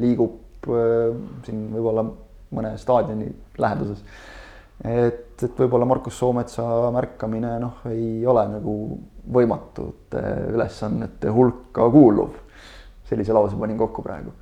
liigub 0.00 0.68
äh, 0.70 1.14
siin 1.46 1.68
võib-olla 1.74 2.04
mõne 2.56 2.74
staadioni 2.80 3.28
läheduses. 3.60 4.02
et, 4.84 5.42
et 5.42 5.62
võib-olla 5.62 5.86
Markus 5.86 6.18
Soometsa 6.18 6.64
märkamine 6.94 7.56
noh, 7.62 7.82
ei 7.90 8.26
ole 8.26 8.46
nagu 8.56 8.76
võimatute 9.30 10.22
ülesannete 10.54 11.32
hulka 11.34 11.90
kuuluv. 11.92 12.38
sellise 13.10 13.34
lause 13.34 13.58
panin 13.58 13.78
kokku 13.78 14.02
praegu. 14.02 14.32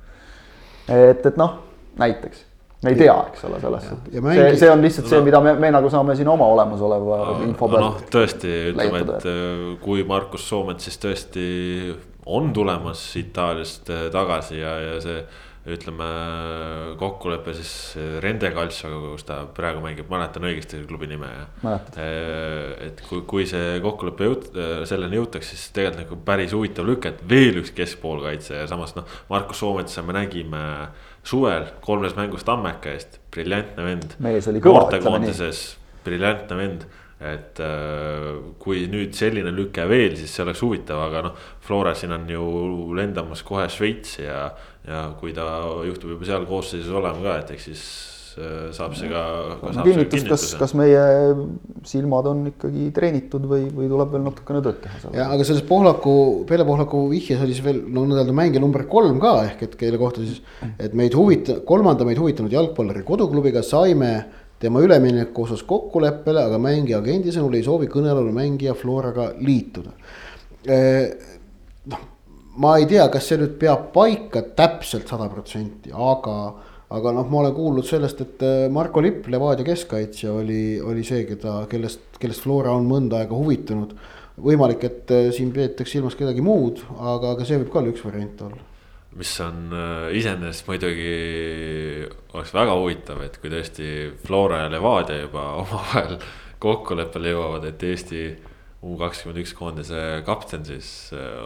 et, 0.87 1.25
et 1.25 1.37
noh, 1.37 1.59
näiteks 1.99 2.48
ei 2.87 2.95
tea, 2.95 3.15
eks 3.27 3.43
ole, 3.43 3.59
selles 3.59 3.87
suhtes. 3.89 4.21
see, 4.23 4.51
see 4.61 4.69
on 4.71 4.83
lihtsalt 4.83 5.07
no, 5.07 5.11
see, 5.11 5.23
mida 5.25 5.41
me, 5.43 5.53
me 5.59 5.71
nagu 5.75 5.89
saame 5.91 6.15
siin 6.15 6.29
oma 6.31 6.47
olemasoleva 6.53 7.17
no, 7.25 7.33
info 7.43 7.67
pealt. 7.71 7.83
noh, 7.83 8.05
tõesti 8.13 8.53
ütleme, 8.71 9.01
et 9.03 9.27
äh, 9.27 9.65
kui 9.83 10.05
Markus 10.07 10.47
Soomet 10.47 10.79
siis 10.85 10.99
tõesti 11.01 11.43
on 12.29 12.53
tulemas 12.55 13.03
Itaaliast 13.19 13.91
äh, 13.91 14.07
tagasi 14.13 14.61
ja, 14.61 14.77
ja 14.85 14.97
see 15.03 15.19
ütleme 15.75 16.07
kokkulepe 16.99 17.53
siis 17.57 17.73
Rende 18.23 18.51
Calcioga, 18.55 19.13
kus 19.13 19.25
ta 19.27 19.39
praegu 19.55 19.83
mängib, 19.83 20.09
mäletan 20.11 20.47
õigesti 20.49 20.81
klubi 20.89 21.09
nime. 21.11 21.29
Äh, 21.65 22.89
et 22.89 23.03
kui, 23.07 23.23
kui 23.29 23.47
see 23.49 23.79
kokkulepe 23.83 24.29
jõut-, 24.29 24.49
selleni 24.89 25.19
jõutakse, 25.19 25.55
siis 25.55 25.73
tegelikult 25.75 25.99
nagu 25.99 26.19
päris 26.25 26.55
huvitav 26.55 26.87
lüke, 26.87 27.13
et 27.13 27.23
veel 27.29 27.59
üks 27.63 27.73
keskpoolkaitse 27.75 28.61
ja 28.61 28.69
samas 28.69 28.95
noh. 28.97 29.19
Markus 29.31 29.59
Soometsa 29.63 30.03
me 30.05 30.15
nägime 30.15 30.63
suvel 31.27 31.67
kolmes 31.85 32.15
mängus 32.17 32.45
Tammeka 32.47 32.93
eest, 32.95 33.19
briljantne 33.33 33.85
vend. 33.85 34.15
mees 34.23 34.47
oli 34.49 34.63
kõva, 34.63 34.87
ütleme 34.95 35.21
nii. 35.25 35.51
briljantne 36.05 36.57
vend 36.57 36.87
et 37.19 37.59
äh, 37.59 38.27
kui 38.63 38.85
nüüd 38.91 39.15
selline 39.17 39.51
lüke 39.51 39.83
veel, 39.91 40.15
siis 40.15 40.31
see 40.31 40.45
oleks 40.45 40.61
huvitav, 40.63 41.01
aga 41.09 41.25
noh, 41.27 41.47
Flora 41.65 41.91
siin 41.97 42.15
on 42.15 42.29
ju 42.31 42.45
lendamas 42.95 43.43
kohe 43.47 43.65
Šveitsi 43.71 44.23
ja, 44.23 44.45
ja 44.87 45.09
kui 45.19 45.35
ta 45.35 45.49
juhtub 45.87 46.15
juba 46.15 46.29
seal 46.29 46.47
koosseisus 46.47 46.95
olema 46.95 47.19
ka, 47.25 47.35
et 47.43 47.51
eks 47.57 47.67
siis 47.67 47.83
äh, 48.39 48.71
saab 48.75 48.95
see 48.95 49.11
ka. 49.11 49.25
kinnitus, 49.83 50.25
kas, 50.31 50.47
kas 50.63 50.77
meie 50.79 51.03
silmad 51.91 52.31
on 52.31 52.47
ikkagi 52.53 52.87
treenitud 52.95 53.51
või, 53.51 53.67
või 53.67 53.91
tuleb 53.91 54.15
veel 54.15 54.27
natukene 54.29 54.63
tööd 54.63 54.79
teha 54.87 55.03
seal. 55.03 55.19
ja 55.19 55.27
aga 55.35 55.51
selles 55.51 55.67
Pohlaku, 55.67 56.17
Pele 56.47 56.63
Pohlaku 56.71 57.09
vihjes 57.11 57.43
oli 57.43 57.51
siis 57.57 57.67
veel 57.67 57.83
no 57.83 58.07
nii-öelda 58.07 58.41
mängija 58.45 58.63
number 58.63 58.87
kolm 58.87 59.19
ka 59.19 59.41
ehk 59.51 59.67
et 59.67 59.81
kelle 59.83 59.99
kohta 59.99 60.23
siis, 60.23 60.39
et 60.79 60.95
meid 60.95 61.19
huvita-, 61.19 61.59
kolmanda 61.67 62.07
meid 62.07 62.23
huvitanud 62.23 62.55
jalgpalluri 62.55 63.03
koduklubiga 63.11 63.59
saime 63.75 64.13
tema 64.59 64.81
ülemineku 64.83 65.43
osas 65.43 65.63
kokkuleppele, 65.67 66.43
aga 66.49 66.59
mängija 66.61 66.99
agendi 66.99 67.33
sõnul 67.33 67.57
ei 67.57 67.65
soovi 67.65 67.89
kõnealune 67.91 68.33
mängija 68.35 68.75
Floraga 68.77 69.31
liituda. 69.39 69.93
noh, 71.89 72.01
ma 72.59 72.75
ei 72.77 72.87
tea, 72.89 73.07
kas 73.11 73.29
see 73.29 73.39
nüüd 73.39 73.55
peab 73.61 73.89
paika 73.95 74.43
täpselt 74.57 75.07
sada 75.07 75.29
protsenti, 75.31 75.93
aga, 75.95 76.35
aga 76.91 77.15
noh, 77.15 77.27
ma 77.31 77.43
olen 77.43 77.55
kuulnud 77.55 77.87
sellest, 77.87 78.21
et 78.25 78.47
Marko 78.75 79.01
Lipp, 79.01 79.27
Levadia 79.31 79.65
keskkaitsja 79.67 80.33
oli, 80.41 80.63
oli 80.83 81.05
see, 81.07 81.23
keda, 81.29 81.61
kellest, 81.71 82.19
kellest 82.19 82.43
Flora 82.43 82.75
on 82.75 82.89
mõnda 82.89 83.23
aega 83.23 83.35
huvitunud. 83.35 83.95
võimalik, 84.39 84.83
et 84.87 85.11
siin 85.35 85.49
peetakse 85.51 85.97
silmas 85.97 86.15
kedagi 86.15 86.43
muud, 86.43 86.79
aga, 86.95 87.33
aga 87.35 87.47
see 87.47 87.59
võib 87.59 87.71
ka 87.73 87.83
üks 87.91 88.05
variant 88.05 88.47
olla 88.47 88.68
mis 89.17 89.31
on 89.41 89.73
äh, 89.73 90.11
iseenesest 90.19 90.67
muidugi 90.69 91.13
oleks 92.35 92.53
väga 92.53 92.75
huvitav, 92.77 93.23
et 93.25 93.39
kui 93.41 93.49
tõesti 93.51 93.87
Flora 94.25 94.65
ja 94.65 94.69
Levadia 94.73 95.23
juba 95.23 95.45
omavahel 95.63 96.19
kokkuleppele 96.61 97.33
jõuavad, 97.33 97.69
et 97.71 97.89
Eesti 97.89 98.23
U 98.79 98.93
kakskümmend 98.95 99.41
üks 99.41 99.51
koondise 99.57 100.01
kapten 100.23 100.61
siis 100.63 101.09
äh, 101.11 101.39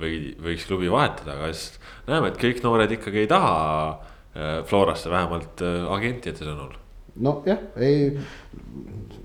või 0.00 0.30
võiks 0.40 0.64
klubi 0.64 0.88
vahetada, 0.88 1.34
aga 1.34 1.50
siis 1.52 1.74
näeme, 2.06 2.30
et 2.30 2.38
kõik 2.40 2.62
noored 2.64 2.94
ikkagi 2.96 3.26
ei 3.26 3.28
taha 3.28 3.56
äh, 3.90 4.54
Florasse, 4.68 5.10
vähemalt 5.12 5.60
agentide 5.92 6.46
sõnul. 6.46 6.78
nojah, 7.20 7.66
ei 7.84 8.14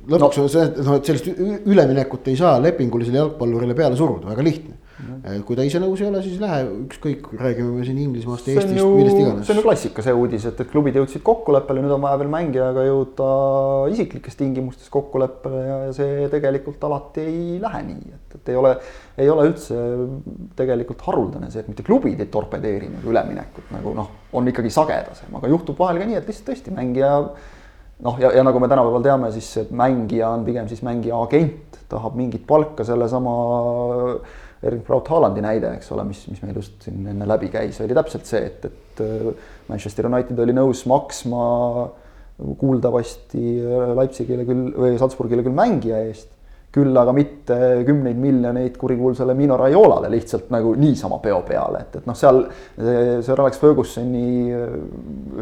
lõpuks 0.10 0.40
no. 0.42 0.44
on 0.44 0.52
see, 0.52 0.66
et 0.68 0.82
noh, 0.82 0.98
et 0.98 1.08
sellist 1.08 1.30
üleminekut 1.70 2.28
ei 2.28 2.40
saa 2.40 2.58
lepingulisele 2.60 3.22
jalgpallurile 3.22 3.78
peale 3.78 3.96
suruda, 4.00 4.34
väga 4.34 4.46
lihtne. 4.46 4.76
Kui 5.43 5.58
ta 5.58 5.64
ise 5.68 5.80
nõus 5.84 6.00
ei 6.00 6.08
ole, 6.08 6.22
siis 6.24 6.38
lähe, 6.39 6.62
ükskõik, 6.86 7.26
räägime 7.36 7.74
me 7.76 7.86
siin 7.88 7.98
Inglismaast, 8.00 8.48
Eestist, 8.48 8.78
millest 8.80 9.18
iganes. 9.20 9.48
see 9.48 9.52
on 9.52 9.60
ju 9.60 9.64
klassika, 9.66 10.04
see 10.06 10.14
uudis, 10.16 10.46
et, 10.48 10.62
et 10.64 10.70
klubid 10.72 10.96
jõudsid 10.96 11.24
kokkuleppele, 11.26 11.84
nüüd 11.84 11.96
on 11.98 12.06
vaja 12.06 12.20
veel 12.22 12.32
mängijaga 12.32 12.86
jõuda 12.88 13.30
isiklikes 13.91 14.39
tingimustes 14.39 14.91
kokkuleppele 14.93 15.64
ja, 15.66 15.80
ja 15.88 15.96
see 15.98 16.30
tegelikult 16.32 16.86
alati 16.88 17.26
ei 17.26 17.58
lähe 17.64 17.82
nii, 17.89 18.14
et, 18.16 18.38
et 18.39 18.54
ei 18.54 18.62
ole. 18.62 18.72
ei 19.20 19.30
ole 19.32 19.50
üldse 19.50 19.82
tegelikult 20.56 21.04
haruldane 21.10 21.52
see, 21.52 21.66
et 21.66 21.72
mitte 21.72 21.84
klubid 21.88 22.24
ei 22.24 22.32
torpedeeri 22.32 22.89
nagu 22.93 23.12
üleminekut 23.12 23.76
nagu 23.76 23.93
noh, 24.00 24.10
on 24.36 24.48
ikkagi 24.52 24.72
sagedasem, 24.76 25.36
aga 25.36 25.52
juhtub 25.52 25.80
vahel 25.80 26.00
ka 26.00 26.08
nii, 26.08 26.22
et 26.22 26.32
lihtsalt 26.32 26.54
tõesti 26.54 26.76
mängija 26.76 27.12
noh, 28.04 28.18
ja, 28.20 28.32
ja 28.36 28.48
nagu 28.48 28.64
me 28.64 28.72
tänapäeval 28.72 29.04
teame, 29.04 29.36
siis 29.36 29.72
mängija 29.76 30.32
on 30.36 30.48
pigem 30.48 30.72
siis 30.72 30.84
mängija 30.88 31.20
agent, 31.28 31.80
tahab 31.91 32.16
mingit 32.20 32.48
palka 32.48 32.88
sellesama 32.88 33.36
Erling 34.66 34.86
Braut 34.86 35.09
Haalandi 35.11 35.43
näide, 35.43 35.74
eks 35.78 35.91
ole, 35.95 36.05
mis, 36.09 36.24
mis 36.32 36.41
meil 36.43 36.57
just 36.59 36.78
siin 36.86 37.05
enne 37.11 37.28
läbi 37.30 37.51
käis, 37.53 37.80
oli 37.84 37.97
täpselt 37.97 38.30
see, 38.30 38.45
et, 38.49 38.70
et 38.70 39.03
äh, 39.05 39.28
Manchester 39.70 40.09
United 40.09 40.39
oli 40.41 40.55
nõus 40.55 40.86
maksma 40.89 41.43
kuuldavasti 42.59 43.43
äh, 43.61 43.91
Leipzigile 43.97 44.47
küll 44.47 44.72
või 44.76 44.95
Salzburgile 44.99 45.45
küll 45.45 45.55
mängija 45.55 46.01
eest, 46.07 46.32
küll 46.76 46.97
aga 46.99 47.13
mitte 47.16 47.57
kümneid 47.88 48.18
miljoneid 48.20 48.76
kurikuulsale 48.76 49.32
Mino 49.38 49.55
Raiolale 49.59 50.09
lihtsalt 50.11 50.49
nagu 50.51 50.74
niisama 50.76 51.22
peo 51.24 51.38
peale, 51.47 51.86
et, 51.86 52.01
et 52.01 52.09
noh, 52.09 52.18
seal 52.20 52.41
see 52.76 53.38
Alex 53.38 53.61
Fergusoni 53.61 54.51
äh, 54.51 54.80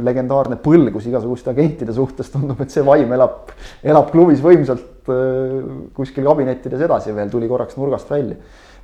legendaarne 0.05 0.59
põlgus 0.61 1.07
igasuguste 1.09 1.53
agentide 1.55 1.95
suhtes 1.95 2.29
tundub, 2.33 2.61
et 2.61 2.73
see 2.73 2.85
vaim 2.85 3.15
elab, 3.15 3.55
elab 3.81 4.11
klubis 4.13 4.43
võimsalt 4.43 4.91
kuskil 5.03 6.23
kabinettides 6.23 6.79
edasi 6.85 7.11
veel, 7.11 7.27
tuli 7.27 7.49
korraks 7.51 7.75
nurgast 7.75 8.07
välja 8.07 8.37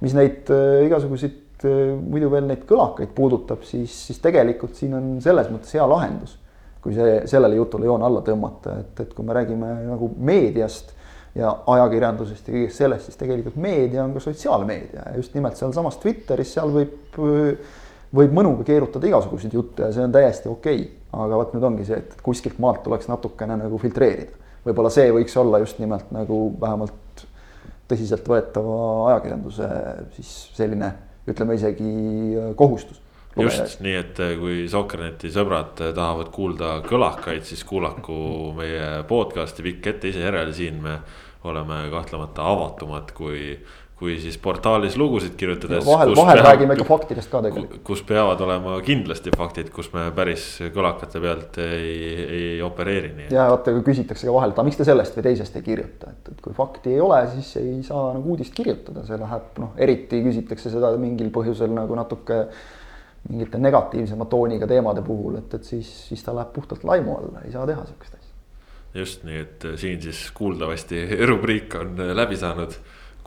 mis 0.03 0.15
neid 0.15 0.51
äh, 0.53 0.83
igasuguseid 0.87 1.65
äh, 1.67 1.95
muidu 1.99 2.29
veel 2.31 2.47
neid 2.49 2.63
kõlakaid 2.69 3.11
puudutab, 3.15 3.65
siis, 3.67 3.93
siis 4.07 4.21
tegelikult 4.23 4.77
siin 4.79 4.95
on 4.97 5.17
selles 5.23 5.49
mõttes 5.51 5.75
hea 5.75 5.87
lahendus. 5.87 6.37
kui 6.79 6.93
see, 6.95 7.25
sellele 7.27 7.57
jutule 7.57 7.89
joon 7.89 8.03
alla 8.07 8.21
tõmmata, 8.23 8.77
et, 8.79 8.99
et 9.03 9.09
kui 9.13 9.25
me 9.27 9.33
räägime 9.35 9.73
nagu 9.89 10.07
meediast 10.15 10.93
ja 11.35 11.51
ajakirjandusest 11.67 12.47
ja 12.47 12.53
kõigest 12.53 12.79
sellest, 12.79 13.09
siis 13.09 13.19
tegelikult 13.19 13.57
meedia 13.59 14.05
on 14.05 14.13
ka 14.15 14.23
sotsiaalmeedia 14.23 15.03
ja 15.09 15.17
just 15.19 15.35
nimelt 15.35 15.59
sealsamas 15.59 15.99
Twitteris, 15.99 16.53
seal 16.55 16.71
võib, 16.73 17.19
võib 18.15 18.37
mõnuga 18.37 18.63
keerutada 18.67 19.09
igasuguseid 19.11 19.53
jutte 19.53 19.85
ja 19.85 19.91
see 19.93 20.07
on 20.07 20.15
täiesti 20.15 20.47
okei 20.49 20.79
okay.. 20.85 20.95
aga 21.25 21.41
vot 21.41 21.53
nüüd 21.57 21.67
ongi 21.67 21.89
see, 21.89 21.99
et 21.99 22.15
kuskilt 22.23 22.63
maalt 22.63 22.81
tuleks 22.87 23.11
natukene 23.11 23.59
nagu 23.59 23.77
filtreerida. 23.81 24.39
võib-olla 24.65 24.93
see 24.93 25.11
võiks 25.19 25.35
olla 25.43 25.59
just 25.59 25.83
nimelt 25.83 26.15
nagu 26.15 26.41
vähemalt 26.61 26.95
tõsiseltvõetava 27.89 28.79
ajakirjanduse 29.09 29.69
siis 30.17 30.33
selline, 30.57 30.91
ütleme 31.29 31.57
isegi 31.57 31.93
äh, 32.37 32.51
kohustus. 32.59 33.01
just 33.39 33.81
nii, 33.85 33.95
et 33.95 34.21
äh, 34.23 34.35
kui 34.39 34.67
Sokkerneti 34.71 35.31
sõbrad 35.33 35.81
äh, 35.83 35.93
tahavad 35.95 36.31
kuulda 36.35 36.79
kõlakaid, 36.85 37.45
siis 37.47 37.63
kuulaku 37.67 38.53
meie 38.57 39.03
podcast'i 39.09 39.65
pikk 39.65 39.93
ette 39.93 40.13
ise 40.13 40.25
järele, 40.25 40.53
siin 40.53 40.81
me 40.83 40.99
oleme 41.49 41.85
kahtlemata 41.91 42.45
avatumad 42.51 43.13
kui 43.15 43.53
kui 43.99 44.15
siis 44.23 44.37
portaalis 44.39 44.95
lugusid 44.97 45.33
kirjutades. 45.35 45.83
vahel, 45.85 46.13
vahel 46.15 46.39
peab, 46.39 46.45
räägime 46.47 46.75
ikka 46.77 46.85
faktidest 46.87 47.31
ka 47.31 47.41
tegelikult. 47.43 47.81
kus 47.83 48.01
peavad 48.07 48.39
olema 48.45 48.77
kindlasti 48.85 49.33
faktid, 49.35 49.71
kus 49.75 49.91
me 49.91 50.05
päris 50.15 50.45
kõlakate 50.75 51.19
pealt 51.19 51.59
ei, 51.65 51.95
ei 52.39 52.61
opereeri, 52.63 53.11
nii. 53.17 53.27
ja 53.35 53.49
vaata, 53.51 53.73
kui 53.75 53.83
küsitakse 53.91 54.29
ka 54.29 54.35
vahel, 54.35 54.53
et 54.53 54.61
aga 54.61 54.67
miks 54.69 54.79
te 54.79 54.87
sellest 54.87 55.17
või 55.19 55.25
teisest 55.27 55.57
ei 55.59 55.65
kirjuta, 55.65 56.13
et, 56.15 56.29
et 56.31 56.43
kui 56.45 56.55
fakti 56.55 56.93
ei 56.95 57.01
ole, 57.03 57.19
siis 57.33 57.49
ei 57.59 57.73
saa 57.87 58.13
nagu 58.15 58.35
uudist 58.35 58.55
kirjutada, 58.55 59.03
see 59.07 59.19
läheb 59.19 59.59
noh, 59.65 59.73
eriti 59.87 60.21
küsitakse 60.23 60.71
seda 60.71 60.93
mingil 61.01 61.33
põhjusel 61.35 61.75
nagu 61.75 61.97
natuke 61.99 62.45
mingite 63.27 63.59
negatiivsema 63.59 64.29
tooniga 64.31 64.67
teemade 64.67 65.03
puhul, 65.03 65.41
et, 65.41 65.57
et 65.59 65.67
siis, 65.67 65.89
siis 66.07 66.23
ta 66.23 66.31
läheb 66.37 66.55
puhtalt 66.55 66.87
laimu 66.87 67.17
alla, 67.17 67.43
ei 67.43 67.51
saa 67.51 67.67
teha 67.67 67.83
sihukest 67.83 68.15
asja. 68.15 68.31
just 69.01 69.27
nii, 69.27 69.43
et 69.43 69.67
siin 69.83 69.99
siis 70.07 70.23
kuuldavasti 70.39 71.03
rubriik 71.33 71.75
on 71.81 71.99
läbi 72.15 72.39
saanud 72.39 72.79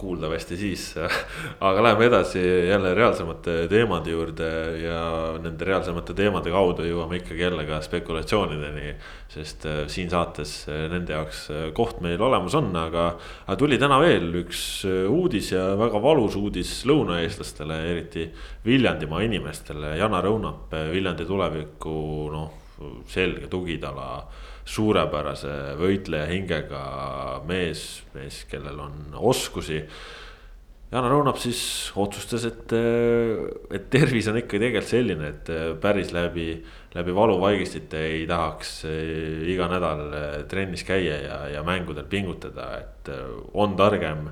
kuuldavasti 0.02 0.56
siis. 0.58 0.84
aga 1.66 1.82
läheme 1.86 2.08
edasi 2.10 2.42
jälle 2.68 2.94
reaalsemate 2.94 3.54
teemade 3.70 4.10
juurde 4.10 4.48
ja 4.82 5.00
nende 5.42 5.66
reaalsemate 5.68 6.14
teemade 6.18 6.50
kaudu 6.50 6.86
jõuame 6.86 7.20
ikkagi 7.20 7.46
jälle 7.46 7.66
ka 7.68 7.80
spekulatsioonideni. 7.86 8.94
sest 9.32 9.64
äh, 9.64 9.78
siin 9.88 10.10
saates 10.12 10.66
äh, 10.68 10.84
nende 10.92 11.14
jaoks 11.14 11.46
äh, 11.50 11.62
koht 11.72 12.02
meil 12.04 12.20
olemas 12.20 12.54
on, 12.58 12.68
aga, 12.76 13.06
aga 13.46 13.56
tuli 13.56 13.78
täna 13.80 13.96
veel 14.02 14.28
üks 14.42 14.84
uudis 15.08 15.52
ja 15.54 15.70
väga 15.78 16.02
valus 16.02 16.36
uudis 16.36 16.82
lõunaeestlastele, 16.90 17.78
eriti 17.92 18.26
Viljandimaa 18.66 19.22
inimestele. 19.24 19.96
Jana 19.98 20.20
Õunap, 20.22 20.74
Viljandi 20.92 21.24
tuleviku 21.26 21.94
noh, 22.32 22.50
selge 23.08 23.48
tugitala 23.50 24.24
suurepärase 24.64 25.76
võitleja 25.80 26.26
hingega 26.30 26.82
mees, 27.48 28.02
mees, 28.14 28.42
kellel 28.50 28.78
on 28.82 29.16
oskusi. 29.18 29.82
Jana 30.92 31.08
Roonap 31.08 31.38
siis 31.40 31.62
otsustas, 31.96 32.44
et, 32.50 32.72
et 33.72 33.86
tervis 33.90 34.26
on 34.28 34.36
ikka 34.42 34.58
tegelikult 34.60 34.90
selline, 34.90 35.30
et 35.32 35.50
päris 35.80 36.12
läbi, 36.12 36.50
läbi 36.92 37.14
valuvaigistite 37.16 38.02
ei 38.10 38.26
tahaks 38.28 38.82
iga 39.48 39.70
nädal 39.72 40.02
trennis 40.52 40.84
käia 40.84 41.16
ja, 41.22 41.38
ja 41.54 41.62
mängudel 41.64 42.04
pingutada, 42.12 42.68
et 42.82 43.08
on 43.56 43.72
targem 43.80 44.28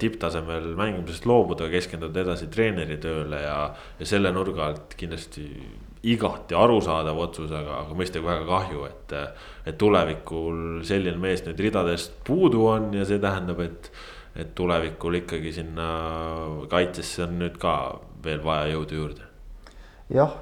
tipptasemel 0.00 0.72
mängimisest 0.78 1.26
loobuda, 1.28 1.68
keskenduda 1.68 2.22
edasi 2.22 2.48
treeneritööle 2.54 3.42
ja, 3.42 3.58
ja 4.00 4.08
selle 4.08 4.32
nurga 4.32 4.70
alt 4.70 4.96
kindlasti 4.96 5.50
igati 6.02 6.54
arusaadav 6.54 7.18
otsus, 7.18 7.50
aga, 7.50 7.80
aga 7.84 7.96
mõistagi 7.98 8.24
väga 8.26 8.44
kahju, 8.48 8.84
et. 8.90 9.16
et 9.66 9.78
tulevikul 9.78 10.84
selline 10.86 11.18
mees 11.18 11.42
nüüd 11.46 11.58
ridadest 11.58 12.20
puudu 12.26 12.66
on 12.70 12.92
ja 12.94 13.06
see 13.08 13.18
tähendab, 13.22 13.60
et, 13.64 13.90
et 14.36 14.52
tulevikul 14.54 15.22
ikkagi 15.22 15.52
sinna 15.56 15.88
kaitsesse 16.70 17.24
on 17.26 17.38
nüüd 17.40 17.58
ka 17.58 17.74
veel 18.24 18.44
vaja 18.44 18.68
jõudu 18.74 19.00
juurde. 19.00 19.26
jah, 20.14 20.36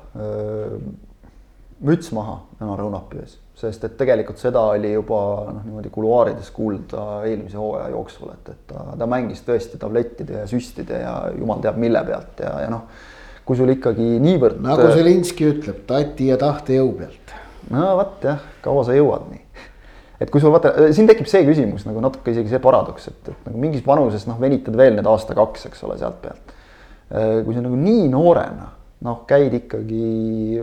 müts 1.85 2.13
maha 2.13 2.37
Janar 2.61 2.83
Õunapi 2.85 3.23
ees, 3.23 3.39
sest 3.59 3.85
et 3.87 3.97
tegelikult 3.99 4.41
seda 4.41 4.61
oli 4.75 4.93
juba 4.93 5.21
noh, 5.49 5.63
niimoodi 5.65 5.91
kuluaarides 5.95 6.51
kuulda 6.55 7.25
eelmise 7.29 7.59
hooaja 7.61 7.89
jooksul, 7.95 8.33
et, 8.35 8.53
et 8.53 8.63
ta, 8.71 8.85
ta 8.99 9.09
mängis 9.11 9.43
tõesti 9.47 9.81
tablettide 9.81 10.43
ja 10.43 10.47
süstide 10.51 11.01
ja 11.01 11.15
jumal 11.39 11.65
teab 11.65 11.81
mille 11.81 12.05
pealt 12.07 12.45
ja, 12.45 12.55
ja 12.65 12.71
noh. 12.73 12.87
Kui 13.45 13.59
sul 13.59 13.73
ikkagi 13.75 14.19
niivõrd. 14.25 14.61
nagu 14.65 14.91
Zelinski 14.95 15.49
ütleb, 15.53 15.85
tati 15.89 16.31
ja 16.31 16.39
tahtejõu 16.41 16.93
pealt. 16.99 17.35
no 17.71 17.95
vot 18.01 18.25
jah, 18.25 18.45
kaua 18.65 18.85
sa 18.87 18.97
jõuad 18.97 19.31
nii 19.33 19.43
et 20.23 20.31
kui 20.31 20.43
sul 20.43 20.53
vaata, 20.55 20.73
siin 20.95 21.09
tekib 21.11 21.29
see 21.31 21.45
küsimus 21.47 21.85
nagu 21.89 22.03
natuke 22.05 22.33
isegi 22.33 22.53
see 22.53 22.63
paradoks, 22.63 23.09
et, 23.11 23.33
et 23.33 23.49
nagu 23.49 23.61
mingis 23.61 23.85
vanuses 23.87 24.25
noh, 24.29 24.39
venitad 24.41 24.77
veel 24.79 24.97
need 24.97 25.09
aasta-kaks, 25.11 25.69
eks 25.71 25.85
ole, 25.87 25.99
sealt 26.01 26.21
pealt. 26.23 26.55
kui 27.45 27.55
sa 27.55 27.65
nagu 27.65 27.77
nii 27.79 28.09
noorena 28.13 28.71
noh, 29.05 29.23
käid 29.29 29.53
ikkagi 29.59 30.63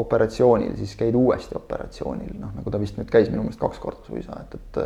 operatsioonil, 0.00 0.74
siis 0.80 0.96
käid 0.98 1.16
uuesti 1.18 1.54
operatsioonil, 1.58 2.32
noh 2.40 2.54
nagu 2.56 2.72
ta 2.72 2.80
vist 2.82 2.98
nüüd 2.98 3.10
käis 3.12 3.30
minu 3.30 3.44
meelest 3.44 3.60
kaks 3.62 3.82
korda 3.82 4.06
suisa, 4.08 4.40
et, 4.44 4.58
et. 4.58 4.80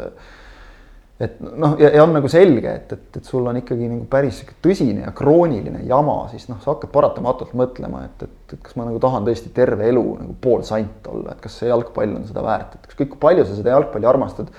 Et 1.22 1.36
noh, 1.44 1.76
ja, 1.78 1.90
on 2.02 2.14
nagu 2.16 2.28
selge, 2.30 2.72
et, 2.80 2.94
et, 2.96 3.18
et 3.20 3.28
sul 3.28 3.46
on 3.46 3.58
ikkagi 3.60 3.86
nagu 3.90 4.06
päris 4.10 4.40
tõsine 4.64 5.04
ja 5.04 5.12
krooniline 5.14 5.84
jama, 5.86 6.16
siis 6.32 6.48
noh, 6.50 6.58
sa 6.62 6.72
hakkad 6.74 6.90
paratamatult 6.94 7.52
mõtlema, 7.58 8.04
et, 8.08 8.24
et, 8.26 8.56
et 8.56 8.64
kas 8.64 8.74
ma 8.78 8.88
nagu 8.88 8.98
tahan 9.02 9.26
tõesti 9.28 9.52
terve 9.54 9.86
elu 9.92 10.02
nagu 10.22 10.34
pool 10.42 10.64
sant 10.66 11.06
olla, 11.10 11.36
et 11.36 11.44
kas 11.44 11.60
see 11.60 11.70
jalgpall 11.70 12.18
on 12.18 12.26
seda 12.26 12.42
väärt, 12.44 12.74
et 12.74 12.90
ükskõik 12.90 13.14
kui 13.14 13.22
palju 13.28 13.46
sa 13.46 13.60
seda 13.60 13.76
jalgpalli 13.76 14.10
armastad. 14.10 14.50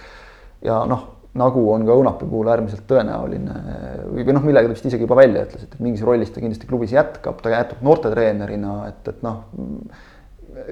ja 0.66 0.80
noh 0.90 1.12
nagu 1.36 1.64
on 1.74 1.84
ka 1.84 1.96
Õunapi 2.00 2.28
puhul 2.30 2.50
äärmiselt 2.52 2.86
tõenäoline 2.88 3.56
või 4.08 4.36
noh, 4.36 4.44
millega 4.46 4.70
ta 4.70 4.76
vist 4.76 4.86
isegi 4.88 5.04
juba 5.04 5.18
välja 5.20 5.44
ütles, 5.44 5.66
et 5.68 5.80
mingis 5.84 6.04
rollis 6.08 6.32
ta 6.32 6.40
kindlasti 6.40 6.70
klubis 6.70 6.94
jätkab, 6.96 7.42
ta 7.44 7.52
jätkab 7.52 7.84
noortetreenerina, 7.86 8.76
et, 8.92 9.10
et 9.12 9.26
noh. 9.26 9.42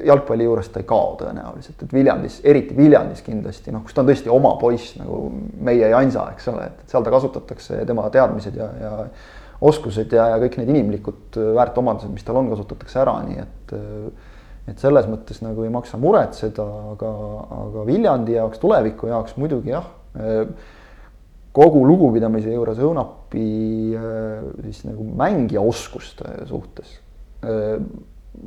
Jalgpalli 0.05 0.47
juures 0.47 0.69
ta 0.71 0.81
ei 0.81 0.87
kao 0.89 1.13
tõenäoliselt, 1.19 1.85
et 1.85 1.93
Viljandis, 1.93 2.39
eriti 2.47 2.75
Viljandis 2.77 3.23
kindlasti 3.25 3.73
noh, 3.73 3.83
kus 3.85 3.95
ta 3.95 4.03
on 4.03 4.09
tõesti 4.09 4.31
oma 4.33 4.55
poiss 4.61 4.97
nagu 4.99 5.25
meie 5.63 5.89
Jansa, 5.91 6.27
eks 6.35 6.51
ole, 6.51 6.67
et 6.69 6.91
seal 6.91 7.05
ta 7.05 7.13
kasutatakse 7.13 7.81
tema 7.89 8.05
teadmised 8.13 8.59
ja, 8.59 8.69
ja 8.81 8.93
oskused 9.63 10.13
ja, 10.15 10.29
ja 10.33 10.37
kõik 10.43 10.59
need 10.59 10.73
inimlikud 10.73 11.39
väärtomadused, 11.57 12.11
mis 12.13 12.25
tal 12.27 12.41
on, 12.41 12.51
kasutatakse 12.53 13.03
ära, 13.03 13.17
nii 13.27 13.43
et 13.43 13.75
et 14.63 14.79
selles 14.79 15.09
mõttes 15.11 15.41
nagu 15.43 15.65
ei 15.65 15.71
maksa 15.73 15.97
muretseda, 15.99 16.63
aga, 16.93 17.09
aga 17.65 17.81
Viljandi 17.87 18.37
jaoks, 18.37 18.61
tuleviku 18.63 19.09
jaoks 19.11 19.35
muidugi 19.35 19.73
jah 19.73 19.89
kogu 21.53 21.83
lugupidamise 21.85 22.53
juures 22.53 22.81
Õunapi 22.81 23.45
äh, 23.97 24.49
siis 24.65 24.83
nagu 24.89 25.05
mängija 25.17 25.61
oskuste 25.61 26.33
suhtes. 26.49 26.97
Äh, 27.45 27.77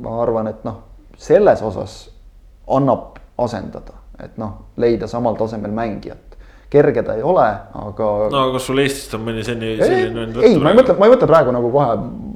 ma 0.02 0.16
arvan, 0.22 0.50
et 0.50 0.64
noh, 0.66 0.82
selles 1.16 1.62
osas 1.62 1.98
annab 2.66 3.20
asendada, 3.38 3.98
et 4.22 4.38
noh, 4.40 4.72
leida 4.80 5.08
samal 5.10 5.36
tasemel 5.36 5.74
mängijat 5.76 6.26
kerge 6.70 7.02
ta 7.06 7.14
ei 7.14 7.22
ole, 7.22 7.44
aga. 7.78 8.06
no 8.32 8.40
kas 8.54 8.66
sul 8.66 8.80
Eestist 8.82 9.14
on 9.14 9.22
mõni 9.28 9.44
selline, 9.46 9.76
selline 9.78 10.18
vend 10.18 10.34
võtta? 10.34 10.48
ei, 10.48 10.58
ma 10.58 10.72
ei 10.72 10.78
mõtle, 10.80 10.96
ma 10.98 11.06
ei 11.06 11.12
mõtle 11.12 11.28
praegu 11.30 11.54
nagu 11.54 11.70
kohe 11.70 11.92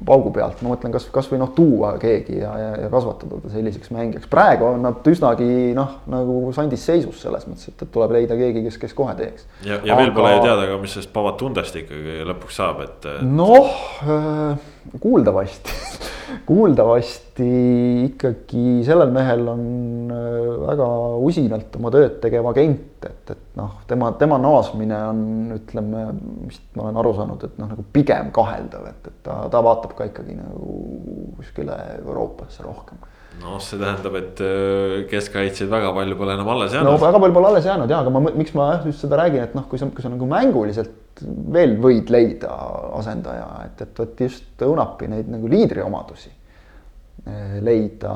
paugu 0.07 0.31
pealt, 0.35 0.61
ma 0.63 0.71
mõtlen 0.71 0.93
kas, 0.95 1.07
kasvõi 1.11 1.39
noh, 1.41 1.51
tuua 1.55 1.91
keegi 2.01 2.39
ja, 2.39 2.51
ja, 2.59 2.69
ja 2.85 2.91
kasvatada 2.93 3.41
ta 3.43 3.51
selliseks 3.51 3.91
mängijaks. 3.91 4.29
praegu 4.31 4.69
on 4.69 4.85
nad 4.87 5.11
üsnagi 5.11 5.49
noh, 5.77 5.97
nagu 6.11 6.37
sandis 6.55 6.85
seisus 6.87 7.19
selles 7.25 7.43
mõttes, 7.49 7.73
et, 7.73 7.83
et 7.83 7.91
tuleb 7.91 8.15
leida 8.15 8.39
keegi, 8.39 8.63
kes, 8.69 8.79
kes 8.85 8.95
kohe 8.97 9.15
teeks. 9.19 9.47
ja, 9.65 9.75
ja 9.75 9.97
aga... 9.97 9.99
veel 9.99 10.15
pole 10.15 10.33
ju 10.37 10.43
teada 10.47 10.69
ka, 10.69 10.79
mis 10.85 10.95
sellest 10.95 11.13
Pavatundest 11.17 11.81
ikkagi 11.83 12.21
lõpuks 12.31 12.61
saab, 12.61 12.85
et, 12.87 13.09
et.... 13.11 13.25
noh 13.27 13.75
äh,, 14.07 14.70
kuuldavasti 14.99 15.79
kuuldavasti 16.45 17.47
ikkagi 18.05 18.81
sellel 18.85 19.11
mehel 19.13 19.43
on 19.51 19.63
äh, 20.13 20.47
väga 20.67 20.87
usinalt 21.27 21.75
oma 21.79 21.91
tööd 21.93 22.17
tegev 22.23 22.47
agent, 22.51 23.05
et, 23.07 23.33
et 23.33 23.59
noh, 23.59 23.77
tema, 23.89 24.11
tema 24.19 24.39
naasmine 24.41 24.99
on, 25.11 25.23
ütleme, 25.57 26.05
vist 26.47 26.63
ma 26.77 26.87
olen 26.87 26.99
aru 27.03 27.13
saanud, 27.19 27.45
et 27.47 27.61
noh, 27.61 27.71
nagu 27.73 27.85
pigem 27.93 28.31
kaheldav, 28.35 28.89
et, 28.93 29.11
et 29.11 29.23
ta, 29.27 29.41
ta 29.51 29.63
vaatab 29.65 29.95
ka 29.97 30.07
ikkagi 30.11 30.37
nagu 30.37 30.77
kuskile 31.39 31.77
Euroopasse 31.99 32.65
rohkem 32.65 33.01
noh, 33.41 33.57
see 33.63 33.79
tähendab, 33.81 34.17
et 34.19 34.41
äh, 34.45 34.97
keskkaitsjaid 35.11 35.71
väga 35.71 35.93
palju 35.95 36.17
pole 36.19 36.35
enam 36.37 36.51
alles 36.53 36.75
jäänud. 36.75 36.93
no 36.93 37.01
väga 37.01 37.21
palju 37.23 37.37
pole 37.37 37.53
alles 37.53 37.69
jäänud 37.69 37.91
ja, 37.91 38.01
aga 38.03 38.13
ma, 38.13 38.23
miks 38.29 38.55
ma 38.57 38.73
just 38.85 39.03
seda 39.05 39.19
räägin, 39.23 39.47
et 39.49 39.55
noh, 39.57 39.67
kui 39.71 39.81
sa, 39.81 39.89
kui 39.91 40.03
sa 40.03 40.11
nagu 40.13 40.27
mänguliselt 40.29 41.00
veel 41.53 41.75
võid 41.81 42.11
leida 42.13 42.51
asendaja, 42.97 43.47
et, 43.65 43.81
et 43.85 43.99
vot 43.99 44.23
just 44.25 44.63
Õunapi 44.65 45.09
neid 45.11 45.29
nagu 45.31 45.49
liidriomadusi 45.51 46.31
eh, 46.31 47.57
leida, 47.63 48.13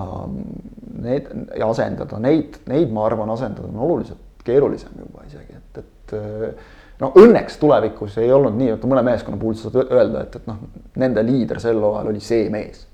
need 1.01 1.29
ja 1.57 1.69
asendada 1.69 2.19
neid, 2.21 2.61
neid 2.71 2.93
ma 2.93 3.05
arvan, 3.09 3.33
asendada 3.35 3.69
on 3.69 3.83
oluliselt 3.87 4.43
keerulisem 4.45 4.97
juba 5.01 5.25
isegi, 5.27 5.59
et, 5.59 5.83
et 5.83 6.17
eh, 6.17 6.73
no 7.01 7.11
õnneks 7.21 7.59
tulevikus 7.61 8.17
ei 8.21 8.31
olnud 8.33 8.57
nii, 8.57 8.73
et 8.75 8.89
mõne 8.89 9.05
meeskonna 9.05 9.39
puhul 9.41 9.57
sa 9.59 9.69
saad 9.69 9.91
öelda, 9.91 10.25
et, 10.25 10.39
et 10.39 10.49
noh, 10.49 10.61
nende 11.01 11.23
liider 11.25 11.61
sel 11.63 11.81
hooajal 11.81 12.13
oli 12.13 12.23
see 12.23 12.47
mees. 12.53 12.85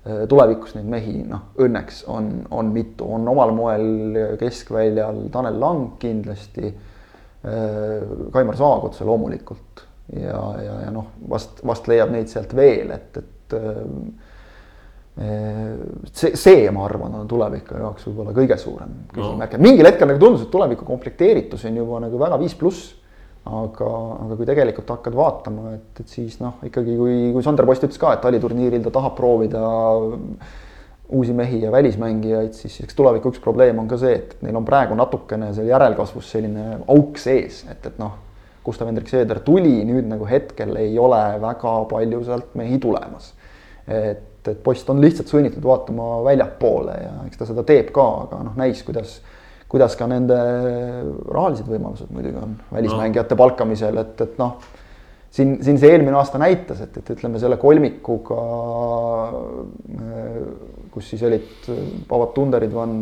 Eh, 0.00 0.22
tulevikus 0.28 0.76
neid 0.76 0.88
mehi, 0.90 1.18
noh, 1.28 1.50
õnneks 1.60 2.04
on, 2.10 2.30
on 2.56 2.70
mitu, 2.74 3.08
on 3.18 3.26
omal 3.28 3.52
moel 3.56 4.20
keskväljal 4.40 5.26
Tanel 5.32 5.60
Lang 5.60 5.98
kindlasti 6.00 6.72
Kaimar 7.40 8.56
Saagotsa 8.58 9.06
loomulikult 9.08 9.86
ja, 10.12 10.40
ja, 10.60 10.74
ja 10.86 10.90
noh, 10.92 11.12
vast, 11.30 11.62
vast 11.66 11.88
leiab 11.90 12.12
neid 12.12 12.28
sealt 12.30 12.52
veel, 12.56 12.90
et, 12.92 13.16
et 13.20 13.56
äh, 13.56 13.84
see, 16.12 16.32
see, 16.38 16.70
ma 16.74 16.86
arvan, 16.86 17.20
on 17.20 17.28
tuleviku 17.30 17.78
jaoks 17.80 18.08
võib-olla 18.08 18.34
kõige 18.36 18.56
suurem 18.60 18.94
küsimärk 19.12 19.56
no., 19.56 19.62
mingil 19.66 19.90
hetkel 19.90 20.10
nagu 20.10 20.22
tundus, 20.22 20.46
et 20.46 20.52
tuleviku 20.52 20.88
komplekteeritus 20.88 21.66
on 21.68 21.78
juba 21.82 22.00
nagu 22.06 22.20
väga 22.20 22.40
viis 22.40 22.56
pluss. 22.58 22.96
aga, 23.50 23.90
aga 24.26 24.36
kui 24.36 24.46
tegelikult 24.46 24.90
hakkad 24.92 25.14
vaatama, 25.16 25.70
et, 25.78 26.02
et 26.02 26.10
siis 26.12 26.34
noh, 26.42 26.58
ikkagi 26.66 26.96
kui, 26.98 27.14
kui 27.32 27.44
Sander 27.44 27.64
Post 27.66 27.86
ütles 27.86 27.98
ka, 27.98 28.12
et 28.14 28.20
taliturniiril 28.20 28.84
ta 28.84 28.92
tahab 28.98 29.14
proovida 29.16 29.62
uusi 31.10 31.34
mehi 31.36 31.62
ja 31.62 31.72
välismängijaid, 31.72 32.54
siis 32.56 32.80
eks 32.84 32.96
tuleviku 32.98 33.32
üks 33.32 33.42
probleem 33.42 33.78
on 33.82 33.88
ka 33.90 33.98
see, 34.00 34.14
et 34.20 34.36
neil 34.44 34.56
on 34.58 34.66
praegu 34.66 34.96
natukene 34.98 35.50
seal 35.56 35.70
järelkasvus 35.70 36.30
selline 36.36 36.80
auk 36.88 37.18
sees, 37.20 37.64
et, 37.70 37.86
et 37.86 38.02
noh. 38.02 38.18
Gustav 38.60 38.90
Hendrik 38.90 39.08
Seeder 39.08 39.38
tuli, 39.40 39.78
nüüd 39.88 40.04
nagu 40.04 40.26
hetkel 40.28 40.74
ei 40.76 40.98
ole 41.00 41.18
väga 41.40 41.70
palju 41.88 42.18
sealt 42.26 42.50
mehi 42.60 42.76
tulemas. 42.78 43.30
et, 43.88 44.48
et 44.48 44.58
post 44.62 44.90
on 44.92 45.00
lihtsalt 45.00 45.32
sunnitud 45.32 45.64
vaatama 45.64 46.20
väljapoole 46.26 46.92
ja 46.92 47.14
eks 47.24 47.40
ta 47.40 47.48
seda 47.48 47.64
teeb 47.66 47.88
ka, 47.96 48.04
aga 48.26 48.42
noh, 48.44 48.58
näis, 48.60 48.84
kuidas 48.84 49.16
kuidas 49.70 49.94
ka 49.96 50.06
nende 50.10 50.36
rahalised 50.36 51.66
võimalused 51.70 52.12
muidugi 52.12 52.38
on 52.42 52.54
välismängijate 52.72 53.38
palkamisel, 53.38 54.02
et, 54.02 54.20
et 54.26 54.38
noh 54.38 54.58
siin, 55.30 55.56
siin 55.64 55.78
see 55.78 55.92
eelmine 55.94 56.18
aasta 56.18 56.40
näitas, 56.42 56.82
et, 56.84 56.96
et 57.00 57.12
ütleme 57.14 57.40
selle 57.42 57.58
kolmikuga, 57.60 58.40
kus 60.92 61.12
siis 61.12 61.22
olid 61.26 61.70
Pavat 62.08 62.34
Tunderid, 62.34 62.74
Van, 62.74 62.98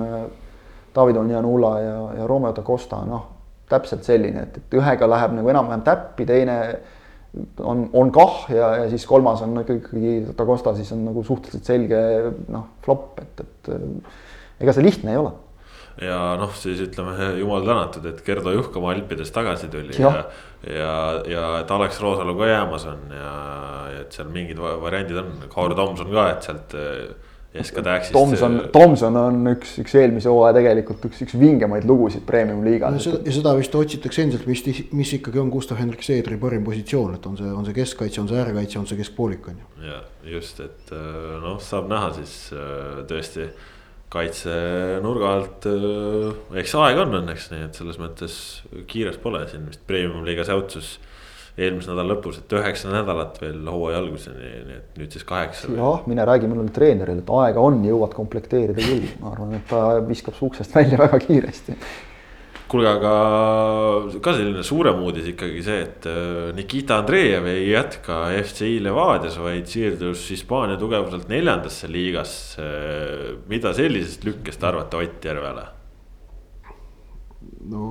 David 0.94 1.16
Onjanula 1.20 1.72
ja, 1.80 1.96
ja 2.20 2.26
Romeo 2.26 2.52
da 2.56 2.62
Costa, 2.66 3.00
noh, 3.06 3.26
täpselt 3.68 4.06
selline, 4.06 4.46
et, 4.46 4.60
et 4.62 4.78
ühega 4.78 5.08
läheb 5.08 5.34
nagu 5.36 5.50
enam-vähem 5.52 5.84
täppi, 5.86 6.26
teine 6.28 6.56
on, 7.60 7.84
on 7.92 8.12
kah 8.14 8.46
ja, 8.52 8.70
ja 8.82 8.86
siis 8.90 9.04
kolmas 9.06 9.42
on 9.44 9.60
ikkagi 9.62 10.14
da 10.30 10.46
Costa, 10.48 10.74
siis 10.76 10.92
on 10.96 11.04
nagu 11.10 11.24
suhteliselt 11.26 11.68
selge 11.68 12.00
noh, 12.48 12.70
flop, 12.84 13.20
et, 13.22 13.44
et 13.44 14.64
ega 14.64 14.74
see 14.74 14.86
lihtne 14.86 15.12
ei 15.12 15.20
ole 15.20 15.34
ja 16.02 16.18
noh, 16.38 16.52
siis 16.54 16.80
ütleme 16.82 17.32
jumal 17.40 17.66
tänatud, 17.66 18.04
et 18.10 18.20
Gerdo 18.26 18.52
Juhkama 18.54 18.92
Alpidest 18.94 19.34
tagasi 19.34 19.68
tuli 19.72 19.96
ja, 19.98 20.12
ja, 20.14 20.24
ja, 20.74 20.92
ja 21.26 21.46
et 21.60 21.70
Alex 21.74 22.00
Roosalu 22.00 22.36
ka 22.38 22.50
jäämas 22.50 22.86
on 22.90 23.14
ja, 23.14 23.32
ja 23.92 24.02
et 24.04 24.14
seal 24.14 24.30
mingid 24.34 24.60
variandid 24.60 25.18
on, 25.20 25.32
Kaur 25.52 25.74
Tomson 25.78 26.12
ka, 26.12 26.28
et 26.34 26.48
sealt. 26.48 26.78
SK 27.48 27.80
Taxist. 27.84 28.12
Tomson, 28.12 28.58
Tomson 28.72 29.16
on 29.16 29.38
üks, 29.54 29.78
üks 29.80 29.94
eelmise 29.96 30.28
hooaja 30.28 30.58
tegelikult 30.58 31.06
üks, 31.08 31.22
üks 31.24 31.38
vingemaid 31.40 31.86
lugusid 31.88 32.26
premium-liigas 32.28 33.08
no,. 33.08 33.14
ja 33.24 33.34
seda 33.38 33.54
vist 33.56 33.74
otsitakse 33.78 34.26
endiselt, 34.26 34.44
mis, 34.50 34.82
mis 34.92 35.14
ikkagi 35.16 35.40
on 35.40 35.48
Gustav 35.52 35.80
Hendrik 35.80 36.04
Seedri 36.04 36.36
parim 36.40 36.66
positsioon, 36.66 37.16
et 37.16 37.30
on 37.30 37.40
see, 37.40 37.48
on 37.48 37.64
see 37.64 37.78
keskkaitse, 37.80 38.20
on 38.20 38.28
see 38.28 38.38
äärekaitse, 38.42 38.82
on 38.82 38.86
see 38.90 39.00
keskpoolik 39.00 39.48
on 39.48 39.58
ju. 39.64 39.88
ja 39.88 40.02
just, 40.36 40.60
et 40.60 40.94
noh, 41.40 41.56
saab 41.64 41.88
näha 41.90 42.12
siis 42.20 42.36
tõesti 43.08 43.48
kaitsenurga 44.12 45.32
alt, 45.36 45.68
äh, 45.68 46.58
eks 46.62 46.74
aega 46.80 47.04
on 47.04 47.18
õnneks, 47.20 47.50
nii 47.52 47.66
et 47.66 47.78
selles 47.78 47.98
mõttes 48.00 48.38
kiires 48.88 49.18
pole 49.20 49.42
siin 49.50 49.66
vist 49.68 49.84
premium-liiga 49.88 50.46
säutsus 50.48 50.96
eelmise 51.58 51.90
nädala 51.92 52.14
lõpus, 52.14 52.40
et 52.40 52.58
üheksa 52.58 52.92
nädalat 52.92 53.40
veel 53.42 53.62
hooaja 53.66 54.00
alguseni, 54.02 54.50
nii 54.68 54.76
et 54.78 55.00
nüüd 55.00 55.14
siis 55.14 55.26
kaheksa. 55.28 55.70
jah, 55.74 56.04
mine 56.10 56.26
räägi 56.28 56.50
mulle 56.50 56.68
treenerile, 56.74 57.24
et 57.24 57.32
aega 57.42 57.64
on, 57.64 57.80
jõuad 57.86 58.14
komplekteerida 58.16 58.84
küll, 58.84 59.08
ma 59.22 59.32
arvan, 59.34 59.56
et 59.58 59.66
ta 59.70 59.82
viskab 60.06 60.38
su 60.38 60.50
uksest 60.50 60.76
välja 60.78 61.00
väga 61.00 61.18
kiiresti 61.26 61.78
kuulge, 62.68 62.88
aga 62.90 63.12
ka 64.22 64.34
selline 64.36 64.62
suurem 64.66 65.00
uudis 65.06 65.30
ikkagi 65.32 65.62
see, 65.64 65.78
et 65.86 66.08
äh, 66.10 66.50
Nikita 66.56 66.98
Andreev 67.00 67.48
ei 67.48 67.70
jätka 67.70 68.26
FCI 68.42 68.82
Levadias, 68.84 69.38
vaid 69.40 69.70
siirdus 69.70 70.26
Hispaania 70.34 70.76
tugevuselt 70.80 71.30
neljandasse 71.32 71.88
liigasse. 71.90 72.68
mida 73.48 73.72
sellisest 73.72 74.24
lükkest 74.28 74.64
arvate 74.64 75.00
Ott 75.00 75.24
Järvele? 75.24 75.66
no 77.68 77.88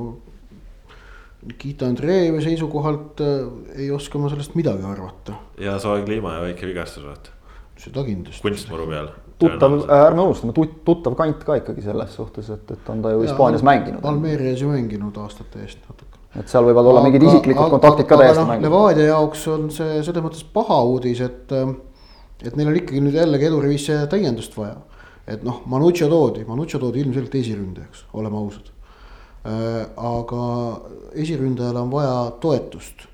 Nikita 1.48 1.88
Andreevi 1.88 2.42
seisukohalt 2.44 3.22
äh, 3.22 3.80
ei 3.80 3.92
oska 3.92 4.20
ma 4.20 4.30
sellest 4.32 4.56
midagi 4.58 4.84
arvata, 4.88 5.38
ja 5.62 5.78
soe 5.80 6.02
kliima 6.04 6.36
ja 6.36 6.44
väike 6.44 6.68
vigastus 6.68 7.06
vaata, 7.08 7.32
seda 7.80 8.04
kindlasti. 8.04 8.44
kunstmuru 8.44 8.88
peal. 8.90 9.08
tuttav, 9.40 9.78
ärme 9.94 10.26
unustame, 10.26 10.56
tuttav 10.86 11.16
kant 11.20 11.46
ka 11.48 11.60
ikkagi 11.62 11.86
selles 11.86 12.16
suhtes, 12.20 12.50
et, 12.52 12.76
et 12.76 12.92
on 12.92 13.06
ta 13.06 13.14
ju 13.14 13.24
Hispaanias 13.24 13.64
mänginud. 13.64 14.04
Almeerias 14.12 14.62
ju 14.64 14.74
mänginud 14.74 15.18
aastate 15.24 15.64
eest 15.64 15.84
natuke. 15.88 16.20
et 16.36 16.52
seal 16.52 16.68
võivad 16.68 16.92
olla 16.92 17.06
mingid 17.06 17.24
isiklikud 17.30 17.76
kontaktid 17.78 18.10
ka 18.10 18.20
täiesti 18.20 18.46
mängus. 18.50 18.68
Levadia 18.68 19.10
jaoks 19.14 19.48
on 19.54 19.70
see 19.72 20.02
selles 20.04 20.26
mõttes 20.26 20.44
paha 20.54 20.82
uudis, 20.90 21.22
et, 21.24 21.54
et 22.44 22.60
neil 22.60 22.74
on 22.74 22.82
ikkagi 22.82 23.04
nüüd 23.08 23.16
jällegi 23.22 23.48
eduriviisse 23.54 24.02
täiendust 24.12 24.58
vaja. 24.60 24.82
et 25.28 25.44
noh, 25.48 25.64
Manuccio 25.68 26.10
toodi, 26.12 26.44
Manuccio 26.48 26.80
toodi 26.80 27.06
ilmselgelt 27.06 27.40
esiründajaks, 27.40 28.06
oleme 28.20 28.38
ausad. 28.42 28.74
Aga 29.48 30.46
esiründajale 31.16 31.80
on 31.80 31.92
vaja 31.92 32.16
toetust. 32.44 33.06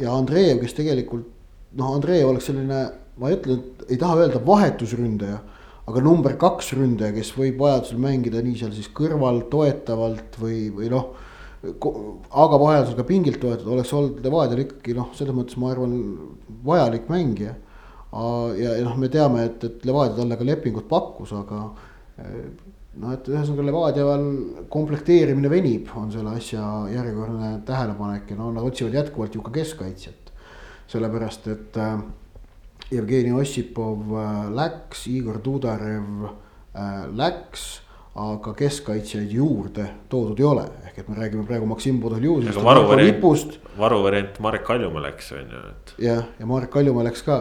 ja 0.00 0.12
Andreev, 0.14 0.60
kes 0.62 0.76
tegelikult 0.78 1.26
noh, 1.76 1.94
Andreev 1.96 2.30
oleks 2.30 2.46
selline, 2.48 2.84
ma 3.18 3.30
ei 3.30 3.36
ütle, 3.36 3.58
ei 3.88 3.98
taha 4.00 4.22
öelda 4.22 4.40
vahetusründaja 4.46 5.40
aga 5.88 6.02
number 6.04 6.34
kaks 6.40 6.74
ründaja, 6.76 7.14
kes 7.16 7.30
võib 7.36 7.62
vajadusel 7.62 8.00
mängida 8.02 8.42
nii 8.44 8.58
seal 8.60 8.74
siis 8.76 8.90
kõrval 8.94 9.44
toetavalt 9.52 10.36
või, 10.40 10.68
või 10.74 10.90
noh. 10.92 11.14
aga 11.62 12.58
vajadusel 12.60 12.98
ka 12.98 13.06
pingilt 13.08 13.40
toetada, 13.42 13.70
oleks 13.72 13.94
olnud 13.96 14.20
Levadial 14.24 14.62
ikkagi 14.66 14.96
noh, 14.98 15.08
selles 15.16 15.36
mõttes 15.36 15.56
ma 15.60 15.72
arvan, 15.72 15.94
vajalik 16.66 17.08
mängija. 17.10 17.54
ja, 18.60 18.74
ja 18.76 18.84
noh, 18.84 18.96
me 19.00 19.08
teame, 19.12 19.46
et, 19.48 19.64
et 19.64 19.86
Levadia 19.88 20.18
talle 20.20 20.36
ka 20.36 20.48
lepingut 20.50 20.88
pakkus, 20.90 21.32
aga 21.36 21.64
noh, 22.98 23.14
et 23.14 23.30
ühesõnaga 23.30 23.66
Levadial 23.68 24.28
komplekteerimine 24.72 25.50
venib, 25.52 25.90
on 25.98 26.12
selle 26.12 26.34
asja 26.38 26.62
järjekordne 26.92 27.52
tähelepanek 27.68 28.32
ja 28.32 28.38
no 28.38 28.52
nad 28.54 28.66
otsivad 28.66 28.96
jätkuvalt 28.98 29.36
ju 29.36 29.44
ka 29.46 29.54
keskkaitsjat. 29.58 30.32
sellepärast, 30.88 31.46
et 31.52 31.76
äh, 31.76 31.98
Jevgeni 32.90 33.34
Ossipov 33.36 34.14
äh, 34.16 34.46
läks, 34.56 35.02
Igor 35.12 35.36
Tudarev 35.44 36.24
äh, 36.24 37.04
läks, 37.12 37.82
aga 38.18 38.54
keskkaitsjaid 38.56 39.34
juurde 39.36 39.84
toodud 40.08 40.40
ei 40.40 40.46
ole, 40.48 40.64
ehk 40.88 41.02
et 41.02 41.10
me 41.10 41.18
räägime 41.18 41.44
praegu 41.46 41.68
Maksim 41.68 42.00
Podoljuzist 42.00 42.56
varuvariant 42.64 43.60
varuvariant 43.78 44.40
Marek 44.42 44.64
Kaljumaa 44.66 45.04
läks 45.04 45.28
on 45.36 45.52
ju, 45.52 45.60
et 45.68 45.92
jah, 46.08 46.24
ja 46.40 46.48
Marek 46.48 46.72
Kaljumaa 46.72 47.04
läks 47.06 47.22
ka. 47.22 47.38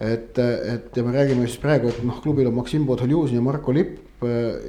et, 0.00 0.38
et 0.38 0.96
ja 0.96 1.04
me 1.04 1.12
räägime 1.12 1.46
siis 1.46 1.60
praegu, 1.60 1.92
et 1.92 2.02
noh, 2.02 2.18
klubil 2.24 2.48
on 2.48 2.56
Maksim 2.56 2.88
Podoljuzin 2.88 3.38
ja 3.38 3.44
Marko 3.44 3.76
Lipp 3.76 4.00
äh, 4.00 4.05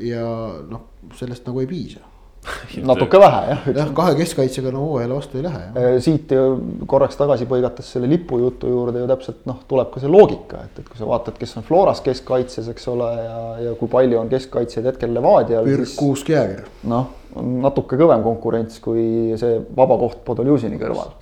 ja 0.03 0.27
noh, 0.67 0.85
sellest 1.15 1.47
nagu 1.47 1.63
ei 1.63 1.69
piisa. 1.69 2.03
natuke 2.89 3.19
vähe 3.19 3.39
jah 3.49 3.63
jah, 3.75 3.89
kahe 3.95 4.13
keskkaitsjaga 4.15 4.71
no 4.71 4.85
hooajale 4.85 5.15
vastu 5.17 5.39
ei 5.39 5.43
lähe 5.43 5.61
jah. 5.65 5.97
siit 6.03 6.31
ju 6.31 6.43
korraks 6.87 7.17
tagasi 7.19 7.47
põigates 7.49 7.89
selle 7.91 8.07
lipujutu 8.11 8.69
juurde 8.71 9.01
ju 9.01 9.07
täpselt 9.09 9.41
noh, 9.49 9.57
tuleb 9.67 9.89
ka 9.91 10.03
see 10.03 10.11
loogika, 10.11 10.61
et, 10.63 10.79
et 10.79 10.87
kui 10.87 10.99
sa 10.99 11.09
vaatad, 11.09 11.35
kes 11.39 11.57
on 11.59 11.65
Floras 11.67 11.99
keskkaitses, 12.05 12.69
eks 12.71 12.87
ole, 12.93 13.09
ja, 13.23 13.39
ja 13.65 13.73
kui 13.79 13.91
palju 13.91 14.21
on 14.21 14.31
keskkaitsjaid 14.31 14.91
hetkel 14.93 15.11
Levadial, 15.17 15.67
Birk 15.67 15.89
siis 15.89 15.97
Kuusk 15.99 16.31
Jääger, 16.31 16.69
noh, 16.87 17.09
on 17.37 17.57
natuke 17.65 17.99
kõvem 17.99 18.23
konkurents 18.25 18.79
kui 18.83 19.35
see 19.41 19.59
vaba 19.75 19.99
koht 20.05 20.23
Podoljuzini 20.27 20.79
kõrval. 20.81 21.17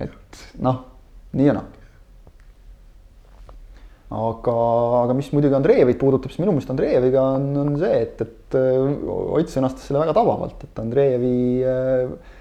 et 0.00 0.46
noh, 0.64 0.84
nii 1.36 1.50
ja 1.50 1.58
naa. 1.60 1.79
aga, 4.10 4.56
aga 5.04 5.14
mis 5.14 5.30
muidugi 5.34 5.54
Andreevit 5.54 5.98
puudutab, 6.00 6.32
siis 6.32 6.42
minu 6.42 6.54
meelest 6.54 6.72
Andreeviga 6.72 7.24
on, 7.36 7.50
on 7.62 7.74
see, 7.78 7.98
et, 8.02 8.22
et 8.24 8.58
äh, 8.58 9.10
Ott 9.38 9.52
sõnastas 9.52 9.86
selle 9.86 10.02
väga 10.02 10.16
tabavalt, 10.16 10.64
et 10.66 10.80
Andreevi 10.82 11.36
äh, 11.62 12.32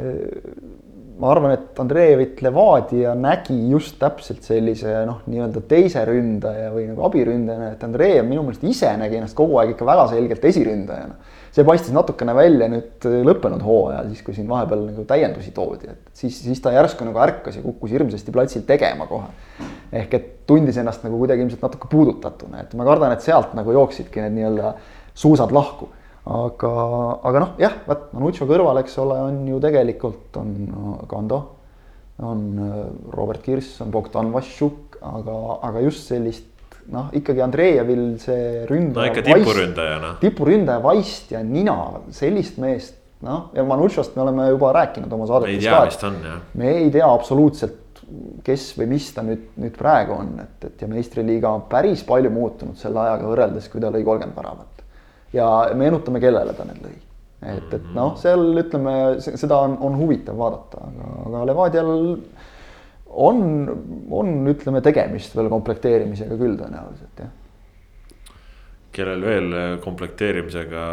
äh, 0.00 0.78
ma 1.20 1.34
arvan, 1.34 1.52
et 1.52 1.80
Andreevit 1.82 2.40
Levadia 2.44 3.12
nägi 3.18 3.58
just 3.70 3.98
täpselt 4.00 4.46
sellise 4.46 5.02
noh, 5.08 5.20
nii-öelda 5.28 5.62
teise 5.68 6.06
ründaja 6.08 6.70
või 6.72 6.86
nagu 6.88 7.04
abiründajana, 7.10 7.74
et 7.74 7.84
Andreev 7.84 8.24
minu 8.28 8.46
meelest 8.46 8.64
ise 8.64 8.94
nägi 9.00 9.20
ennast 9.20 9.36
kogu 9.36 9.60
aeg 9.60 9.74
ikka 9.74 9.88
väga 9.88 10.08
selgelt 10.14 10.46
esiründajana. 10.52 11.36
See 11.50 11.66
paistis 11.66 11.94
natukene 11.94 12.34
välja 12.36 12.68
nüüd 12.70 13.06
lõppenud 13.26 13.62
hooajal, 13.66 14.10
siis 14.12 14.24
kui 14.26 14.36
siin 14.36 14.48
vahepeal 14.50 14.84
nagu 14.86 15.04
täiendusi 15.08 15.54
toodi, 15.56 15.90
et 15.90 16.10
siis, 16.16 16.36
siis 16.44 16.60
ta 16.62 16.74
järsku 16.74 17.06
nagu 17.08 17.22
ärkas 17.22 17.58
ja 17.58 17.64
kukkus 17.64 17.94
hirmsasti 17.94 18.34
platsil 18.34 18.66
tegema 18.68 19.08
kohe. 19.10 19.30
ehk 19.92 20.14
et 20.14 20.28
tundis 20.46 20.78
ennast 20.78 21.02
nagu 21.06 21.18
kuidagi 21.18 21.42
ilmselt 21.42 21.62
natuke 21.66 21.90
puudutatuna, 21.90 22.62
et 22.62 22.74
ma 22.78 22.86
kardan, 22.86 23.14
et 23.16 23.26
sealt 23.26 23.56
nagu 23.58 23.72
jooksidki 23.74 24.22
need 24.22 24.38
nii-öelda 24.38 24.74
suusad 25.18 25.50
lahku 25.54 25.90
aga, 26.28 26.72
aga 27.24 27.42
noh, 27.42 27.54
jah, 27.60 27.78
vaat 27.88 28.10
Manucho 28.16 28.46
kõrval, 28.48 28.80
eks 28.82 28.98
ole, 29.02 29.16
on 29.28 29.40
ju 29.48 29.60
tegelikult 29.62 30.36
on 30.40 30.52
Kando, 31.10 31.40
on 32.20 32.44
äh, 32.60 32.80
Robert 33.16 33.42
Kirss, 33.44 33.78
on 33.84 33.92
Bogdan 33.94 34.32
Vašjuk, 34.34 34.98
aga, 35.00 35.36
aga 35.70 35.84
just 35.86 36.10
sellist 36.10 36.49
noh, 36.90 37.10
ikkagi 37.16 37.42
Andreevil 37.44 38.06
see 38.22 38.46
no 38.62 38.70
ründaja. 38.70 39.10
ikka 39.12 39.24
tipuründajana. 39.26 40.14
tipuründaja 40.22 40.82
vaist 40.84 41.34
ja 41.34 41.42
nina, 41.46 41.76
sellist 42.14 42.58
meest, 42.62 42.96
noh, 43.26 43.50
ja 43.56 43.64
Manuchost 43.64 44.16
me 44.16 44.24
oleme 44.24 44.48
juba 44.48 44.72
rääkinud 44.76 45.12
oma 45.12 45.26
ei 45.26 45.32
saadetes 45.32 45.64
tea, 45.64 45.76
ka 45.76 45.84
mis, 45.84 46.00
ta 46.00 46.08
on 46.08 46.18
jah. 46.24 46.40
me 46.54 46.72
ei 46.78 46.88
tea 46.94 47.10
absoluutselt, 47.10 48.02
kes 48.46 48.70
või 48.78 48.88
mis 48.94 49.10
ta 49.14 49.22
nüüd, 49.26 49.44
nüüd 49.60 49.76
praegu 49.78 50.16
on, 50.16 50.32
et, 50.42 50.66
et 50.66 50.82
ja 50.82 50.88
meistriliiga 50.90 51.52
on 51.58 51.68
päris 51.70 52.02
palju 52.06 52.32
muutunud 52.34 52.80
selle 52.80 53.02
ajaga 53.04 53.28
võrreldes, 53.30 53.68
kui 53.70 53.82
ta 53.82 53.92
lõi 53.92 54.02
kolmkümmend 54.06 54.40
väravat. 54.40 54.84
ja 55.36 55.46
meenutame, 55.78 56.22
kellele 56.22 56.56
ta 56.58 56.66
need 56.66 56.82
lõi. 56.86 56.96
et, 57.54 57.74
et 57.76 57.90
noh, 57.94 58.16
seal 58.20 58.64
ütleme, 58.64 58.94
seda 59.22 59.62
on, 59.68 59.78
on 59.84 59.98
huvitav 60.00 60.38
vaadata, 60.40 60.88
aga, 60.90 61.12
aga 61.28 61.44
Levadial 61.52 61.92
on, 63.10 63.42
on, 64.10 64.32
ütleme, 64.50 64.82
tegemist 64.84 65.36
veel 65.36 65.50
komplekteerimisega 65.52 66.38
küll 66.40 66.58
tõenäoliselt 66.60 67.24
jah. 67.24 67.32
kellel 68.94 69.22
veel 69.22 69.56
komplekteerimisega 69.82 70.84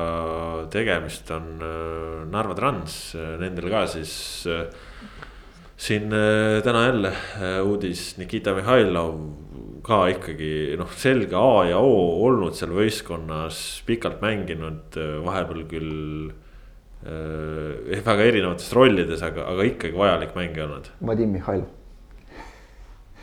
tegemist 0.73 1.29
on 1.33 1.53
äh, 1.61 2.25
Narva 2.33 2.57
Trans, 2.57 2.97
nendel 3.41 3.69
ka 3.73 3.85
siis 3.91 4.17
äh, 4.49 4.65
siin 5.77 6.13
äh, 6.13 6.63
täna 6.63 6.85
jälle 6.85 7.07
äh, 7.07 7.61
uudis 7.65 8.17
Nikita 8.17 8.53
Mihhailov 8.57 9.19
ka 9.85 10.07
ikkagi 10.09 10.75
noh, 10.77 10.89
selge 10.97 11.37
A 11.37 11.69
ja 11.69 11.77
O 11.79 12.25
olnud 12.25 12.57
seal 12.57 12.73
võistkonnas 12.75 13.59
pikalt 13.87 14.19
mänginud, 14.25 14.97
vahepeal 15.23 15.63
küll 15.69 16.31
äh, 17.05 18.01
väga 18.01 18.25
erinevates 18.25 18.73
rollides, 18.73 19.21
aga, 19.23 19.45
aga 19.53 19.67
ikkagi 19.69 19.95
vajalik 19.97 20.33
mängija 20.35 20.65
olnud. 20.65 20.89
Vadim 21.11 21.37
Mihhailov, 21.37 21.69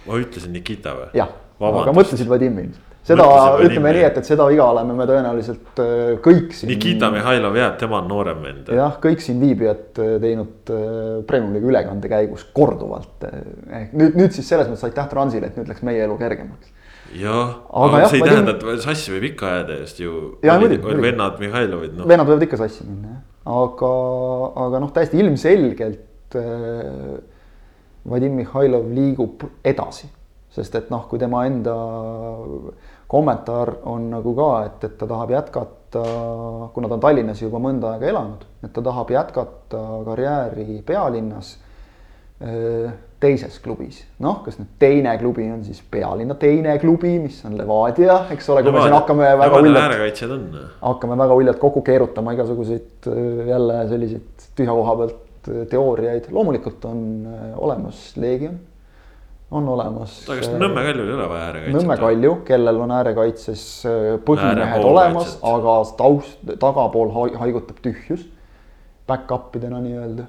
ma 0.06 0.18
ütlesin 0.20 0.52
Nikita 0.54 0.96
või? 0.98 1.06
jah, 1.18 1.30
aga 1.60 1.94
mõtlesid 1.94 2.28
Vadimi 2.30 2.66
ilmselt. 2.66 2.92
seda 3.04 3.26
ütleme 3.60 3.92
nii, 3.96 4.04
et, 4.08 4.20
et 4.20 4.28
seda 4.28 4.46
viga 4.50 4.66
oleme 4.72 4.96
me 4.96 5.06
tõenäoliselt 5.08 5.82
äh, 5.82 6.14
kõik 6.24 6.54
siin. 6.56 6.72
Nikita 6.72 7.10
Mihhailov 7.14 7.58
jääb, 7.58 7.74
tema 7.80 8.00
on 8.00 8.08
noorem 8.10 8.40
vend. 8.46 8.70
jah, 8.78 8.96
kõik 9.02 9.24
siin 9.24 9.42
viibijad 9.42 10.00
äh, 10.04 10.14
teinud 10.22 10.72
äh, 10.72 10.86
Premium-liiga 11.28 11.70
ülekande 11.72 12.12
käigus 12.12 12.46
korduvalt. 12.56 13.28
ehk 13.28 13.92
nüüd, 13.92 14.16
nüüd 14.20 14.36
siis 14.36 14.48
selles 14.48 14.70
mõttes 14.70 14.88
aitäh 14.88 15.10
Transile, 15.12 15.52
et 15.52 15.60
nüüd 15.60 15.70
läks 15.72 15.84
meie 15.86 16.06
elu 16.06 16.16
kergemaks. 16.20 16.72
jah, 17.12 17.60
Aga 17.68 17.90
aga 17.90 18.02
jah, 18.04 18.10
see 18.14 18.22
ei 18.22 18.30
tähenda, 18.30 18.56
et 18.56 18.88
sassi 18.88 19.14
võib 19.14 19.28
ikka 19.32 19.52
ajada 19.52 19.78
just 19.82 20.00
ju. 20.02 20.24
Vennad 20.42 21.38
Mihhailovid, 21.42 22.00
noh. 22.00 22.08
vennad 22.08 22.30
võivad 22.30 22.48
ikka 22.48 22.64
sassi 22.64 22.88
minna 22.88 23.18
jah, 23.18 23.22
aga, 23.44 23.92
aga 24.64 24.80
noh, 24.82 24.92
täiesti 24.96 25.20
ilmselgelt 25.20 26.40
äh, 26.40 27.14
Vadim 28.10 28.36
Mihhailov 28.36 28.90
liigub 28.92 29.46
edasi, 29.64 30.08
sest 30.52 30.74
et 30.76 30.90
noh, 30.92 31.06
kui 31.08 31.18
tema 31.18 31.44
enda 31.48 31.74
kommentaar 33.10 33.76
on 33.90 34.10
nagu 34.12 34.34
ka, 34.36 34.50
et, 34.68 34.84
et 34.88 34.98
ta 34.98 35.08
tahab 35.08 35.32
jätkata, 35.34 36.04
kuna 36.74 36.90
ta 36.90 36.98
on 36.98 37.02
Tallinnas 37.04 37.40
juba 37.42 37.60
mõnda 37.62 37.94
aega 37.94 38.10
elanud, 38.10 38.44
et 38.64 38.72
ta 38.74 38.84
tahab 38.84 39.12
jätkata 39.14 39.82
karjääri 40.08 40.82
pealinnas 40.86 41.56
öö, 42.42 42.90
teises 43.24 43.58
klubis. 43.64 44.02
noh, 44.20 44.40
kas 44.44 44.58
nüüd 44.60 44.72
teine 44.80 45.14
klubi 45.20 45.46
on 45.52 45.62
siis 45.64 45.80
pealinna 45.90 46.36
teine 46.40 46.76
klubi, 46.82 47.16
mis 47.22 47.40
on 47.48 47.56
Levadia, 47.58 48.24
eks 48.34 48.48
ole, 48.52 48.64
kui 48.66 48.74
me 48.74 48.82
siin 48.84 48.96
hakkame 48.96 49.30
väga 49.40 49.60
uljalt 49.62 49.84
hakkame 50.82 51.18
väga 51.24 51.38
uljalt 51.40 51.60
kokku 51.62 51.84
keerutama 51.86 52.34
igasuguseid 52.36 53.08
äh, 53.12 53.46
jälle 53.52 53.84
selliseid 53.92 54.48
tühja 54.58 54.76
koha 54.76 54.96
pealt 55.00 55.22
äh, 55.50 55.64
teooriaid, 55.70 56.30
loomulikult 56.34 56.84
on 56.90 57.00
äh, 57.30 57.50
olemas 57.58 58.12
Leegion, 58.20 58.58
on 59.54 59.68
olemas. 59.68 60.16
aga 60.28 60.38
kas 60.40 60.52
Nõmme 60.60 60.84
Kaljul 60.86 61.08
ei 61.08 61.16
ole 61.16 61.26
vaja 61.30 61.48
äärekaitset? 61.48 61.74
Nõmme 61.78 61.96
Kalju, 62.00 62.36
kellel 62.48 62.80
on 62.84 62.94
äärekaitses 62.98 63.64
äh, 63.88 64.06
põhimehed 64.26 64.86
olemas, 64.88 65.36
aga 65.42 65.76
taust, 65.98 66.40
tagapool 66.62 67.12
hai- 67.18 67.34
haigutab 67.44 67.82
tühjus. 67.84 68.24
Back-up 69.04 69.52
idena 69.58 69.82
nii-öelda, 69.84 70.24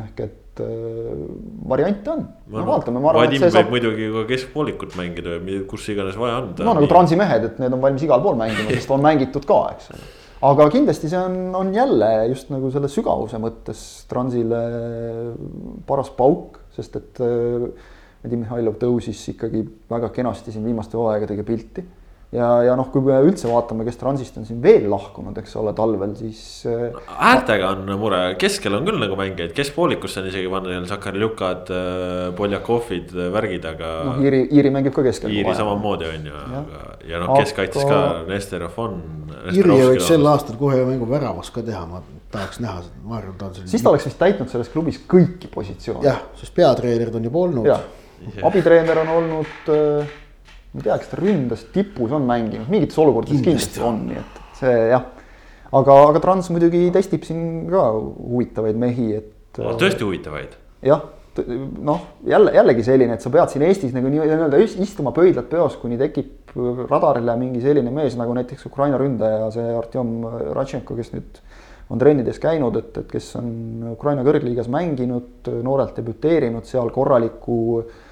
ehk 0.00 0.20
et 0.24 0.60
äh, 0.64 1.24
variante 1.70 2.10
on. 2.10 2.24
no 2.50 2.64
vaatame, 2.66 3.00
ma 3.00 3.12
arvan, 3.12 3.28
et 3.30 3.38
see 3.38 3.46
võib 3.46 3.54
saab, 3.54 3.70
muidugi 3.70 4.08
ka 4.16 4.24
keskpoolikut 4.32 4.96
mängida 4.98 5.38
kus 5.70 5.86
iganes 5.94 6.18
vaja 6.18 6.40
on. 6.42 6.52
no 6.58 6.74
nagu 6.80 6.90
Transi 6.90 7.18
mehed, 7.18 7.46
et 7.52 7.60
need 7.62 7.76
on 7.76 7.84
valmis 7.84 8.02
igal 8.02 8.24
pool 8.24 8.34
mängima, 8.40 8.74
sest 8.74 8.90
on 8.90 9.04
mängitud 9.06 9.46
ka, 9.46 9.60
eks 9.76 9.92
ole. 9.94 10.08
Aga 10.44 10.68
kindlasti 10.72 11.08
see 11.08 11.20
on, 11.20 11.54
on 11.56 11.74
jälle 11.74 12.10
just 12.30 12.50
nagu 12.52 12.70
selle 12.72 12.90
sügavuse 12.92 13.40
mõttes 13.40 13.82
Transile 14.10 14.62
paras 15.88 16.10
pauk, 16.16 16.60
sest 16.76 16.98
et 17.00 17.22
äh, 17.24 17.68
Vadim 18.24 18.42
Mihhailov 18.42 18.76
tõusis 18.80 19.20
ikkagi 19.32 19.62
väga 19.90 20.10
kenasti 20.14 20.52
siin 20.52 20.66
viimaste 20.66 20.98
hooaegadega 20.98 21.46
pilti 21.46 21.84
ja, 22.34 22.48
ja 22.66 22.74
noh, 22.78 22.88
kui 22.90 23.04
me 23.04 23.18
üldse 23.24 23.48
vaatame, 23.50 23.84
kes 23.86 23.98
Transist 24.00 24.36
on 24.40 24.46
siin 24.48 24.58
veel 24.62 24.88
lahkunud, 24.90 25.36
eks 25.40 25.54
ole, 25.60 25.72
talvel, 25.76 26.14
siis. 26.18 26.40
Äh, 26.68 26.96
äärtega 27.30 27.70
on 27.76 27.92
mure, 28.00 28.20
keskel 28.40 28.74
on 28.78 28.86
küll 28.88 28.98
nagu 29.02 29.18
mängijaid, 29.18 29.54
keskpoolikusse 29.56 30.22
on 30.22 30.30
isegi 30.32 30.50
panna 30.52 30.72
neil 30.74 30.88
Sakarljukad, 30.90 31.70
äh, 31.70 32.16
Poljakovid, 32.38 33.14
äh, 33.14 33.30
värgid, 33.34 33.68
aga. 33.70 33.92
noh, 34.10 34.20
Iiri, 34.24 34.42
Iiri 34.50 34.74
mängib 34.74 34.96
ka 34.96 35.06
keskel. 35.06 35.32
Iiri 35.34 35.54
samamoodi 35.58 36.10
on 36.10 36.28
ju, 36.32 36.42
aga 36.60 36.84
ja 37.06 37.22
noh, 37.22 37.32
keskkaitses 37.38 37.86
ka 37.86 38.02
Nesterov 38.30 38.82
on. 38.82 39.00
Iiri 39.54 39.80
võiks 39.92 40.10
sel 40.10 40.26
aastal 40.26 40.58
kohe 40.60 40.82
mängu 40.88 41.08
väravas 41.10 41.52
ka 41.54 41.62
teha, 41.66 41.84
ma 41.90 42.02
tahaks 42.34 42.58
näha, 42.62 42.82
ma 43.06 43.20
arvan, 43.20 43.36
ta 43.38 43.50
on 43.50 43.54
selline. 43.54 43.70
siis 43.70 43.84
ta 43.84 43.92
oleks 43.92 44.08
vist 44.08 44.18
täitnud 44.18 44.50
selles 44.50 44.70
klubis 44.72 44.98
kõiki 45.08 45.50
positsioone. 45.52 46.02
jah, 46.08 46.24
sest 46.40 46.54
peatreenerid 46.56 47.14
on 47.14 47.30
juba 47.30 47.44
olnud. 47.46 47.74
abitreener 48.42 49.04
on 49.04 49.12
olnud 49.20 49.68
ma 50.76 50.82
ei 50.82 50.84
tea, 50.84 50.98
kas 51.00 51.08
ta 51.08 51.18
ründas 51.20 51.64
tipus 51.72 52.12
on 52.12 52.26
mänginud, 52.28 52.68
mingites 52.68 52.98
olukordades 53.00 53.40
kindlasti, 53.40 53.80
kindlasti 53.80 53.84
on, 53.86 54.00
nii 54.10 54.20
et 54.20 54.40
see 54.60 54.78
jah. 54.92 55.04
aga, 55.80 55.98
aga 56.10 56.22
Trans 56.24 56.50
muidugi 56.52 56.86
testib 56.94 57.24
siin 57.26 57.44
ka 57.72 57.84
huvitavaid 57.96 58.80
mehi, 58.80 59.10
et 59.16 59.60
no,. 59.62 59.76
tõesti 59.80 60.04
huvitavaid. 60.04 60.56
jah, 60.84 61.06
noh, 61.88 62.02
jälle 62.28 62.52
jällegi 62.56 62.84
selline, 62.84 63.16
et 63.16 63.24
sa 63.24 63.32
pead 63.32 63.52
siin 63.52 63.64
Eestis 63.64 63.94
nagu 63.96 64.10
nii-öelda 64.12 64.60
istuma 64.84 65.14
pöidlad 65.16 65.48
peos, 65.52 65.78
kuni 65.80 65.98
tekib 66.00 66.52
radarile 66.90 67.36
mingi 67.40 67.62
selline 67.64 67.92
mees 67.92 68.16
nagu 68.20 68.36
näiteks 68.36 68.68
Ukraina 68.68 69.00
ründaja, 69.00 69.48
see 69.56 69.70
Artjom 69.76 70.18
Ratšenko, 70.56 70.96
kes 71.00 71.12
nüüd 71.16 71.40
on 71.92 72.00
trennides 72.02 72.40
käinud, 72.42 72.76
et, 72.80 72.96
et 73.00 73.08
kes 73.08 73.30
on 73.38 73.48
Ukraina 73.92 74.24
kõrgliigas 74.26 74.68
mänginud, 74.72 75.48
noorelt 75.64 75.96
debüteerinud 76.00 76.66
seal 76.68 76.90
korraliku 76.92 77.58
äh, 77.78 78.02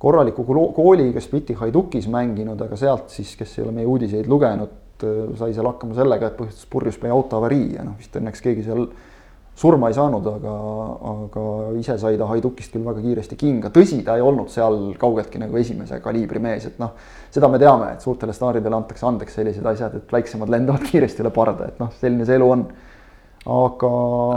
korraliku 0.00 0.44
kooliga 0.74 1.20
Spliti 1.20 1.54
Haidukis 1.58 2.08
mänginud, 2.08 2.60
aga 2.64 2.76
sealt 2.80 3.12
siis, 3.12 3.34
kes 3.36 3.58
ei 3.58 3.66
ole 3.66 3.74
meie 3.76 3.88
uudiseid 3.88 4.28
lugenud, 4.30 4.72
sai 5.36 5.52
seal 5.56 5.68
hakkama 5.68 5.96
sellega, 5.96 6.30
et 6.30 6.36
põhjustas 6.38 6.68
purjuspäi 6.72 7.12
auto 7.12 7.38
avarii 7.40 7.74
ja 7.76 7.84
noh, 7.84 7.96
vist 8.00 8.16
õnneks 8.16 8.44
keegi 8.44 8.64
seal 8.64 8.86
surma 9.60 9.90
ei 9.90 9.96
saanud, 9.96 10.24
aga, 10.30 10.52
aga 11.10 11.44
ise 11.80 11.98
sai 12.00 12.16
ta 12.20 12.28
Haidukist 12.30 12.72
küll 12.72 12.86
väga 12.86 13.02
kiiresti 13.04 13.36
kinga, 13.40 13.72
tõsi, 13.74 14.00
ta 14.06 14.16
ei 14.16 14.24
olnud 14.24 14.48
seal 14.52 14.78
kaugeltki 15.00 15.40
nagu 15.42 15.58
esimese 15.60 16.00
kaliibri 16.04 16.40
mees, 16.40 16.68
et 16.70 16.78
noh, 16.80 16.94
seda 17.32 17.50
me 17.52 17.60
teame, 17.60 17.90
et 17.94 18.04
suurtele 18.04 18.32
staaridele 18.36 18.78
antakse 18.78 19.08
andeks 19.08 19.36
sellised 19.36 19.66
asjad, 19.68 19.98
et 20.00 20.14
väiksemad 20.16 20.52
lendavad 20.52 20.86
kiiresti 20.88 21.24
üle 21.26 21.34
parda, 21.34 21.68
et 21.68 21.82
noh, 21.82 21.92
selline 22.00 22.28
see 22.28 22.40
elu 22.40 22.48
on 22.56 22.64
aga. 23.48 23.90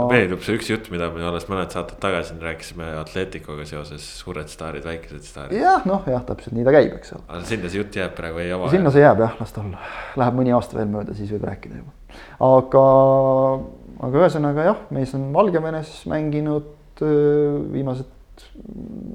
meenub 0.08 0.44
see 0.44 0.56
üks 0.56 0.70
jutt, 0.70 0.88
mida 0.92 1.10
me 1.12 1.24
alles 1.28 1.44
mõned 1.50 1.74
saated 1.74 1.98
tagasi 2.00 2.36
rääkisime 2.40 2.86
Atleticoga 3.02 3.66
seoses, 3.68 4.06
suured 4.20 4.48
staarid, 4.52 4.86
väikesed 4.88 5.26
staarid. 5.28 5.58
jah, 5.60 5.84
noh 5.88 6.06
jah, 6.08 6.24
täpselt 6.24 6.56
nii 6.56 6.64
ta 6.64 6.72
käib, 6.74 6.94
eks 6.96 7.12
ole. 7.16 7.26
aga 7.28 7.42
sinna 7.50 7.72
see 7.72 7.82
jutt 7.82 7.98
jääb 8.00 8.16
praegu, 8.16 8.40
ei 8.40 8.54
ava. 8.56 8.70
sinna 8.72 8.92
see 8.94 9.04
jääb 9.04 9.20
jah, 9.26 9.36
las 9.40 9.52
ta 9.52 9.60
olla, 9.64 9.82
läheb 10.20 10.40
mõni 10.40 10.56
aasta 10.56 10.80
veel 10.80 10.88
mööda, 10.94 11.16
siis 11.18 11.32
võib 11.36 11.44
rääkida 11.50 11.82
juba. 11.82 12.18
aga, 12.48 12.86
aga 14.08 14.24
ühesõnaga 14.24 14.68
jah, 14.70 14.82
mees 14.96 15.12
on 15.18 15.28
Valgevenes 15.36 15.94
mänginud 16.08 16.72
viimased 17.04 18.08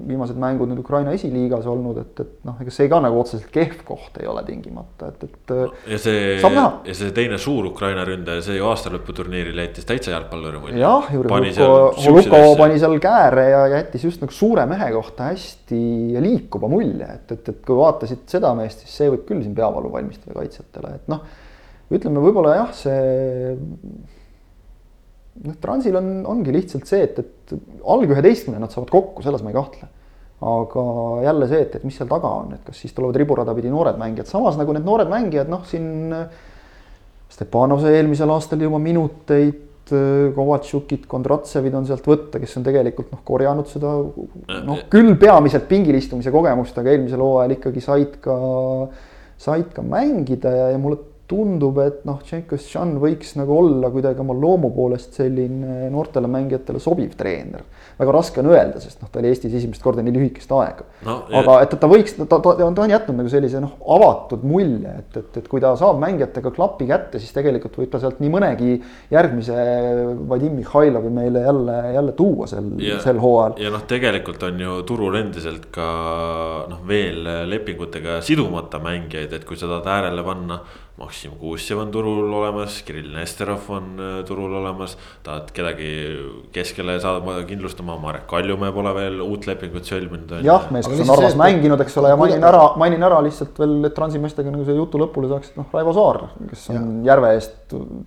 viimased 0.08 0.38
mängud 0.40 0.70
nüüd 0.72 0.80
Ukraina 0.82 1.12
esiliigas 1.16 1.66
olnud, 1.70 1.98
et, 2.02 2.22
et 2.24 2.46
noh, 2.48 2.56
ega 2.64 2.72
see 2.74 2.88
ka 2.92 3.00
nagu 3.04 3.20
otseselt 3.20 3.50
kehv 3.54 3.82
koht 3.88 4.20
ei 4.22 4.28
ole 4.30 4.44
tingimata, 4.48 5.10
et, 5.12 5.26
et 5.28 5.54
ja 5.94 6.00
see, 6.02 6.22
ja 6.40 6.96
see 6.98 7.12
teine 7.16 7.40
suur 7.42 7.68
Ukraina 7.72 8.06
ründaja, 8.08 8.44
see 8.46 8.58
ju 8.58 8.68
aastalõputurniiril 8.70 9.60
jättis 9.64 9.88
täitsa 9.90 10.14
jalgpalluri 10.16 10.62
mulje. 10.64 10.82
jah, 10.82 11.10
Juri 11.14 11.34
Holuko 12.06 12.42
pani 12.60 12.80
seal 12.82 12.96
kääre 13.04 13.48
ja 13.50 13.64
jättis 13.76 14.08
just 14.08 14.24
nagu 14.24 14.36
suure 14.36 14.66
mehe 14.70 14.92
kohta 14.96 15.32
hästi 15.32 15.82
liikuva 16.24 16.72
mulje, 16.72 17.10
et, 17.20 17.36
et, 17.36 17.52
et 17.54 17.60
kui 17.66 17.80
vaatasid 17.80 18.24
seda 18.32 18.54
meest, 18.58 18.86
siis 18.86 19.02
see 19.02 19.12
võib 19.12 19.28
küll 19.28 19.44
siin 19.44 19.58
peavalu 19.58 19.92
valmistada 19.94 20.38
kaitsjatele, 20.38 20.96
et 21.02 21.12
noh. 21.12 21.28
ütleme 21.92 22.24
võib-olla 22.24 22.56
jah, 22.62 22.72
see 22.78 24.18
noh, 25.46 25.56
Transil 25.62 25.96
on, 26.00 26.12
ongi 26.30 26.54
lihtsalt 26.56 26.90
see, 26.90 27.06
et, 27.06 27.22
et 27.22 27.56
alg 27.88 28.12
üheteistkümne 28.12 28.60
nad 28.62 28.74
saavad 28.74 28.92
kokku, 28.94 29.24
selles 29.26 29.44
ma 29.46 29.54
ei 29.54 29.58
kahtle. 29.58 29.90
aga 30.40 30.84
jälle 31.26 31.48
see, 31.52 31.64
et, 31.66 31.74
et 31.76 31.88
mis 31.88 31.98
seal 32.00 32.08
taga 32.08 32.30
on, 32.44 32.54
et 32.56 32.62
kas 32.64 32.78
siis 32.80 32.94
tulevad 32.96 33.18
riburada 33.20 33.52
pidi 33.58 33.72
noored 33.72 33.98
mängijad, 34.00 34.30
samas 34.30 34.56
nagu 34.60 34.72
need 34.76 34.86
noored 34.88 35.12
mängijad, 35.12 35.52
noh 35.52 35.66
siin. 35.68 36.14
Stepanov 37.30 37.84
sai 37.84 38.00
eelmisel 38.00 38.32
aastal 38.34 38.64
juba 38.64 38.80
minuteid, 38.82 39.68
Kovatšukid, 39.90 41.08
Kondratsevid 41.10 41.74
on 41.78 41.86
sealt 41.90 42.06
võtta, 42.06 42.38
kes 42.42 42.52
on 42.60 42.66
tegelikult 42.66 43.10
noh, 43.14 43.22
korjanud 43.26 43.70
seda 43.70 43.94
noh, 44.66 44.82
küll 44.90 45.16
peamiselt 45.18 45.66
pingil 45.70 45.98
istumise 45.98 46.34
kogemust, 46.34 46.78
aga 46.78 46.92
eelmisel 46.94 47.24
hooajal 47.26 47.56
ikkagi 47.56 47.82
said 47.82 48.18
ka, 48.22 48.36
said 49.42 49.72
ka 49.74 49.86
mängida 49.86 50.54
ja, 50.54 50.68
ja 50.76 50.82
mulle 50.82 51.00
tundub, 51.30 51.78
et 51.84 52.02
noh, 52.10 52.18
Tšenko-Tšan 52.26 52.96
võiks 53.02 53.36
nagu 53.38 53.54
olla 53.54 53.92
kuidagi 53.94 54.24
oma 54.24 54.34
loomu 54.34 54.72
poolest 54.74 55.18
selline 55.20 55.90
noortele 55.94 56.30
mängijatele 56.32 56.82
sobiv 56.82 57.14
treener. 57.20 57.62
väga 58.00 58.14
raske 58.16 58.42
on 58.42 58.50
öelda, 58.50 58.80
sest 58.82 59.02
noh, 59.04 59.10
ta 59.12 59.20
oli 59.20 59.30
Eestis 59.30 59.54
esimest 59.60 59.84
korda 59.84 60.02
nii 60.06 60.14
lühikest 60.16 60.52
aega 60.56 60.86
no,. 61.06 61.20
aga 61.42 61.58
et 61.66 61.76
ta 61.82 61.90
võiks, 61.92 62.16
ta, 62.18 62.26
ta, 62.32 62.54
ta 62.56 62.68
on 62.70 62.94
jätnud 62.94 63.20
nagu 63.20 63.32
sellise 63.32 63.62
noh, 63.62 63.76
avatud 63.96 64.46
mulje, 64.48 64.96
et, 65.04 65.20
et, 65.22 65.40
et 65.44 65.52
kui 65.52 65.62
ta 65.62 65.76
saab 65.80 66.02
mängijatega 66.02 66.54
klapi 66.56 66.90
kätte, 66.90 67.22
siis 67.22 67.36
tegelikult 67.36 67.78
võib 67.82 67.94
ta 67.94 68.02
sealt 68.02 68.24
nii 68.24 68.34
mõnegi 68.34 68.80
järgmise 69.14 69.60
Vadim 70.32 70.58
Mihhailovi 70.58 71.14
meile 71.14 71.46
jälle, 71.46 71.78
jälle 72.00 72.18
tuua 72.18 72.50
sel, 72.50 72.74
sel 73.04 73.22
hooajal. 73.22 73.60
ja 73.62 73.74
noh, 73.76 73.86
tegelikult 73.90 74.50
on 74.50 74.66
ju 74.66 74.82
turul 74.90 75.22
endiselt 75.22 75.70
ka 75.76 75.90
noh, 76.72 76.84
veel 76.90 77.28
lepingutega 77.52 78.22
sidumata 78.26 78.82
mängijaid, 78.82 79.36
et 79.36 79.46
kui 79.46 79.60
sa 79.60 79.70
tahad 79.70 79.94
äärele 80.00 80.26
panna 80.26 80.64
Maksim 81.00 81.32
Kuusjev 81.39 81.80
on 81.80 81.91
turul 81.93 82.34
olemas, 82.34 82.82
Kirill 82.84 83.14
Nesterov 83.16 83.70
on 83.72 83.86
äh, 84.04 84.18
turul 84.28 84.52
olemas. 84.60 84.97
tahad 85.24 85.52
kedagi 85.56 85.91
keskele 86.52 86.97
saada 87.00 87.38
kindlustama, 87.47 87.95
Marek 88.02 88.28
Kaljumäe 88.28 88.74
pole 88.76 88.91
veel 88.97 89.22
uut 89.24 89.47
lepingut 89.47 89.88
sõlminud. 89.88 90.36
jah, 90.43 90.68
mees, 90.76 90.89
kes 90.91 91.06
on 91.06 91.12
Narvas 91.14 91.36
see, 91.36 91.39
mänginud, 91.39 91.86
eks 91.86 91.97
ole, 92.02 92.12
ja 92.12 92.20
mainin 92.20 92.43
ära, 92.52 92.66
mainin 92.82 93.08
ära 93.08 93.22
lihtsalt 93.24 93.64
veel, 93.64 93.80
et 93.88 93.95
transimeestega 93.95 94.52
nagu 94.52 94.68
see 94.68 94.76
jutu 94.76 95.00
lõpule 95.00 95.32
saaks, 95.32 95.56
noh, 95.56 95.72
Raivo 95.74 95.95
Saar, 95.95 96.24
kes 96.52 96.68
on 96.74 96.80
ja. 96.80 97.14
Järve 97.14 97.34
eest, 97.38 97.58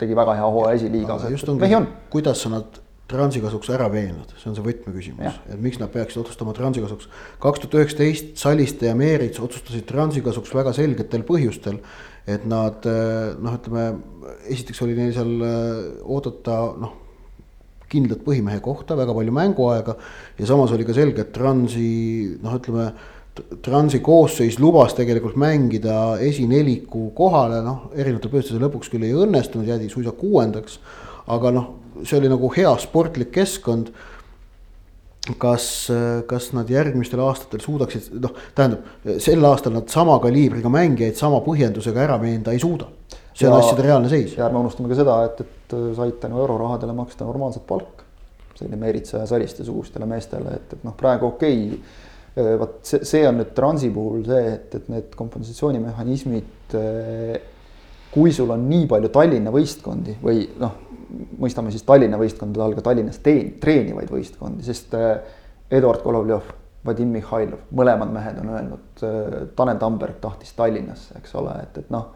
tegi 0.00 0.16
väga 0.18 0.36
hea 0.42 0.54
hooaja 0.56 0.80
esiliigas. 0.82 1.28
just 1.32 1.48
ongi, 1.48 1.84
kuidas 2.12 2.44
sa 2.44 2.52
nad 2.52 2.82
transi 3.12 3.42
kasuks 3.42 3.68
ära 3.74 3.88
veennud, 3.92 4.30
see 4.40 4.48
on 4.50 4.56
see 4.56 4.64
võtmeküsimus, 4.64 5.40
et 5.52 5.60
miks 5.60 5.80
nad 5.80 5.90
peaksid 5.92 6.22
otsustama 6.22 6.54
transi 6.56 6.82
kasuks. 6.84 7.08
kaks 7.42 7.64
tuhat 7.64 7.76
üheksateist 7.80 8.32
Saliste 8.40 8.88
ja 8.88 8.94
Meerits 8.98 9.40
otsustasid 9.42 9.84
transi 9.88 10.22
kasuks 10.24 10.52
väga 10.54 10.72
selgetel 10.76 11.24
põhjustel 11.28 11.80
et 12.26 12.44
nad 12.46 12.86
eh, 12.86 13.32
noh, 13.42 13.56
ütleme 13.58 13.86
esiteks 14.52 14.82
oli 14.84 14.94
neil 14.98 15.14
seal 15.14 15.32
eh, 15.46 15.80
oodata 16.06 16.58
noh, 16.78 16.98
kindlat 17.92 18.22
põhimehe 18.24 18.60
kohta, 18.64 18.96
väga 18.96 19.14
palju 19.16 19.34
mänguaega 19.36 19.96
ja 20.38 20.46
samas 20.48 20.72
oli 20.72 20.86
ka 20.88 20.94
selge, 20.96 21.26
et 21.26 21.34
Transi 21.34 22.38
noh, 22.42 22.56
ütleme 22.60 22.92
Transi 23.64 24.02
koosseis 24.04 24.58
lubas 24.60 24.92
tegelikult 24.92 25.38
mängida 25.40 26.18
esineliku 26.20 27.08
kohale, 27.16 27.62
noh, 27.64 27.86
erinevatel 27.96 28.32
põhjustel 28.32 28.60
lõpuks 28.60 28.92
küll 28.92 29.06
ei 29.08 29.14
õnnestunud, 29.16 29.68
jäädi 29.68 29.88
suisa 29.88 30.12
kuuendaks. 30.12 30.78
aga 31.32 31.52
noh, 31.54 31.68
see 32.04 32.18
oli 32.18 32.28
nagu 32.28 32.50
hea 32.52 32.72
sportlik 32.82 33.30
keskkond 33.32 33.92
kas, 35.38 35.66
kas 36.26 36.48
nad 36.56 36.70
järgmistel 36.70 37.20
aastatel 37.22 37.62
suudaksid, 37.62 38.10
noh, 38.22 38.34
tähendab, 38.56 38.88
sel 39.22 39.44
aastal 39.46 39.76
nad 39.76 39.90
sama 39.92 40.16
kaliibriga 40.22 40.70
mängijaid 40.72 41.18
sama 41.18 41.38
põhjendusega 41.46 42.02
ära 42.02 42.18
veenda 42.22 42.54
ei 42.54 42.62
suuda. 42.62 42.90
see 43.32 43.48
on 43.48 43.56
asjade 43.56 43.82
reaalne 43.86 44.08
seis. 44.10 44.34
ja 44.36 44.46
ärme 44.48 44.58
unustame 44.60 44.90
ka 44.90 44.98
seda, 44.98 45.16
et, 45.24 45.40
et 45.40 45.76
said 45.96 46.18
tänu 46.20 46.40
eurorahadele 46.42 46.92
maksta 46.92 47.24
normaalset 47.24 47.66
palka. 47.66 48.04
selline 48.58 48.76
Meeritsa 48.76 49.22
ja 49.22 49.26
Saliste 49.26 49.64
sugustele 49.64 50.06
meestele, 50.06 50.58
et, 50.58 50.72
et 50.72 50.84
noh, 50.84 50.96
praegu 50.98 51.30
okei 51.30 51.64
okay, 51.70 52.58
vot 52.58 52.80
see, 52.82 53.04
see 53.06 53.22
on 53.28 53.38
nüüd 53.38 53.54
Transi 53.54 53.90
puhul 53.94 54.26
see, 54.26 54.44
et, 54.56 54.74
et 54.74 54.88
need 54.90 55.14
kompensatsioonimehhanismid. 55.16 56.78
kui 58.12 58.32
sul 58.32 58.50
on 58.50 58.66
nii 58.68 58.86
palju 58.90 59.08
Tallinna 59.12 59.54
võistkondi 59.54 60.18
või 60.20 60.48
noh 60.60 60.91
mõistame 61.38 61.72
siis 61.72 61.84
Tallinna 61.86 62.18
võistkondade 62.20 62.64
all 62.64 62.76
ka 62.76 62.84
Tallinnas 62.88 63.20
teen-, 63.24 63.54
treenivaid 63.62 64.10
võistkondi, 64.12 64.64
sest 64.66 64.94
äh, 64.98 65.16
Eduard 65.72 66.02
Golovjov, 66.04 66.50
Vadim 66.86 67.12
Mihhailov, 67.14 67.66
mõlemad 67.78 68.10
mehed 68.14 68.38
on 68.42 68.52
öelnud, 68.52 68.86
äh, 69.06 69.34
Tanel 69.56 69.80
Tamberg 69.82 70.20
tahtis 70.22 70.54
Tallinnasse, 70.58 71.16
eks 71.20 71.34
ole, 71.40 71.54
et, 71.62 71.82
et 71.84 71.92
noh. 71.94 72.10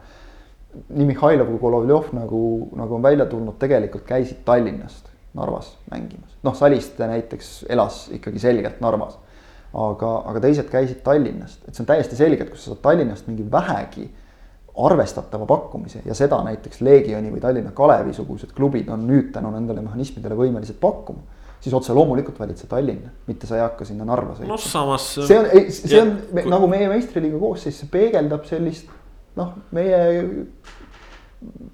nii 0.89 1.07
Mihhailov 1.11 1.51
kui 1.53 1.61
Golovjov 1.61 2.11
nagu, 2.17 2.41
nagu 2.77 2.97
on 2.97 3.05
välja 3.05 3.25
tulnud, 3.29 3.57
tegelikult 3.61 4.05
käisid 4.07 4.43
Tallinnast 4.45 5.13
Narvas 5.37 5.77
mängimas. 5.91 6.37
noh, 6.43 6.55
Saliste 6.55 7.07
näiteks 7.07 7.65
elas 7.69 8.07
ikkagi 8.13 8.39
selgelt 8.39 8.81
Narvas. 8.81 9.17
aga, 9.73 10.11
aga 10.31 10.39
teised 10.41 10.69
käisid 10.71 11.03
Tallinnast, 11.03 11.67
et 11.67 11.75
see 11.75 11.83
on 11.83 11.89
täiesti 11.91 12.15
selge, 12.15 12.43
et 12.43 12.49
kui 12.49 12.57
sa 12.57 12.71
saad 12.71 12.81
Tallinnast 12.81 13.27
mingi 13.27 13.45
vähegi 13.51 14.07
arvestatava 14.77 15.45
pakkumise 15.45 16.03
ja 16.05 16.15
seda 16.17 16.39
näiteks 16.45 16.81
Leegioni 16.85 17.31
või 17.33 17.41
Tallinna 17.41 17.73
Kalevi 17.75 18.13
sugused 18.13 18.53
klubid 18.55 18.89
on 18.93 19.07
nüüd 19.09 19.31
tänu 19.33 19.49
nendele 19.53 19.81
mehhanismidele 19.85 20.37
võimelised 20.37 20.77
pakkuma. 20.81 21.23
siis 21.59 21.73
otse 21.73 21.93
loomulikult 21.93 22.39
valid 22.39 22.57
sa 22.57 22.67
Tallinna, 22.69 23.09
mitte 23.27 23.47
sa 23.47 23.55
ei 23.57 23.63
hakka 23.63 23.85
sinna 23.85 24.05
Narva 24.05 24.35
sõitma. 24.35 24.53
noh, 24.53 24.61
samas. 24.61 25.07
see 25.15 25.39
on, 25.39 25.47
see 25.73 26.01
on 26.01 26.11
ja, 26.13 26.41
kui... 26.43 26.51
nagu 26.53 26.67
meie 26.69 26.89
meistriliiga 26.89 27.39
koosseis, 27.41 27.79
see 27.81 27.89
peegeldab 27.91 28.45
sellist 28.45 28.91
noh, 29.37 29.55
meie 29.73 30.03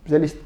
sellist 0.07 0.39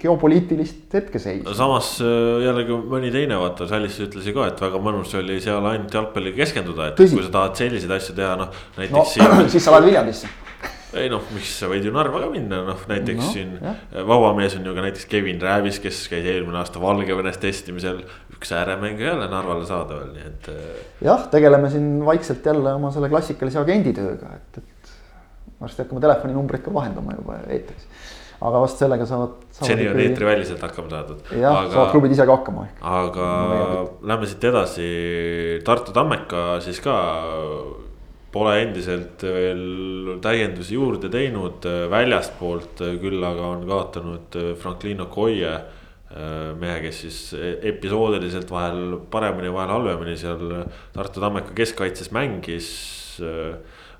geopoliitilist 0.00 0.96
hetkeseisu. 0.96 1.54
samas 1.56 1.92
äh, 2.04 2.40
jällegi 2.44 2.80
mõni 2.88 3.12
teine 3.12 3.36
vaata, 3.40 3.68
Salis 3.68 4.00
ütles 4.04 4.32
ka, 4.32 4.48
et 4.48 4.64
väga 4.64 4.80
mõnus 4.80 5.12
oli 5.20 5.38
seal 5.44 5.64
ainult 5.64 5.92
jalgpallile 5.92 6.36
keskenduda, 6.40 6.90
et 6.90 7.00
Tõsi. 7.00 7.16
kui 7.16 7.28
sa 7.28 7.32
tahad 7.36 7.62
selliseid 7.64 7.96
asju 8.00 8.16
teha, 8.16 8.34
noh 8.40 8.64
näiteks 8.80 8.96
no, 8.96 9.06
siin. 9.12 9.48
siis 9.52 9.64
sa 9.64 9.76
lähed 9.76 9.88
Viljandisse 9.92 10.32
ei 11.02 11.10
noh, 11.12 11.24
miks 11.34 11.52
sa 11.60 11.70
võid 11.70 11.86
ju 11.86 11.92
Narva 11.94 12.22
ka 12.24 12.30
minna, 12.32 12.62
noh 12.66 12.84
näiteks 12.90 13.22
no, 13.22 13.30
siin 13.34 13.54
jah. 13.60 13.82
vabamees 14.08 14.56
on 14.58 14.66
ju 14.68 14.74
ka 14.76 14.84
näiteks 14.86 15.08
Kevin 15.10 15.40
Räävis, 15.42 15.80
kes 15.82 16.04
käis 16.12 16.26
eelmine 16.32 16.60
aasta 16.60 16.82
Valgevenes 16.82 17.40
testimisel. 17.42 18.02
üks 18.36 18.52
ääremängija 18.52 19.14
jälle 19.14 19.30
Narvale 19.32 19.66
saada 19.68 20.00
veel, 20.00 20.12
nii 20.16 20.26
et. 20.30 20.50
Äh, 20.52 20.82
jah, 21.08 21.28
tegeleme 21.32 21.70
siin 21.72 22.04
vaikselt 22.06 22.46
jälle 22.46 22.74
oma 22.76 22.92
selle 22.94 23.08
klassikalise 23.12 23.62
agenditööga, 23.62 24.36
et, 24.36 24.60
et 24.62 24.94
varsti 25.60 25.84
hakkame 25.84 26.04
telefoninumbreid 26.04 26.64
ka 26.66 26.74
vahendama 26.74 27.16
juba 27.16 27.40
eetris 27.46 27.88
aga 28.36 28.60
vast 28.60 28.80
sellega 28.82 29.06
saavad, 29.08 29.36
saavad. 29.48 29.70
seni 29.70 29.88
on 29.88 30.00
eetriväliselt 30.02 30.60
hakkama 30.60 30.92
saadud. 30.92 31.20
jah 31.32 31.56
aga..., 31.62 31.72
saavad 31.72 31.92
klubid 31.94 32.12
ise 32.12 32.26
ka 32.28 32.36
hakkama 32.36 32.66
aga 32.84 33.28
lähme 34.04 34.28
siit 34.28 34.44
edasi, 34.50 34.88
Tartu 35.64 35.94
Tammeka 35.96 36.44
siis 36.64 36.80
ka 36.84 36.96
pole 38.36 38.52
endiselt 38.60 39.24
veel 39.24 40.18
täiendusi 40.24 40.76
juurde 40.76 41.08
teinud 41.12 41.64
väljastpoolt, 41.92 42.84
küll 43.00 43.24
aga 43.24 43.50
on 43.54 43.64
kaotanud 43.68 44.38
Franklin 44.60 45.00
Okoye 45.06 45.54
mehe, 46.60 46.76
kes 46.84 47.00
siis 47.02 47.20
episoodiliselt 47.66 48.50
vahel 48.52 48.98
paremini, 49.10 49.50
vahel 49.52 49.74
halvemini 49.74 50.14
seal 50.20 50.44
Tartu 50.94 51.22
Tammeka 51.24 51.56
keskkaitses 51.56 52.12
mängis. 52.14 52.68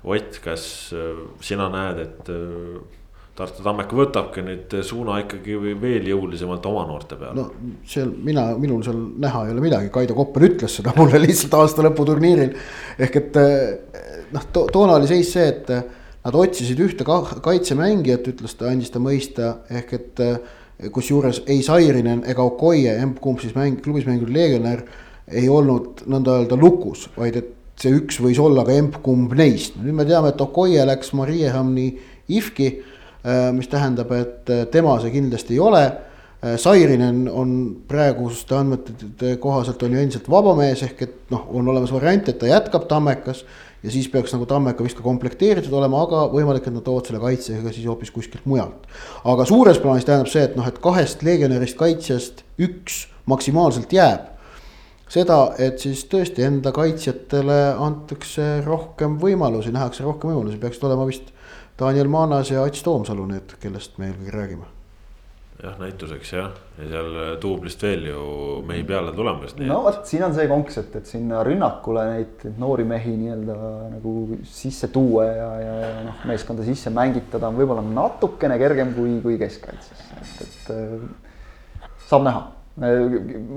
Ott, 0.07 0.37
kas 0.39 0.63
sina 1.43 1.67
näed, 1.73 1.99
et 2.05 2.29
Tartu 3.37 3.61
Tammeka 3.61 3.97
võtabki 3.97 4.41
nüüd 4.41 4.71
suuna 4.85 5.19
ikkagi 5.21 5.57
veel 5.81 6.07
jõulisemalt 6.09 6.65
oma 6.69 6.87
noorte 6.89 7.19
peale. 7.19 7.37
no 7.37 7.75
seal 7.85 8.09
mina, 8.25 8.47
minul 8.57 8.81
seal 8.85 8.97
näha 9.21 9.43
ei 9.45 9.53
ole 9.53 9.61
midagi, 9.61 9.91
Kaido 9.93 10.15
Koppel 10.17 10.47
ütles 10.47 10.79
seda 10.79 10.95
mulle 10.97 11.21
lihtsalt 11.21 11.53
aasta 11.59 11.85
lõpu 11.85 12.05
turniiril. 12.07 12.55
ehk 12.97 13.19
et 13.21 13.37
noh 14.33 14.45
to,, 14.53 14.67
toona 14.73 14.97
oli 14.97 15.09
seis 15.09 15.31
see, 15.33 15.47
et 15.51 15.69
nad 15.71 16.35
otsisid 16.35 16.79
ühte 16.83 17.07
kaitsemängijat, 17.07 18.31
ütles 18.33 18.57
ta, 18.59 18.71
andis 18.71 18.91
ta 18.93 19.01
mõista, 19.03 19.53
ehk 19.69 19.93
et 19.97 20.23
eh, 20.23 20.39
kusjuures 20.93 21.43
ei 21.47 21.61
Sairinen 21.65 22.23
ega 22.29 22.45
Okoye, 22.45 22.97
emb-kumb 23.03 23.41
siis 23.43 23.55
mäng, 23.57 23.79
klubis 23.83 24.07
mänginud 24.09 24.33
legionär, 24.33 24.83
ei 25.27 25.47
olnud 25.51 26.05
nõnda 26.07 26.41
öelda 26.41 26.59
lukus, 26.59 27.07
vaid 27.17 27.39
et 27.39 27.53
see 27.77 27.93
üks 27.93 28.19
võis 28.23 28.39
olla 28.41 28.63
ka 28.65 28.75
emb-kumb 28.75 29.33
neist. 29.37 29.75
nüüd 29.79 29.95
me 29.97 30.05
teame, 30.07 30.33
et 30.33 30.41
Okoye 30.41 30.85
läks 30.87 31.13
Mariehamni 31.17 31.89
IFK-i 32.27 32.71
Äh, 33.27 33.51
mis 33.51 33.67
tähendab, 33.67 34.11
et 34.11 34.49
äh, 34.49 34.65
tema 34.71 34.93
see 35.01 35.11
kindlasti 35.11 35.57
ei 35.57 35.63
ole. 35.63 35.87
Sairinen 36.61 37.23
on 37.33 37.51
praeguste 37.89 38.53
andmete 38.55 39.31
kohaselt 39.41 39.81
on 39.83 39.95
ju 39.95 40.03
endiselt 40.03 40.27
vabamees 40.29 40.83
ehk 40.85 40.99
et 41.01 41.15
noh, 41.33 41.47
on 41.49 41.71
olemas 41.73 41.89
variant, 41.91 42.29
et 42.29 42.37
ta 42.37 42.45
jätkab 42.45 42.85
Tammekas. 42.87 43.41
Ja 43.83 43.91
siis 43.93 44.07
peaks 44.09 44.33
nagu 44.33 44.47
Tammeka 44.49 44.83
vist 44.83 44.97
ka 44.97 45.05
komplekteeritud 45.05 45.73
olema, 45.77 46.01
aga 46.05 46.23
võimalik, 46.31 46.67
et 46.67 46.75
nad 46.75 46.85
toovad 46.85 47.09
selle 47.09 47.21
kaitsega 47.21 47.73
siis 47.73 47.85
hoopis 47.89 48.11
kuskilt 48.11 48.45
mujalt. 48.49 48.87
aga 49.23 49.45
suures 49.45 49.79
plaanis 49.83 50.07
tähendab 50.07 50.31
see, 50.31 50.43
et 50.43 50.57
noh, 50.57 50.67
et 50.67 50.79
kahest 50.83 51.23
legionärist 51.25 51.77
kaitsjast 51.77 52.43
üks 52.57 53.05
maksimaalselt 53.29 53.93
jääb 53.93 54.33
seda, 55.11 55.39
et 55.59 55.79
siis 55.79 56.03
tõesti 56.11 56.45
enda 56.47 56.73
kaitsjatele 56.75 57.59
antakse 57.79 58.61
rohkem 58.65 59.19
võimalusi, 59.21 59.73
nähakse 59.75 60.03
rohkem 60.07 60.33
võimalusi, 60.33 60.59
peaksid 60.61 60.87
olema 60.89 61.07
vist 61.07 61.31
Daniel 61.79 62.09
Maanas 62.11 62.51
ja 62.51 62.65
Ats 62.65 62.83
Toomsalu, 62.83 63.29
need, 63.29 63.55
kellest 63.61 63.99
me 64.01 64.11
eelkõige 64.11 64.35
räägime. 64.35 64.76
Jah, 65.63 65.77
näituseks 65.81 66.31
jah, 66.33 66.57
ja 66.77 66.87
seal 66.91 67.15
duublist 67.41 67.81
veel 67.83 68.07
ju 68.11 68.23
mehi 68.67 68.83
peale 68.87 69.13
tulemas. 69.17 69.55
no 69.59 69.79
vot, 69.85 70.03
siin 70.09 70.25
on 70.27 70.35
see 70.37 70.47
konks, 70.51 70.79
et, 70.83 70.97
et 70.99 71.09
sinna 71.09 71.41
rünnakule 71.47 72.03
neid 72.11 72.45
noori 72.61 72.85
mehi 72.87 73.15
nii-öelda 73.17 73.57
nagu 73.95 74.15
sisse 74.45 74.91
tuua 74.93 75.25
ja, 75.29 75.51
ja, 75.63 75.77
ja 75.83 75.93
noh, 76.09 76.25
meeskonda 76.29 76.65
sisse 76.67 76.93
mängitada 76.93 77.49
on 77.49 77.57
võib-olla 77.59 77.85
natukene 77.85 78.59
kergem 78.61 78.93
kui, 78.97 79.17
kui 79.25 79.39
keskkaitses, 79.41 80.09
et, 80.21 80.43
et 80.45 80.75
äh, 80.75 81.87
saab 82.07 82.27
näha. 82.27 82.43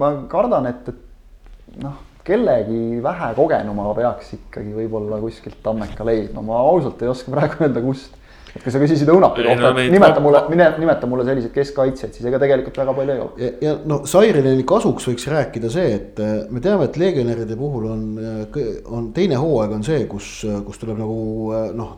ma 0.01 0.15
kardan, 0.31 0.71
et, 0.73 0.89
et 0.95 1.83
noh 1.85 2.07
kellegi 2.25 3.01
vähe 3.03 3.33
kogenuma 3.37 3.91
peaks 3.97 4.35
ikkagi 4.37 4.73
võib-olla 4.77 5.19
kuskilt 5.23 5.61
Tammeka 5.65 6.05
leidma, 6.07 6.43
ma 6.45 6.61
ausalt 6.69 7.03
ei 7.03 7.11
oska 7.11 7.33
praegu 7.35 7.65
öelda, 7.65 7.83
kust. 7.85 8.17
Et 8.55 8.63
kui 8.63 8.73
sa 8.73 8.81
küsisid 8.83 9.11
Õunapi 9.13 9.45
kohta 9.47 9.71
no,, 9.71 9.73
et 9.79 9.93
nimeta 9.93 10.23
mulle, 10.23 10.43
mine 10.51 10.69
nimeta 10.81 11.09
mulle 11.11 11.27
selliseid 11.27 11.53
keskkaitsjaid, 11.55 12.17
siis 12.17 12.27
ega 12.31 12.41
tegelikult 12.43 12.81
väga 12.83 12.95
palju 12.97 13.15
ei 13.15 13.23
ole. 13.25 13.45
ja, 13.45 13.51
ja 13.67 13.75
no 13.91 14.01
Sairileni 14.11 14.65
kasuks 14.69 15.07
võiks 15.11 15.29
rääkida 15.31 15.71
see, 15.73 15.93
et 15.99 16.23
äh, 16.25 16.33
me 16.51 16.63
teame, 16.65 16.89
et 16.89 16.99
legionäride 17.01 17.59
puhul 17.61 17.87
on, 17.91 18.03
äh, 18.19 18.59
on 18.91 19.13
teine 19.17 19.39
hooaeg 19.41 19.77
on 19.79 19.87
see, 19.87 20.03
kus, 20.11 20.33
kus 20.67 20.83
tuleb 20.83 20.99
nagu 21.01 21.21
äh, 21.57 21.71
noh, 21.77 21.95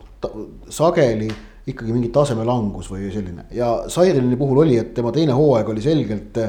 sageli 0.71 1.31
ikkagi 1.69 1.95
mingi 1.95 2.11
taseme 2.13 2.45
langus 2.47 2.89
või 2.91 3.09
selline 3.13 3.47
ja 3.55 3.73
Sairileni 3.91 4.37
puhul 4.39 4.63
oli, 4.65 4.77
et 4.81 4.93
tema 4.95 5.13
teine 5.15 5.35
hooaeg 5.37 5.69
oli 5.73 5.83
selgelt 5.83 6.41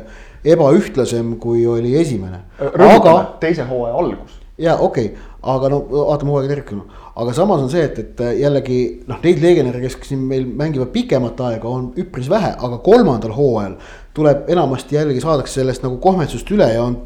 ebaühtlasem, 0.45 1.37
kui 1.41 1.63
oli 1.71 1.95
esimene. 1.97 2.43
aga 2.61 3.15
teise 3.41 3.67
hooaja 3.71 3.95
algus. 4.03 4.41
ja 4.59 4.77
okei 4.77 5.13
okay., 5.15 5.34
aga 5.55 5.71
no 5.73 5.81
vaatame 5.91 6.33
hooaega 6.33 6.51
tervikuna, 6.51 7.01
aga 7.21 7.35
samas 7.37 7.63
on 7.63 7.71
see, 7.73 7.85
et, 7.85 7.99
et 7.99 8.23
jällegi 8.41 8.79
noh, 9.09 9.21
neid 9.23 9.43
legionäre, 9.43 9.81
kes 9.85 9.99
siin 10.09 10.23
meil 10.29 10.47
mängivad 10.47 10.93
pikemat 10.95 11.41
aega, 11.49 11.69
on 11.71 11.91
üpris 12.01 12.31
vähe, 12.33 12.55
aga 12.55 12.81
kolmandal 12.85 13.35
hooajal 13.37 13.79
tuleb 14.15 14.49
enamasti 14.55 14.97
jällegi 14.99 15.25
saadakse 15.25 15.61
sellest 15.61 15.83
nagu 15.85 15.99
kohmetsust 16.03 16.51
üle 16.55 16.71
ja 16.73 16.85
on 16.87 17.01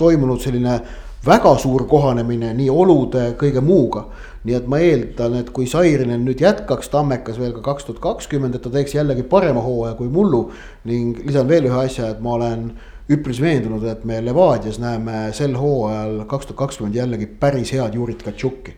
toimunud 0.00 0.42
selline 0.42 0.80
väga 1.26 1.52
suur 1.60 1.84
kohanemine 1.88 2.54
nii 2.56 2.70
olude, 2.72 3.30
kõige 3.40 3.62
muuga 3.64 4.06
nii 4.44 4.56
et 4.56 4.68
ma 4.70 4.78
eeldan, 4.80 5.36
et 5.40 5.50
kui 5.52 5.66
Sairinen 5.68 6.22
nüüd 6.24 6.40
jätkaks 6.40 6.88
Tammekas 6.92 7.36
veel 7.40 7.52
ka 7.58 7.64
kaks 7.66 7.86
tuhat 7.86 8.00
kakskümmend, 8.04 8.56
et 8.56 8.64
ta 8.64 8.72
teeks 8.72 8.94
jällegi 8.96 9.26
parema 9.28 9.60
hooaja 9.64 9.96
kui 9.98 10.08
mullu. 10.08 10.48
ning 10.84 11.18
lisan 11.26 11.48
veel 11.48 11.68
ühe 11.68 11.76
asja, 11.76 12.08
et 12.08 12.22
ma 12.24 12.38
olen 12.38 12.70
üpris 13.10 13.40
veendunud, 13.42 13.84
et 13.90 14.04
me 14.06 14.20
Levadias 14.22 14.78
näeme 14.78 15.30
sel 15.34 15.56
hooajal 15.58 16.24
kaks 16.30 16.50
tuhat 16.50 16.60
kakskümmend 16.64 16.94
jällegi 16.94 17.26
päris 17.40 17.72
head 17.74 17.96
Jurit 17.98 18.22
Katšuki 18.22 18.76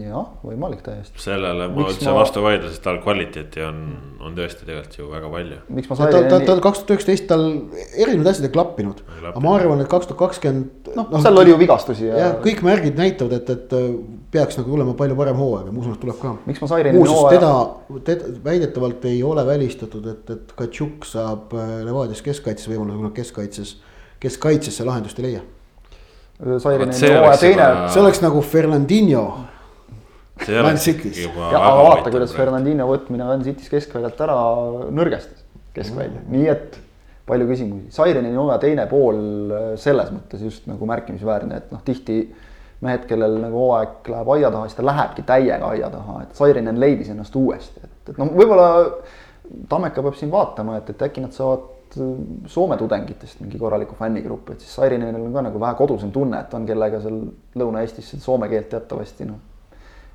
jah, 0.00 0.28
võimalik 0.46 0.80
täiesti. 0.84 1.20
sellele 1.20 1.66
ma 1.68 1.84
üldse 1.84 2.06
ma... 2.08 2.14
vastu 2.20 2.40
ei 2.40 2.46
vaidle, 2.46 2.70
sest 2.72 2.82
tal 2.84 2.98
kvaliteeti 3.02 3.62
on, 3.66 3.80
on 4.24 4.36
tõesti 4.36 4.64
tegelikult 4.64 4.96
ju 4.96 5.08
väga 5.10 5.30
palju. 5.32 5.58
miks 5.76 5.90
tal, 5.90 6.14
tal, 6.30 6.46
tal 6.48 6.62
kaks 6.64 6.80
tuhat 6.80 6.94
üheksateist 6.94 7.26
tal 7.28 7.44
erinevad 8.00 8.30
asjad 8.32 8.48
ei 8.48 8.54
klappinud, 8.54 9.02
aga 9.20 9.42
ma 9.44 9.54
arvan, 9.58 9.82
et 9.84 9.90
kaks 9.92 10.08
tuhat 10.08 10.20
kakskümmend. 10.22 10.90
noh 10.96 11.12
no,, 11.12 11.22
seal 11.24 11.42
oli 11.42 11.52
ju 11.52 11.60
vigastusi 11.60 12.08
ja. 12.08 12.16
jah, 12.22 12.34
kõik 12.44 12.64
märgid 12.64 12.98
näitavad, 13.00 13.36
et, 13.40 13.52
et 13.52 13.76
äh, 13.76 13.86
peaks 14.32 14.60
nagu 14.60 14.72
tulema 14.72 14.96
palju 14.98 15.18
parem 15.18 15.40
hooaeg 15.44 15.68
ja 15.68 15.76
ma 15.76 15.84
usun, 15.84 15.96
et 15.98 16.04
tuleb 16.06 16.20
ka. 16.22 16.34
miks 16.48 16.64
ma 16.64 16.72
Sairini 16.72 16.98
muuseas 16.98 17.20
hooaja... 17.20 17.38
teda, 17.38 18.02
teda 18.08 18.34
väidetavalt 18.48 19.08
ei 19.12 19.22
ole 19.26 19.46
välistatud, 19.46 20.08
et, 20.14 20.36
et 20.36 20.56
Katšuk 20.58 21.08
saab 21.08 21.52
äh, 21.52 21.78
Levadias 21.86 22.24
keskkaitses 22.24 22.72
võimaluse, 22.72 22.96
kui 22.96 23.10
nad 23.10 23.16
keskkaitses, 23.20 23.78
keskkaitsesse 24.24 24.88
lahendust 24.88 25.20
ei 25.20 25.28
leia. 25.30 25.48
Sairini 26.42 26.96
hooaja 26.96 27.38
teine. 27.38 27.72
see 27.92 28.02
oleks 28.02 28.22
nagu 28.24 28.40
Fernandinho 28.42 29.26
Man 30.62 30.78
City's. 30.82 31.26
aga 31.28 31.74
vaata, 31.78 32.10
kuidas 32.10 32.34
Fernandino 32.36 32.86
võtmine 32.88 33.26
Man 33.28 33.44
City's 33.46 33.70
keskväljalt 33.72 34.20
ära 34.24 34.38
nõrgestas 34.94 35.42
keskvälja 35.76 36.22
mm., 36.22 36.32
nii 36.32 36.48
et 36.52 36.78
palju 37.26 37.48
küsimusi. 37.48 37.90
Sairini 37.94 38.32
hooaja 38.34 38.60
teine 38.62 38.86
pool 38.90 39.18
äh, 39.54 39.66
selles 39.80 40.10
mõttes 40.14 40.42
just 40.42 40.66
nagu 40.70 40.86
märkimisväärne, 40.90 41.60
et 41.62 41.74
noh, 41.74 41.82
tihti 41.86 42.22
mehed, 42.82 43.04
kellel 43.10 43.38
nagu 43.44 43.60
hooaeg 43.68 44.10
läheb 44.10 44.32
aia 44.36 44.50
taha, 44.50 44.68
siis 44.68 44.78
ta 44.80 44.86
lähebki 44.86 45.24
täiega 45.26 45.70
aia 45.70 45.90
taha, 45.92 46.22
et 46.24 46.38
Sairinen 46.38 46.80
leidis 46.82 47.12
ennast 47.14 47.36
uuesti, 47.38 47.84
et, 47.84 48.14
et 48.14 48.18
noh, 48.18 48.32
võib-olla 48.32 48.72
Tammeka 49.68 50.02
peab 50.02 50.16
siin 50.16 50.30
vaatama, 50.32 50.78
et, 50.80 50.90
et 50.94 51.02
äkki 51.06 51.22
nad 51.22 51.34
saavad 51.36 51.96
äh, 52.00 52.10
Soome 52.50 52.76
tudengitest 52.80 53.40
mingi 53.44 53.60
korraliku 53.60 53.94
fännigrupi, 53.98 54.56
et 54.56 54.66
siis 54.66 54.74
Sairinenil 54.80 55.22
on 55.22 55.38
ka 55.38 55.46
nagu 55.46 55.62
vähe 55.62 55.78
kodusem 55.78 56.10
tunne, 56.14 56.42
et 56.42 56.58
on 56.58 56.66
kellega 56.66 57.00
seal 57.04 57.22
Lõuna-Eestis 57.62 58.16
soome 58.18 58.50
keelt 58.50 58.70
teatavasti 58.74 59.30
noh 59.30 59.51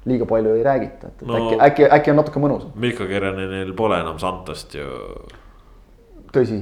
liiga 0.05 0.25
palju 0.29 0.53
ei 0.55 0.63
räägita, 0.63 1.09
et, 1.09 1.21
et 1.21 1.27
no, 1.27 1.41
äkki, 1.41 1.59
äkki, 1.65 1.89
äkki 1.97 2.13
on 2.13 2.21
natuke 2.21 2.43
mõnusam. 2.43 2.71
Mihkel 2.79 3.09
Kerenenil 3.09 3.73
pole 3.75 3.99
enam 4.03 4.19
Santost 4.21 4.77
ju. 4.77 4.87
tõsi, 6.31 6.61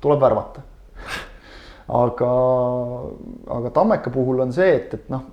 tuleb 0.00 0.22
värvata 0.22 0.64
aga, 1.88 2.30
aga 3.58 3.70
Tammeka 3.70 4.10
puhul 4.10 4.40
on 4.42 4.52
see, 4.54 4.72
et, 4.78 4.94
et 4.94 5.12
noh, 5.12 5.28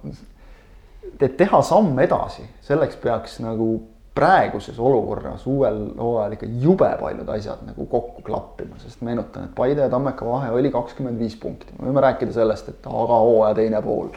et 1.19 1.37
teha 1.37 1.61
samm 1.65 1.97
edasi, 2.03 2.45
selleks 2.65 2.99
peaks 3.01 3.39
nagu 3.43 3.75
praeguses 4.13 4.77
olukorras 4.77 5.47
uuel 5.49 5.79
hooajal 5.97 6.35
ikka 6.35 6.47
jube 6.61 6.89
paljud 6.99 7.29
asjad 7.33 7.63
nagu 7.65 7.87
kokku 7.89 8.21
klappima, 8.25 8.77
sest 8.81 9.01
meenutan, 9.05 9.47
et 9.47 9.55
Paide 9.57 9.81
ja 9.81 9.89
Tammeka 9.89 10.27
vahe 10.27 10.51
oli 10.53 10.69
kakskümmend 10.73 11.17
viis 11.21 11.35
punkti, 11.39 11.73
me 11.79 11.89
võime 11.89 12.03
rääkida 12.05 12.35
sellest, 12.35 12.69
et 12.69 12.85
aga 12.89 13.19
hooaja 13.25 13.57
teine 13.57 13.81
pool. 13.81 14.13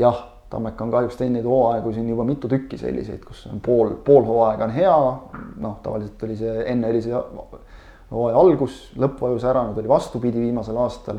jah, 0.00 0.24
Tammeka 0.50 0.84
on 0.84 0.92
kahjuks 0.94 1.16
teinud 1.18 1.46
hooaegu 1.48 1.90
siin 1.92 2.08
juba 2.08 2.24
mitu 2.24 2.48
tükki 2.48 2.78
selliseid, 2.78 3.22
kus 3.26 3.46
on 3.50 3.58
pool, 3.62 3.96
pool 4.06 4.22
hooaega 4.28 4.68
on 4.68 4.74
hea, 4.76 4.98
noh, 5.62 5.78
tavaliselt 5.82 6.22
oli 6.22 6.36
see, 6.38 6.52
enne 6.70 6.92
oli 6.92 7.00
see 7.02 7.22
hooaja 8.12 8.38
algus, 8.38 8.76
lõpp 8.94 9.18
vajus 9.24 9.46
ära, 9.50 9.64
nüüd 9.66 9.80
oli 9.82 9.90
vastupidi 9.90 10.44
viimasel 10.44 10.78
aastal. 10.78 11.18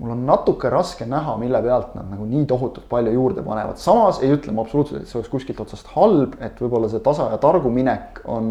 Mul 0.00 0.14
on 0.16 0.24
natuke 0.26 0.70
raske 0.72 1.06
näha, 1.06 1.36
mille 1.38 1.60
pealt 1.62 1.94
nad 1.94 2.10
nagu 2.10 2.26
nii 2.26 2.42
tohutult 2.50 2.88
palju 2.90 3.12
juurde 3.14 3.44
panevad, 3.46 3.78
samas 3.78 4.18
ei 4.22 4.32
ütle 4.34 4.54
ma 4.56 4.64
absoluutselt, 4.66 5.04
et 5.04 5.10
see 5.10 5.20
oleks 5.20 5.30
kuskilt 5.30 5.62
otsast 5.62 5.90
halb, 5.94 6.34
et 6.42 6.58
võib-olla 6.62 6.90
see 6.90 7.02
tasa 7.06 7.28
ja 7.30 7.38
targu 7.42 7.70
minek 7.74 8.22
on 8.30 8.50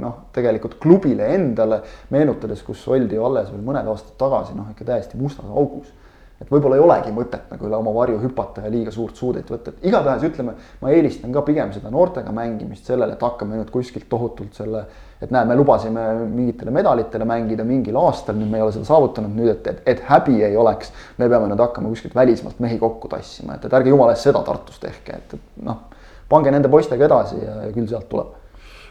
noh, 0.00 0.16
tegelikult 0.36 0.78
klubile 0.80 1.28
endale 1.34 1.82
meenutades, 2.12 2.64
kus 2.64 2.84
oldi 2.92 3.16
ju 3.16 3.28
alles 3.28 3.52
veel 3.52 3.64
mõned 3.64 3.88
aastad 3.92 4.16
tagasi 4.20 4.56
noh, 4.56 4.72
ikka 4.72 4.88
täiesti 4.92 5.20
mustas 5.20 5.48
augus 5.52 5.92
et 6.40 6.50
võib-olla 6.52 6.76
ei 6.76 6.82
olegi 6.84 7.12
mõtet 7.16 7.48
nagu 7.52 7.68
üle 7.68 7.78
oma 7.78 7.92
varju 7.96 8.18
hüpata 8.20 8.66
ja 8.66 8.70
liiga 8.72 8.92
suurt 8.92 9.16
suudet 9.16 9.48
võtta, 9.50 9.72
et 9.72 9.86
igatahes 9.88 10.26
ütleme, 10.28 10.52
ma 10.82 10.92
eelistan 10.92 11.32
ka 11.32 11.42
pigem 11.46 11.72
seda 11.72 11.90
noortega 11.92 12.32
mängimist 12.36 12.88
sellele, 12.90 13.16
et 13.16 13.24
hakkame 13.24 13.56
nüüd 13.56 13.72
kuskilt 13.72 14.08
tohutult 14.12 14.56
selle, 14.58 14.84
et 15.22 15.32
näe, 15.32 15.48
me 15.48 15.56
lubasime 15.56 16.04
mingitele 16.28 16.74
medalitele 16.76 17.28
mängida 17.28 17.64
mingil 17.64 17.96
aastal, 18.02 18.36
nüüd 18.36 18.52
me 18.52 18.60
ei 18.60 18.66
ole 18.66 18.76
seda 18.76 18.88
saavutanud, 18.90 19.32
nüüd 19.32 19.54
et, 19.54 19.70
et, 19.72 19.82
et 19.96 20.06
häbi 20.10 20.42
ei 20.44 20.56
oleks, 20.60 20.92
me 21.16 21.30
peame 21.32 21.48
nüüd 21.48 21.64
hakkama 21.64 21.92
kuskilt 21.94 22.16
välismaalt 22.18 22.60
mehi 22.60 22.76
kokku 22.82 23.08
tassima, 23.16 23.56
et, 23.56 23.64
et 23.64 23.78
ärge 23.80 23.94
jumala 23.94 24.12
eest 24.12 24.28
seda 24.28 24.44
Tartus 24.44 24.82
tehke, 24.82 25.22
et, 25.22 25.38
et 25.38 25.62
noh, 25.64 25.86
pange 26.28 26.52
nende 26.52 26.68
poistega 26.68 27.08
edasi 27.08 27.40
ja, 27.40 27.62
ja 27.64 27.72
küll 27.72 27.88
sealt 27.88 28.12
tuleb 28.12 28.35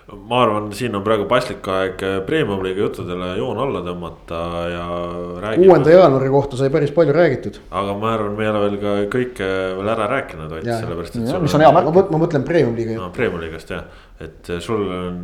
ma 0.05 0.41
arvan, 0.43 0.67
siin 0.77 0.93
on 0.97 1.01
praegu 1.05 1.25
paslik 1.29 1.65
aeg 1.71 2.03
premium-liiga 2.27 2.83
juttudele 2.83 3.31
joon 3.39 3.57
alla 3.63 3.81
tõmmata 3.85 4.41
ja. 4.69 4.83
kuuenda 5.55 5.95
jaanuari 5.95 6.29
kohta 6.33 6.59
sai 6.59 6.69
päris 6.73 6.93
palju 6.93 7.15
räägitud. 7.15 7.57
aga 7.71 7.95
ma 7.97 8.11
arvan, 8.13 8.35
me 8.37 8.45
ei 8.45 8.51
ole 8.51 8.61
veel 8.67 8.77
ka 8.83 8.93
kõike 9.15 9.49
veel 9.79 9.91
ära 9.95 10.07
rääkinud, 10.11 10.53
vaid 10.53 10.69
sellepärast, 10.69 11.17
et. 11.17 11.41
mis 11.41 11.57
on 11.57 11.65
hea 11.65 11.73
märk. 11.73 11.91
ma 12.13 12.21
mõtlen 12.21 12.45
premium-liiga 12.45 12.99
no,. 12.99 13.09
Premium-liigast 13.17 13.73
jah, 13.73 13.89
et 14.21 14.53
sul 14.61 14.85
on 14.85 15.19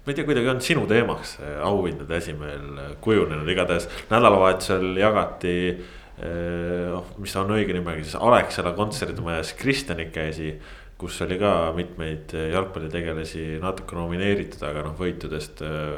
ma 0.00 0.08
ei 0.08 0.16
tea, 0.16 0.24
kuidagi 0.24 0.52
on 0.54 0.64
sinu 0.64 0.88
teemaks 0.88 1.36
auhindade 1.66 2.16
esimehel 2.16 2.96
kujunenud, 3.04 3.48
igatahes 3.52 3.90
nädalavahetusel 4.08 4.94
jagati 4.96 5.56
noh, 6.20 7.12
mis 7.20 7.36
on 7.40 7.52
õige 7.56 7.76
nimega 7.76 8.00
siis 8.00 8.16
Alexela 8.16 8.72
kontserdimajas 8.76 9.52
Kristjani 9.60 10.08
käsi 10.12 10.54
kus 11.00 11.20
oli 11.24 11.38
ka 11.40 11.72
mitmeid 11.76 12.34
jalgpallitegelasi 12.52 13.58
natuke 13.62 13.96
nomineeritud, 13.96 14.62
aga 14.68 14.84
noh, 14.84 14.96
võitudest 14.98 15.62
äh, 15.64 15.92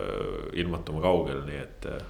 ilmutama 0.63 1.03
kaugel, 1.05 1.43
nii 1.49 1.63
et. 1.63 1.89
Äh. 1.91 2.03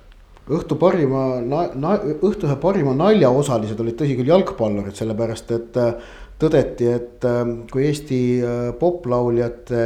õhtu 0.53 0.77
parima, 0.81 1.27
õhtu 1.41 2.49
ühe 2.49 2.57
parima 2.61 2.95
naljaosalised 2.99 3.81
olid 3.81 3.97
tõsi 4.01 4.19
küll 4.19 4.33
jalgpallurid, 4.33 4.97
sellepärast 4.99 5.55
et 5.57 5.79
äh, 5.81 5.95
tõdeti, 6.43 6.89
et 6.91 7.25
kui 7.71 7.87
Eesti 7.87 8.19
poplauljate 8.81 9.85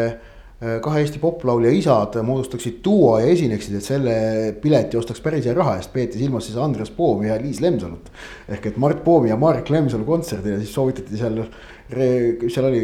kahe 0.57 1.03
Eesti 1.03 1.19
poplaulja 1.21 1.69
isad 1.77 2.15
moodustaksid 2.25 2.79
duo 2.85 3.19
ja 3.21 3.29
esineksid, 3.29 3.75
et 3.77 3.85
selle 3.85 4.15
pileti 4.63 4.97
ostaks 4.97 5.21
päris 5.21 5.45
hea 5.45 5.53
raha 5.57 5.75
eest, 5.77 5.93
peeti 5.93 6.17
silmas 6.17 6.49
siis 6.49 6.57
Andres 6.57 6.89
Poomi 6.97 7.29
ja 7.29 7.37
Liis 7.37 7.61
Lemsalut. 7.61 8.09
ehk 8.49 8.71
et 8.71 8.79
Mart 8.81 9.05
Poomi 9.05 9.29
ja 9.29 9.37
Marek 9.37 9.69
Lemsalu 9.69 10.09
kontserdile 10.09 10.57
siis 10.63 10.73
soovitati 10.73 11.21
seal 11.21 11.43
seal 11.91 12.67
oli, 12.67 12.81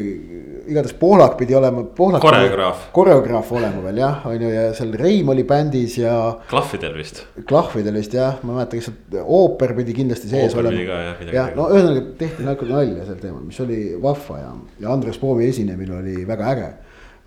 igatahes 0.70 0.94
Pohlak 0.98 1.34
pidi 1.40 1.54
olema. 1.58 1.82
koreograaf. 1.96 2.84
koreograaf 2.94 3.52
olema 3.52 3.82
veel 3.82 3.98
jah, 3.98 4.26
on 4.30 4.44
ju, 4.44 4.50
ja 4.52 4.68
seal 4.78 4.92
Reim 4.98 5.32
oli 5.34 5.44
bändis 5.48 5.98
ja. 5.98 6.14
klahvidel 6.50 6.94
vist. 6.94 7.24
klahvidel 7.48 7.98
vist 7.98 8.14
jah, 8.14 8.38
ma 8.42 8.52
ei 8.52 8.60
mäleta, 8.60 8.78
kas 8.78 8.90
seal 8.92 9.26
ooper 9.26 9.74
pidi 9.78 9.96
kindlasti 9.98 10.30
sees 10.30 10.54
ooper 10.54 10.70
olema. 10.70 10.86
jah, 10.86 11.22
jah, 11.34 11.52
no 11.58 11.68
ühesõnaga 11.74 12.04
tehti 12.22 12.46
natuke 12.46 12.70
nalja 12.70 13.08
sel 13.10 13.20
teemal, 13.22 13.42
mis 13.48 13.60
oli 13.66 13.82
vahva 14.02 14.38
ja, 14.38 14.56
ja 14.86 14.94
Andres 14.94 15.18
Poomi 15.22 15.50
esinemine 15.50 15.98
oli 15.98 16.26
väga 16.28 16.52
äge. 16.54 16.72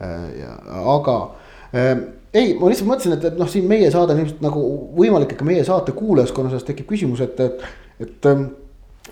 Äh, 0.04 0.28
ja, 0.40 0.58
aga 0.96 1.20
äh, 1.76 1.96
ei, 2.36 2.54
ma 2.60 2.72
lihtsalt 2.72 2.88
mõtlesin, 2.88 3.16
et, 3.18 3.32
et 3.32 3.40
noh, 3.40 3.52
siin 3.52 3.68
meie 3.68 3.92
saade 3.92 4.16
on 4.16 4.24
ilmselt 4.24 4.44
nagu 4.44 4.64
võimalik, 4.96 5.36
et 5.36 5.40
ka 5.40 5.48
meie 5.48 5.64
saate 5.68 5.96
kuulajaskonna 5.96 6.52
seas 6.52 6.68
tekib 6.68 6.88
küsimus, 6.90 7.24
et, 7.24 7.40
et, 7.44 7.68
et 8.04 8.32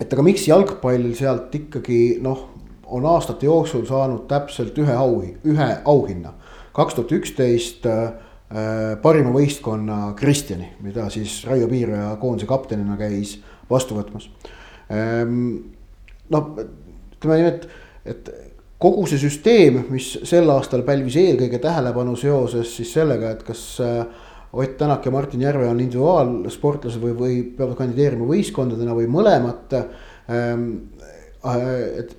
et 0.00 0.12
aga 0.12 0.24
miks 0.26 0.48
jalgpall 0.48 1.12
sealt 1.16 1.54
ikkagi 1.54 2.18
noh, 2.24 2.48
on 2.94 3.06
aastate 3.08 3.46
jooksul 3.46 3.86
saanud 3.88 4.26
täpselt 4.30 4.76
ühe 4.78 4.94
au, 4.94 5.20
ühe 5.22 5.70
auhinna. 5.84 6.34
kaks 6.74 6.94
tuhat 6.94 7.12
üksteist 7.14 7.86
äh, 7.86 8.08
parima 9.02 9.30
võistkonna 9.34 10.14
Kristjani, 10.18 10.72
mida 10.82 11.08
siis 11.10 11.44
Raio 11.46 11.68
Piiraja 11.70 12.16
koondise 12.20 12.50
kaptenina 12.50 12.96
käis 12.98 13.38
vastu 13.70 13.96
võtmas 13.96 14.28
ähm,. 14.90 15.70
noh, 16.30 16.50
ütleme 17.14 17.38
nii, 17.40 17.52
et, 17.52 17.68
et 18.04 18.30
kogu 18.82 19.06
see 19.08 19.22
süsteem, 19.22 19.84
mis 19.88 20.10
sel 20.28 20.50
aastal 20.52 20.82
pälvis 20.84 21.16
eelkõige 21.20 21.60
tähelepanu 21.62 22.16
seoses 22.20 22.74
siis 22.76 22.92
sellega, 22.92 23.30
et 23.32 23.46
kas 23.46 23.64
äh, 23.80 24.04
Ott 24.54 24.76
Tänak 24.78 25.06
ja 25.06 25.10
Martin 25.10 25.42
Järve 25.42 25.66
on 25.66 25.80
individuaalsportlased 25.82 27.02
või, 27.02 27.14
või 27.18 27.36
peavad 27.56 27.74
kandideerima 27.78 28.28
võistkondadena 28.28 28.96
või 28.96 29.10
mõlemat 29.10 29.78
ähm,. 29.80 30.68
Äh, 31.44 31.64
et 32.00 32.14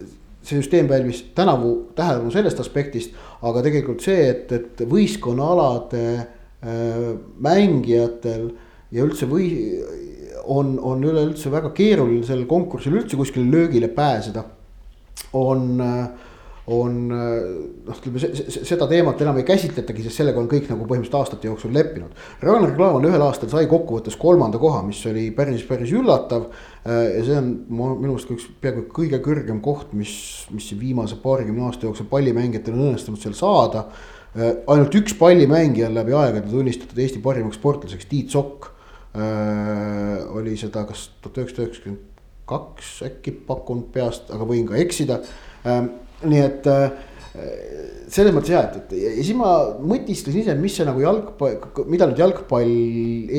see 0.45 0.59
süsteem 0.59 0.85
pälvis 0.85 1.23
tänavu 1.33 1.71
tähelepanu 1.97 2.29
sellest 2.29 2.59
aspektist, 2.61 3.15
aga 3.41 3.63
tegelikult 3.65 4.03
see, 4.05 4.27
et, 4.29 4.51
et 4.53 4.83
võistkonnaalade 4.91 6.03
äh, 6.13 7.07
mängijatel 7.41 8.51
ja 8.93 9.07
üldse 9.07 9.25
või 9.31 9.47
on, 10.45 10.75
on 10.77 11.01
üleüldse 11.03 11.49
väga 11.53 11.71
keeruline 11.75 12.25
sellel 12.27 12.45
konkursil 12.49 12.99
üldse 12.99 13.17
kuskile 13.17 13.49
löögile 13.49 13.89
pääseda. 13.89 14.43
on 15.33 15.81
äh, 15.81 16.09
on 16.73 16.93
noh, 17.11 17.97
ütleme 17.99 18.21
seda 18.65 18.87
teemat 18.89 19.19
enam 19.21 19.37
ei 19.37 19.45
käsitletagi, 19.45 20.01
sest 20.05 20.17
sellega 20.21 20.39
on 20.41 20.47
kõik 20.49 20.65
nagu 20.71 20.87
põhimõtteliselt 20.89 21.17
aastate 21.19 21.49
jooksul 21.49 21.73
leppinud. 21.75 22.15
Ragnar 22.41 22.71
Klavan 22.77 23.05
ühel 23.05 23.21
aastal 23.21 23.51
sai 23.51 23.67
kokkuvõttes 23.69 24.17
kolmanda 24.17 24.57
koha, 24.61 24.81
mis 24.87 25.03
oli 25.09 25.27
päris, 25.35 25.61
päris 25.69 25.93
üllatav. 25.93 26.47
ja 26.85 27.21
see 27.25 27.37
on 27.37 27.51
minu 27.69 28.15
arust 28.15 28.31
üks 28.33 28.47
peaaegu 28.61 28.87
kõige 28.93 29.19
kõrgem 29.25 29.61
koht, 29.61 29.93
mis, 29.93 30.15
mis 30.53 30.71
viimase 30.79 31.19
paarikümne 31.21 31.67
aasta 31.67 31.85
jooksul 31.85 32.09
pallimängijatel 32.09 32.73
on 32.73 32.87
õnnestunud 32.89 33.21
seal 33.21 33.37
saada. 33.37 33.85
ainult 34.35 34.95
üks 34.97 35.13
pallimängija 35.19 35.87
on 35.87 35.99
läbi 35.99 36.17
aegade 36.17 36.49
tunnistatud 36.49 36.97
Eesti 36.97 37.21
parimaks 37.21 37.61
sportlaseks, 37.61 38.09
Tiit 38.09 38.33
Sokk. 38.33 38.71
oli 40.33 40.57
seda 40.57 40.83
kas 40.83 41.11
tuhat 41.21 41.37
üheksasada 41.37 41.67
üheksakümmend 41.69 42.01
kaks 42.45 42.89
äkki 43.05 43.31
pakkunud 43.45 43.93
peast, 43.93 44.27
aga 44.33 44.45
võin 44.45 44.65
ka 44.67 44.75
eksida 44.81 45.21
nii 46.23 46.41
et 46.45 46.67
äh, 46.71 46.87
selles 48.11 48.33
mõttes 48.35 48.51
jah, 48.53 48.67
et, 48.69 48.93
et 48.93 48.93
ja 49.01 49.23
siis 49.25 49.35
ma 49.37 49.49
mõtisklesin 49.83 50.43
ise, 50.43 50.53
mis 50.59 50.75
see 50.77 50.85
nagu 50.87 51.01
jalgpall, 51.03 51.57
mida 51.91 52.07
nüüd 52.07 52.21
jalgpall, 52.21 52.69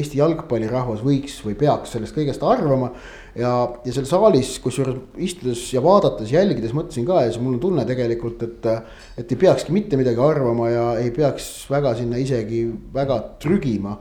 Eesti 0.01 0.21
jalgpallirahvas 0.21 1.05
võiks 1.07 1.39
või 1.47 1.57
peaks 1.59 1.95
sellest 1.97 2.17
kõigest 2.17 2.45
arvama. 2.45 2.91
ja, 3.39 3.53
ja 3.87 3.95
seal 3.95 4.09
saalis, 4.09 4.57
kusjuures 4.65 5.17
istudes 5.23 5.63
ja 5.73 5.83
vaadates, 5.85 6.33
jälgides 6.33 6.75
mõtlesin 6.77 7.07
ka 7.09 7.23
ja 7.25 7.33
siis 7.33 7.43
mul 7.43 7.57
on 7.57 7.63
tunne 7.63 7.87
tegelikult, 7.89 8.43
et. 8.43 8.71
et 9.17 9.33
ei 9.33 9.41
peakski 9.47 9.73
mitte 9.73 9.97
midagi 9.97 10.21
arvama 10.21 10.71
ja 10.71 10.87
ei 11.01 11.11
peaks 11.15 11.67
väga 11.71 11.95
sinna 11.97 12.21
isegi 12.21 12.67
väga 12.95 13.21
trügima. 13.43 13.97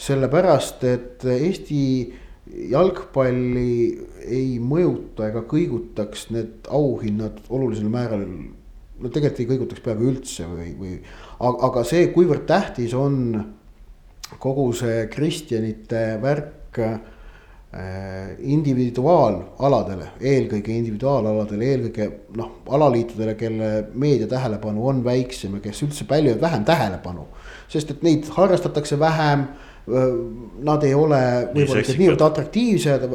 sellepärast, 0.00 0.84
et 0.88 1.24
Eesti 1.28 1.80
jalgpalli 2.70 3.74
ei 4.26 4.58
mõjuta 4.62 5.28
ega 5.30 5.42
kõigutaks 5.48 6.28
need 6.34 6.68
auhinnad 6.70 7.40
olulisel 7.48 7.90
määral. 7.92 8.26
no 9.00 9.08
tegelikult 9.08 9.40
ei 9.40 9.48
kõigutaks 9.48 9.84
peaaegu 9.84 10.10
üldse 10.10 10.46
või, 10.48 10.74
või 10.78 10.98
aga, 11.40 11.84
see, 11.88 12.10
kuivõrd 12.14 12.44
tähtis 12.48 12.94
on 12.94 13.16
kogu 14.38 14.72
see 14.76 15.06
kristjanite 15.10 16.02
värk 16.22 16.78
äh, 16.84 16.98
individuaalaladele, 18.38 20.10
eelkõige 20.20 20.74
individuaalaladele, 20.74 21.70
eelkõige 21.72 22.10
noh, 22.38 22.52
alaliitudele, 22.76 23.34
kelle 23.38 23.70
meedia 23.94 24.28
tähelepanu 24.30 24.86
on 24.90 25.04
väiksem 25.06 25.56
ja 25.58 25.64
kes 25.64 25.82
üldse 25.86 26.06
pälvivad 26.10 26.42
vähem 26.42 26.64
tähelepanu. 26.68 27.26
sest 27.70 27.90
et 27.90 28.02
neid 28.02 28.26
harrastatakse 28.34 28.98
vähem 28.98 29.46
nad 29.86 30.84
ei 30.86 30.92
ole 30.94 31.20
võib-olla 31.54 31.82
niivõrd 31.88 32.24
atraktiivsed, 32.26 33.06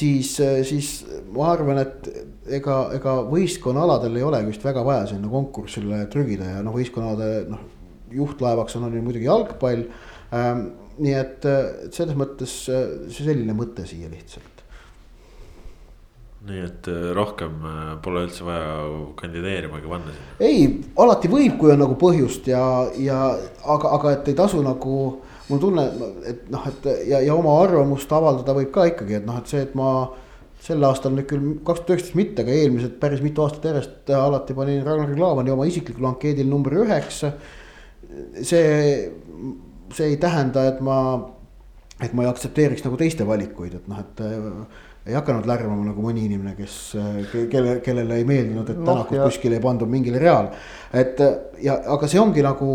siis, 0.00 0.34
siis 0.68 0.90
ma 1.32 1.52
arvan, 1.52 1.80
et 1.84 2.10
ega, 2.58 2.80
ega 2.98 3.14
võistkonnaaladel 3.30 4.18
ei 4.18 4.26
olegi 4.26 4.52
vist 4.52 4.66
väga 4.66 4.84
vaja 4.86 5.06
sinna 5.12 5.30
konkursile 5.32 6.04
trügida 6.12 6.56
ja 6.56 6.66
noh, 6.66 6.76
võistkonnaalade 6.76 7.48
noh, 7.52 7.64
juhtlaevaks 8.18 8.78
on, 8.78 8.88
on 8.88 8.98
ju 8.98 9.06
muidugi 9.06 9.28
jalgpall 9.30 9.88
ähm,. 10.34 10.68
nii 10.98 11.12
et, 11.14 11.44
et 11.46 11.94
selles 11.94 12.16
mõttes 12.18 12.52
see 12.66 13.22
selline 13.22 13.54
mõte 13.54 13.84
siia 13.86 14.08
lihtsalt 14.10 14.58
nii 16.48 16.60
et 16.64 16.88
äh, 16.90 17.10
rohkem 17.16 17.64
äh, 17.66 17.94
pole 18.02 18.22
üldse 18.26 18.46
vaja 18.46 18.74
kandideerimagi 19.18 19.90
panna 19.90 20.12
sinna. 20.14 20.36
ei, 20.44 20.68
alati 21.02 21.30
võib, 21.32 21.56
kui 21.60 21.72
on 21.72 21.82
nagu 21.82 21.96
põhjust 21.98 22.46
ja, 22.50 22.62
ja 22.98 23.18
aga, 23.64 23.94
aga 23.98 24.14
et 24.16 24.30
ei 24.30 24.38
tasu 24.38 24.62
nagu. 24.64 25.00
Mul 25.48 25.60
tunne, 25.62 25.84
et 26.28 26.48
noh, 26.52 26.64
et 26.68 26.88
ja, 27.08 27.20
ja 27.24 27.34
oma 27.36 27.54
arvamust 27.62 28.10
avaldada 28.12 28.56
võib 28.58 28.72
ka 28.74 28.88
ikkagi, 28.90 29.18
et 29.20 29.28
noh, 29.28 29.38
et 29.40 29.50
see, 29.50 29.62
et 29.64 29.76
ma 29.78 29.92
sel 30.64 30.82
aastal 30.84 31.14
nüüd 31.14 31.28
küll 31.30 31.54
kaks 31.66 31.84
tuhat 31.84 31.94
üheksateist 31.94 32.18
mitte, 32.18 32.42
aga 32.44 32.56
eelmised 32.56 32.98
päris 33.02 33.22
mitu 33.24 33.44
aastat 33.44 33.68
järjest 33.70 34.10
alati 34.14 34.56
panin 34.58 34.82
Ragnar 34.86 35.14
Klavani 35.14 35.54
oma 35.54 35.68
isiklikul 35.70 36.08
ankeedil 36.10 36.48
number 36.50 36.74
üheksa. 36.82 37.32
see, 38.42 38.68
see 39.94 40.10
ei 40.12 40.16
tähenda, 40.20 40.64
et 40.72 40.80
ma, 40.84 40.98
et 42.02 42.12
ma 42.16 42.24
ei 42.24 42.30
aktsepteeriks 42.30 42.84
nagu 42.86 42.98
teiste 43.00 43.26
valikuid, 43.28 43.78
et 43.78 43.88
noh, 43.90 44.00
et 44.02 44.22
ei 45.08 45.16
hakanud 45.16 45.46
lärmama 45.48 45.86
nagu 45.88 46.04
mõni 46.04 46.26
inimene, 46.26 46.54
kes, 46.58 46.76
kelle, 47.52 47.78
kellele 47.84 48.18
ei 48.20 48.26
meeldinud, 48.28 48.68
et 48.68 48.80
Tänakut 48.82 49.16
no, 49.16 49.28
kuskile 49.28 49.56
ei 49.56 49.64
pandud 49.64 49.88
mingile 49.88 50.20
reale. 50.20 50.58
et 50.92 51.20
ja, 51.64 51.78
aga 51.94 52.10
see 52.10 52.20
ongi 52.20 52.44
nagu, 52.44 52.74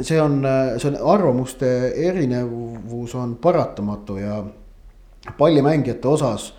see 0.00 0.20
on, 0.20 0.40
see 0.78 0.90
on 0.92 0.98
arvamuste 1.14 1.68
erinevus 2.08 3.14
on 3.14 3.36
paratamatu 3.36 4.16
ja 4.16 4.44
pallimängijate 5.38 6.08
osas 6.08 6.54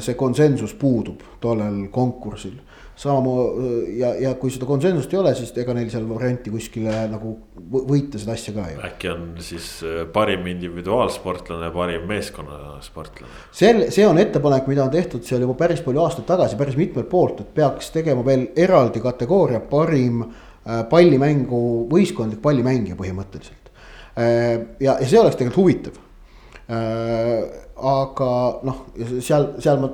see 0.00 0.14
konsensus 0.14 0.74
puudub 0.78 1.20
tollel 1.40 1.88
konkursil 1.90 2.54
samamoodi 2.96 3.98
ja, 3.98 4.12
ja 4.20 4.34
kui 4.38 4.52
seda 4.52 4.66
konsensust 4.68 5.12
ei 5.14 5.18
ole, 5.18 5.32
siis 5.34 5.50
ega 5.58 5.74
neil 5.74 5.88
seal 5.90 6.04
varianti 6.06 6.52
kuskile 6.52 6.92
nagu 7.10 7.32
võita 7.72 8.20
seda 8.20 8.36
asja 8.36 8.54
ka 8.54 8.66
ei 8.68 8.76
ole. 8.76 8.90
äkki 8.90 9.10
on 9.10 9.24
siis 9.42 9.68
äh, 9.86 10.02
parim 10.12 10.46
individuaalsportlane, 10.52 11.72
parim 11.74 12.06
meeskonnasportlane? 12.10 13.32
sel, 13.62 13.86
see 13.94 14.06
on 14.06 14.20
ettepanek, 14.22 14.68
mida 14.70 14.84
on 14.84 14.92
tehtud 14.92 15.24
seal 15.26 15.42
juba 15.46 15.56
päris 15.64 15.82
palju 15.84 16.04
aastaid 16.04 16.28
tagasi, 16.28 16.60
päris 16.60 16.78
mitmelt 16.78 17.08
poolt, 17.10 17.42
et 17.42 17.54
peaks 17.56 17.90
tegema 17.96 18.24
veel 18.26 18.50
eraldi 18.60 19.02
kategooria 19.02 19.62
parim 19.72 20.26
äh, 20.26 20.51
pallimängu, 20.90 21.62
võistkondlik 21.90 22.42
pallimängija 22.44 22.98
põhimõtteliselt. 22.98 23.72
Äh, 24.14 24.60
ja, 24.80 24.98
ja 25.00 25.08
see 25.08 25.20
oleks 25.20 25.38
tegelikult 25.40 25.62
huvitav 25.64 26.00
aga 27.82 28.30
noh, 28.64 28.86
seal, 29.20 29.52
seal 29.62 29.82
ma 29.82 29.90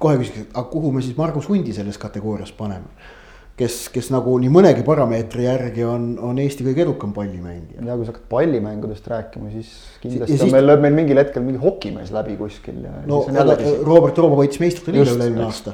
kohe 0.00 0.18
küsiks, 0.20 0.46
et 0.46 0.56
aga 0.56 0.66
kuhu 0.70 0.90
me 0.94 1.04
siis 1.04 1.16
Margus 1.18 1.48
Hundi 1.50 1.74
selles 1.76 2.00
kategoorias 2.00 2.52
paneme? 2.56 3.12
kes, 3.56 3.86
kes 3.88 4.10
nagu 4.12 4.34
nii 4.40 4.50
mõnegi 4.52 4.82
parameetri 4.84 5.46
järgi 5.46 5.84
on, 5.88 6.10
on 6.20 6.36
Eesti 6.42 6.64
kõige 6.66 6.82
edukam 6.84 7.14
pallimängija. 7.16 7.84
ja 7.86 7.94
kui 7.96 8.04
sa 8.04 8.12
hakkad 8.12 8.26
pallimängudest 8.32 9.08
rääkima, 9.08 9.48
siis 9.54 9.70
kindlasti 10.02 10.36
ja 10.36 10.42
siis... 10.42 10.52
meil 10.52 10.68
lööb 10.68 10.84
meil 10.84 10.98
mingil 10.98 11.20
hetkel 11.22 11.44
mingi 11.44 11.62
hokimees 11.62 12.12
läbi 12.12 12.36
kuskil 12.40 12.82
no 13.08 13.22
aga 13.24 13.56
Robert 13.86 14.20
Roobo 14.20 14.42
võitis 14.42 14.60
meistrite 14.60 14.92
liiga 14.92 15.08
üle-eelmine 15.08 15.46
aasta. 15.48 15.72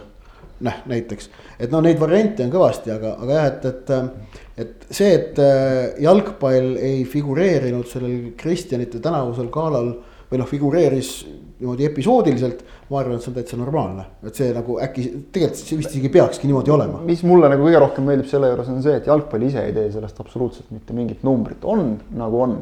Noh, 0.62 0.78
näiteks, 0.90 1.28
et 1.58 1.72
no 1.72 1.82
neid 1.84 2.00
variante 2.00 2.46
on 2.46 2.52
kõvasti, 2.52 2.92
aga, 2.94 3.16
aga 3.24 3.38
jah, 3.38 3.50
et, 3.50 3.68
et, 3.70 4.64
et 4.64 4.88
see, 4.88 5.12
et 5.16 5.42
äh, 5.42 6.00
jalgpall 6.04 6.76
ei 6.80 7.04
figureerinud 7.08 7.88
sellel 7.90 8.32
Kristjanite 8.38 9.02
tänavusel 9.02 9.50
galal 9.52 9.94
või 10.32 10.40
noh, 10.40 10.48
figureeris 10.48 11.16
niimoodi 11.62 11.86
episoodiliselt, 11.86 12.62
ma 12.90 12.98
arvan, 13.00 13.16
et 13.16 13.24
see 13.24 13.30
on 13.30 13.36
täitsa 13.36 13.58
normaalne, 13.58 14.04
et 14.26 14.38
see 14.38 14.48
nagu 14.54 14.78
äkki 14.82 15.04
tegelikult 15.34 15.60
see 15.60 15.78
vist 15.78 15.92
isegi 15.94 16.10
peakski 16.12 16.48
niimoodi 16.48 16.72
olema. 16.74 17.00
mis 17.06 17.22
mulle 17.26 17.50
nagu 17.52 17.62
kõige 17.66 17.82
rohkem 17.84 18.08
meeldib 18.08 18.28
selle 18.30 18.50
juures 18.50 18.70
on 18.72 18.80
see, 18.84 18.96
et 18.98 19.06
jalgpall 19.08 19.46
ise 19.46 19.62
ei 19.68 19.74
tee 19.76 19.90
sellest 19.94 20.18
absoluutselt 20.24 20.72
mitte 20.74 20.96
mingit 20.96 21.22
numbrit, 21.26 21.62
on 21.62 21.94
nagu 22.18 22.40
on. 22.42 22.56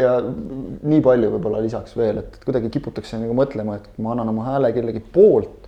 ja 0.00 0.14
nii 0.24 1.02
palju 1.04 1.34
võib-olla 1.34 1.60
lisaks 1.64 1.96
veel, 1.98 2.22
et 2.22 2.38
kuidagi 2.44 2.72
kiputakse 2.72 3.20
nagu 3.20 3.36
mõtlema, 3.36 3.76
et 3.76 3.90
ma 4.02 4.14
annan 4.14 4.32
oma 4.32 4.48
hääle 4.48 4.72
kellegi 4.76 5.04
poolt, 5.12 5.61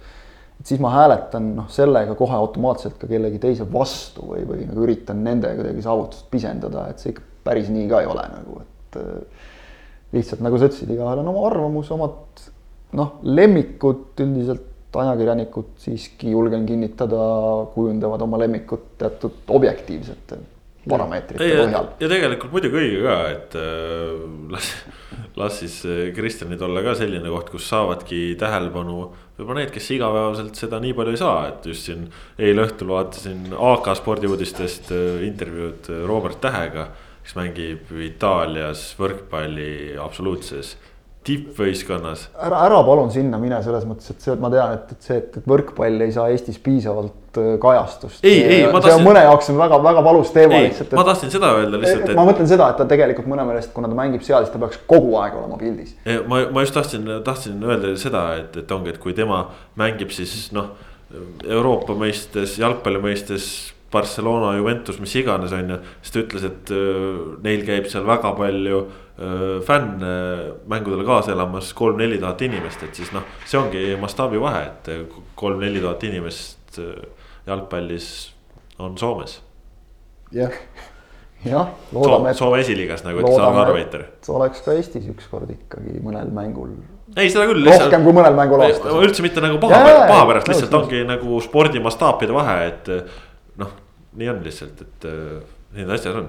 et 0.61 0.71
siis 0.71 0.83
ma 0.83 0.93
hääletan 0.95 1.51
noh, 1.59 1.69
sellega 1.73 2.17
kohe 2.19 2.37
automaatselt 2.37 2.99
ka 3.01 3.11
kellegi 3.11 3.41
teise 3.43 3.67
vastu 3.71 4.31
või, 4.33 4.45
või 4.49 4.69
nagu 4.69 4.87
üritan 4.87 5.25
nende 5.27 5.53
kuidagi 5.59 5.85
saavutust 5.85 6.31
pisendada, 6.33 6.89
et 6.91 7.03
see 7.03 7.15
ikka 7.15 7.27
päris 7.45 7.69
nii 7.73 7.89
ka 7.91 8.05
ei 8.05 8.09
ole 8.09 8.25
nagu, 8.33 8.63
et 8.63 9.01
lihtsalt 10.15 10.45
nagu 10.45 10.59
sa 10.59 10.71
ütlesid, 10.71 10.93
igaühel 10.95 11.21
on 11.25 11.33
oma 11.35 11.43
arvamus, 11.49 11.91
omad 11.95 12.47
noh, 12.95 13.19
lemmikud 13.27 14.23
üldiselt 14.25 14.71
ajakirjanikud 14.95 15.75
siiski 15.83 16.31
julgen 16.31 16.67
kinnitada, 16.69 17.21
kujundavad 17.75 18.23
oma 18.23 18.39
lemmikut 18.45 18.93
teatud 19.01 19.55
objektiivsete 19.57 20.39
parameetrite 20.89 21.41
põhjal. 21.41 21.89
ja 22.01 22.11
tegelikult 22.11 22.55
muidugi 22.55 22.81
õige 22.81 23.03
ka, 23.05 23.17
et 23.33 23.57
äh, 23.59 24.25
las, 24.53 24.71
las 25.41 25.61
siis 25.63 25.79
äh, 25.89 26.01
Kristjanid 26.17 26.63
olla 26.65 26.85
ka 26.85 26.97
selline 26.99 27.33
koht, 27.33 27.51
kus 27.55 27.69
saavadki 27.73 28.35
tähelepanu 28.41 29.09
võib-olla 29.39 29.63
need, 29.63 29.73
kes 29.75 29.91
igapäevaselt 29.97 30.59
seda 30.59 30.81
nii 30.83 30.95
palju 30.97 31.15
ei 31.15 31.21
saa, 31.21 31.49
et 31.51 31.67
just 31.71 31.89
siin 31.89 32.07
eile 32.39 32.67
õhtul 32.69 32.93
vaatasin 32.95 33.53
AK 33.73 33.91
spordiuudistest 34.01 34.93
äh, 34.95 35.25
intervjuud 35.29 35.91
Robert 36.09 36.41
Tähega, 36.45 36.89
kes 37.25 37.37
mängib 37.39 37.93
Itaalias 38.05 38.91
võrkpalli 39.01 39.97
absoluutses 40.01 40.75
tippvõistkonnas. 41.25 42.29
ära, 42.37 42.61
ära 42.67 42.81
palun 42.85 43.11
sinna 43.13 43.39
mine 43.41 43.57
selles 43.65 43.87
mõttes, 43.89 44.11
et 44.13 44.25
see, 44.25 44.35
ma 44.41 44.51
tean, 44.53 44.75
et, 44.77 44.93
et 44.93 45.07
see, 45.07 45.19
et, 45.23 45.39
et 45.41 45.47
võrkpall 45.49 46.05
ei 46.05 46.13
saa 46.13 46.29
Eestis 46.33 46.59
piisavalt 46.63 47.39
äh, 47.41 47.55
kajastust. 47.63 48.21
ei, 48.23 48.43
ei, 48.43 48.59
ma 48.67 48.79
tahtsin. 48.79 48.91
see 48.91 48.99
on 48.99 49.07
mõne 49.09 49.25
jaoks 49.25 49.51
on 49.53 49.61
väga-väga 49.63 50.05
valus 50.05 50.33
teema 50.35 50.61
lihtsalt. 50.67 50.93
ma 50.99 51.07
tahtsin 51.09 51.33
seda 51.33 51.53
öelda 51.57 51.81
lihtsalt, 51.81 52.09
et. 52.11 52.19
ma 52.19 52.27
mõtlen 52.29 52.51
seda, 52.51 52.69
et 52.73 52.81
ta 52.81 52.89
tegelikult 52.91 53.31
mõne 53.33 53.47
meelest, 53.49 53.73
kuna 53.77 53.89
ta 53.89 53.99
mängib 53.99 54.27
seal, 54.27 54.45
siis 54.45 54.53
ta 54.53 54.61
peaks 54.61 54.83
kogu 54.91 55.17
aeg 55.23 55.39
olema 55.41 55.61
pildis. 55.61 55.95
ma, 56.29 56.43
ma 56.53 56.67
just 56.67 56.77
tahtsin, 56.77 57.09
tahtsin 57.25 57.63
öelda 57.65 57.95
seda, 58.01 58.27
et, 58.43 58.61
et 58.61 58.77
ongi, 58.77 58.93
et 58.93 59.01
kui 59.01 59.17
tema 59.17 59.47
mängib 59.81 60.13
siis 60.13 60.51
noh, 60.57 60.75
Euroopa 61.47 61.95
mõistes, 61.97 62.59
jalgpalli 62.59 63.01
mõistes 63.01 63.49
Barcelona, 63.95 64.53
Juventus, 64.59 64.99
mis 65.03 65.15
iganes, 65.21 65.55
on 65.57 65.75
ju. 65.75 65.81
siis 66.03 66.15
ta 66.15 66.23
ütles, 66.23 66.47
et 66.49 66.73
äh, 66.75 67.19
neil 67.47 67.65
käib 67.67 67.89
seal 67.91 68.07
väga 68.09 68.35
palju 68.39 68.81
äh, 68.85 69.45
fänne 69.67 70.15
mängudele 70.71 71.07
kaasa 71.07 71.35
elamas, 71.35 71.73
kolm-neli 71.79 72.19
tuhat 72.23 72.43
inimest, 72.47 72.83
et 72.87 73.01
siis 73.01 73.13
noh, 73.15 73.27
see 73.47 73.61
ongi 73.61 73.85
mastaabi 74.01 74.41
vahe, 74.43 74.65
et 74.71 74.91
äh, 74.95 75.21
kolm-neli 75.39 75.83
tuhat 75.85 76.03
inimest 76.11 76.81
jalgpallis 77.47 78.09
on 78.83 78.99
Soomes. 78.99 79.39
jah, 80.35 80.55
jah, 81.45 81.71
loodame 81.93 82.35
so,. 82.35 82.45
Soome 82.45 82.65
esiliigas, 82.65 83.05
nagu 83.07 83.23
ütles 83.23 83.39
Arvo 83.39 83.63
Arveiter. 83.63 84.09
oleks 84.35 84.65
ka 84.65 84.75
Eestis 84.75 85.07
ükskord 85.13 85.53
ikkagi 85.55 86.01
mõnel 86.03 86.33
mängul 86.35 86.75
ei, 87.17 87.29
seda 87.31 87.47
küll. 87.51 87.69
rohkem 87.69 88.07
kui 88.07 88.17
mõnel 88.17 88.35
mängul 88.37 88.65
aastas. 88.65 88.97
üldse 89.07 89.23
mitte 89.25 89.43
nagu 89.45 89.61
paha, 89.63 89.85
paha 90.09 90.27
pärast, 90.31 90.51
lihtsalt 90.51 90.75
ongi 90.81 91.05
nagu 91.07 91.39
spordi 91.45 91.83
mastaapide 91.85 92.35
vahe, 92.35 92.57
et 92.73 92.91
nii 94.17 94.29
on 94.29 94.45
lihtsalt, 94.45 94.83
et 94.85 95.09
äh, 95.09 95.41
need 95.75 95.91
asjad 95.91 96.21
on. 96.21 96.29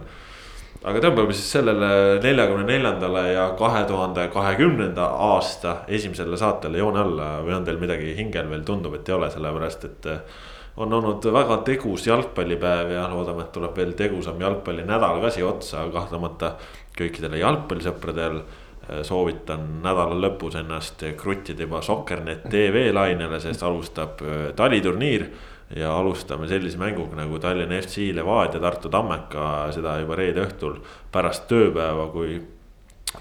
aga 0.86 1.02
tõmbame 1.02 1.34
siis 1.34 1.48
sellele 1.56 1.90
neljakümne 2.24 2.66
neljandale 2.68 3.24
ja 3.32 3.46
kahe 3.58 3.86
tuhande 3.90 4.28
kahekümnenda 4.34 5.06
aasta 5.30 5.78
esimesele 5.88 6.38
saatele 6.38 6.82
joone 6.82 7.02
alla 7.02 7.30
või 7.46 7.56
on 7.58 7.66
teil 7.66 7.80
midagi 7.82 8.14
hingel 8.18 8.50
veel, 8.52 8.66
tundub, 8.68 8.98
et 8.98 9.10
ei 9.10 9.16
ole, 9.16 9.32
sellepärast 9.34 9.88
et 9.90 10.12
äh, 10.12 10.44
on 10.82 10.94
olnud 10.94 11.26
väga 11.34 11.62
tegus 11.68 12.08
jalgpallipäev 12.10 12.92
ja 12.98 13.08
loodame, 13.14 13.46
et 13.46 13.56
tuleb 13.56 13.78
veel 13.78 13.96
tegusam 13.98 14.42
jalgpallinädal 14.42 15.22
ka 15.24 15.32
siia 15.34 15.48
otsa, 15.48 15.88
kahtlemata 15.94 16.56
kõikidele 16.98 17.40
jalgpallisõpradel 17.42 18.42
äh, 18.42 19.02
soovitan 19.08 19.80
nädala 19.86 20.18
lõpus 20.28 20.58
ennast 20.60 21.06
kruttida 21.18 21.66
juba 21.66 21.82
Soccernet 21.86 22.50
tv 22.52 22.90
lainele, 22.94 23.40
sest 23.42 23.64
alustab 23.64 24.22
taliturniir 24.58 25.30
ja 25.74 25.94
alustame 25.98 26.48
sellise 26.48 26.78
mänguga 26.78 27.18
nagu 27.18 27.40
Tallinna 27.42 27.80
FC 27.82 28.12
Levadia 28.14 28.62
Tartu 28.62 28.92
Tammeka, 28.94 29.72
seda 29.74 29.98
juba 30.02 30.18
reede 30.20 30.44
õhtul 30.46 30.78
pärast 31.12 31.48
tööpäeva, 31.50 32.10
kui 32.14 32.38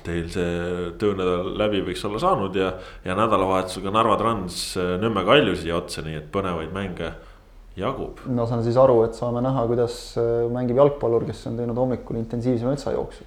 teil 0.04 0.26
see 0.32 0.88
töönädal 1.00 1.52
läbi 1.58 1.84
võiks 1.86 2.02
olla 2.04 2.20
saanud 2.20 2.56
ja, 2.58 2.72
ja 3.04 3.14
nädalavahetusega 3.16 3.92
Narva 3.94 4.16
Trans 4.20 4.58
Nõmme 5.00 5.22
Kalju 5.24 5.54
siia 5.60 5.78
otsa, 5.78 6.02
nii 6.04 6.18
et 6.18 6.28
põnevaid 6.34 6.74
mänge 6.74 7.12
jagub. 7.78 8.20
ma 8.26 8.46
saan 8.50 8.62
siis 8.66 8.76
aru, 8.80 9.00
et 9.06 9.16
saame 9.18 9.42
näha, 9.44 9.64
kuidas 9.70 9.96
äh, 10.20 10.44
mängib 10.52 10.78
jalgpallur, 10.82 11.26
kes 11.28 11.46
on 11.50 11.58
teinud 11.58 11.78
hommikul 11.78 12.20
intensiivse 12.20 12.68
metsajooksu. 12.68 13.26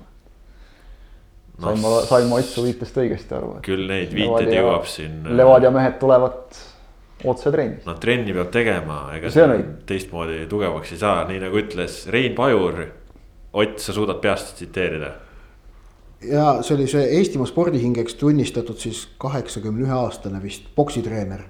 sain 1.58 1.82
no, 1.82 1.82
ma, 1.84 1.94
sain 2.08 2.30
ma 2.30 2.40
Otsu 2.40 2.64
viitest 2.68 3.00
õigesti 3.02 3.38
aru? 3.38 3.54
küll 3.66 3.88
neid 3.90 4.14
viiteid 4.16 4.54
jõuab 4.54 4.88
siin. 4.92 5.22
Levadia 5.36 5.72
mehed 5.74 5.98
tulevad 6.02 6.60
otsetrennis. 7.24 7.86
no 7.86 7.98
trenni 8.02 8.34
peab 8.36 8.52
tegema, 8.54 9.00
ega 9.18 9.32
see 9.34 9.62
teistmoodi 9.90 10.46
tugevaks 10.50 10.94
ei 10.94 11.02
saa, 11.02 11.24
nii 11.30 11.42
nagu 11.48 11.62
ütles 11.64 12.06
Rein 12.14 12.36
Pajur. 12.38 12.86
Ott, 13.58 13.80
sa 13.82 13.94
suudad 13.96 14.20
peast 14.22 14.58
tsiteerida? 14.58 15.16
ja 16.22 16.48
see 16.66 16.76
oli 16.78 16.88
see 16.90 17.04
Eestimaa 17.20 17.48
spordihingeks 17.50 18.18
tunnistatud 18.18 18.80
siis 18.82 19.04
kaheksakümne 19.22 19.86
ühe 19.86 19.94
aastane 19.94 20.42
vist 20.44 20.66
poksitreener. 20.76 21.44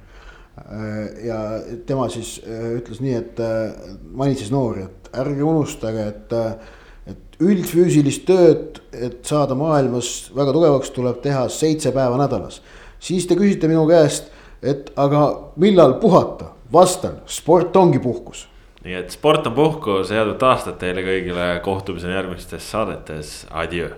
ja 1.24 1.38
tema 1.86 2.08
siis 2.10 2.40
äh, 2.42 2.72
ütles 2.80 2.98
nii, 2.98 3.14
et 3.14 3.40
äh, 3.40 3.76
manitses 4.10 4.50
noori, 4.50 4.88
et 4.88 5.10
ärge 5.22 5.44
unustage, 5.46 6.06
et, 6.10 6.34
äh, 6.34 7.12
et 7.14 7.38
üldfüüsilist 7.46 8.26
tööd, 8.26 8.80
et 8.92 9.20
saada 9.22 9.54
maailmas 9.56 10.32
väga 10.36 10.56
tugevaks, 10.56 10.90
tuleb 10.96 11.22
teha 11.22 11.44
seitse 11.54 11.94
päeva 11.94 12.18
nädalas. 12.18 12.64
siis 13.00 13.28
te 13.30 13.38
küsite 13.38 13.70
minu 13.70 13.86
käest 13.88 14.34
et 14.64 14.92
aga 14.96 15.24
millal 15.56 15.98
puhata, 16.02 16.54
vastan, 16.74 17.22
sport 17.26 17.76
ongi 17.76 18.00
puhkus. 18.00 18.48
Nii 18.86 18.96
et 18.96 19.12
sport 19.12 19.48
on 19.48 19.56
puhkus, 19.58 20.12
head 20.16 20.30
uut 20.32 20.44
aastat 20.44 20.80
teile 20.80 21.04
kõigile, 21.04 21.48
kohtumiseni 21.66 22.14
järgmistes 22.14 22.72
saadetes, 22.72 23.40
adjöö 23.52 23.96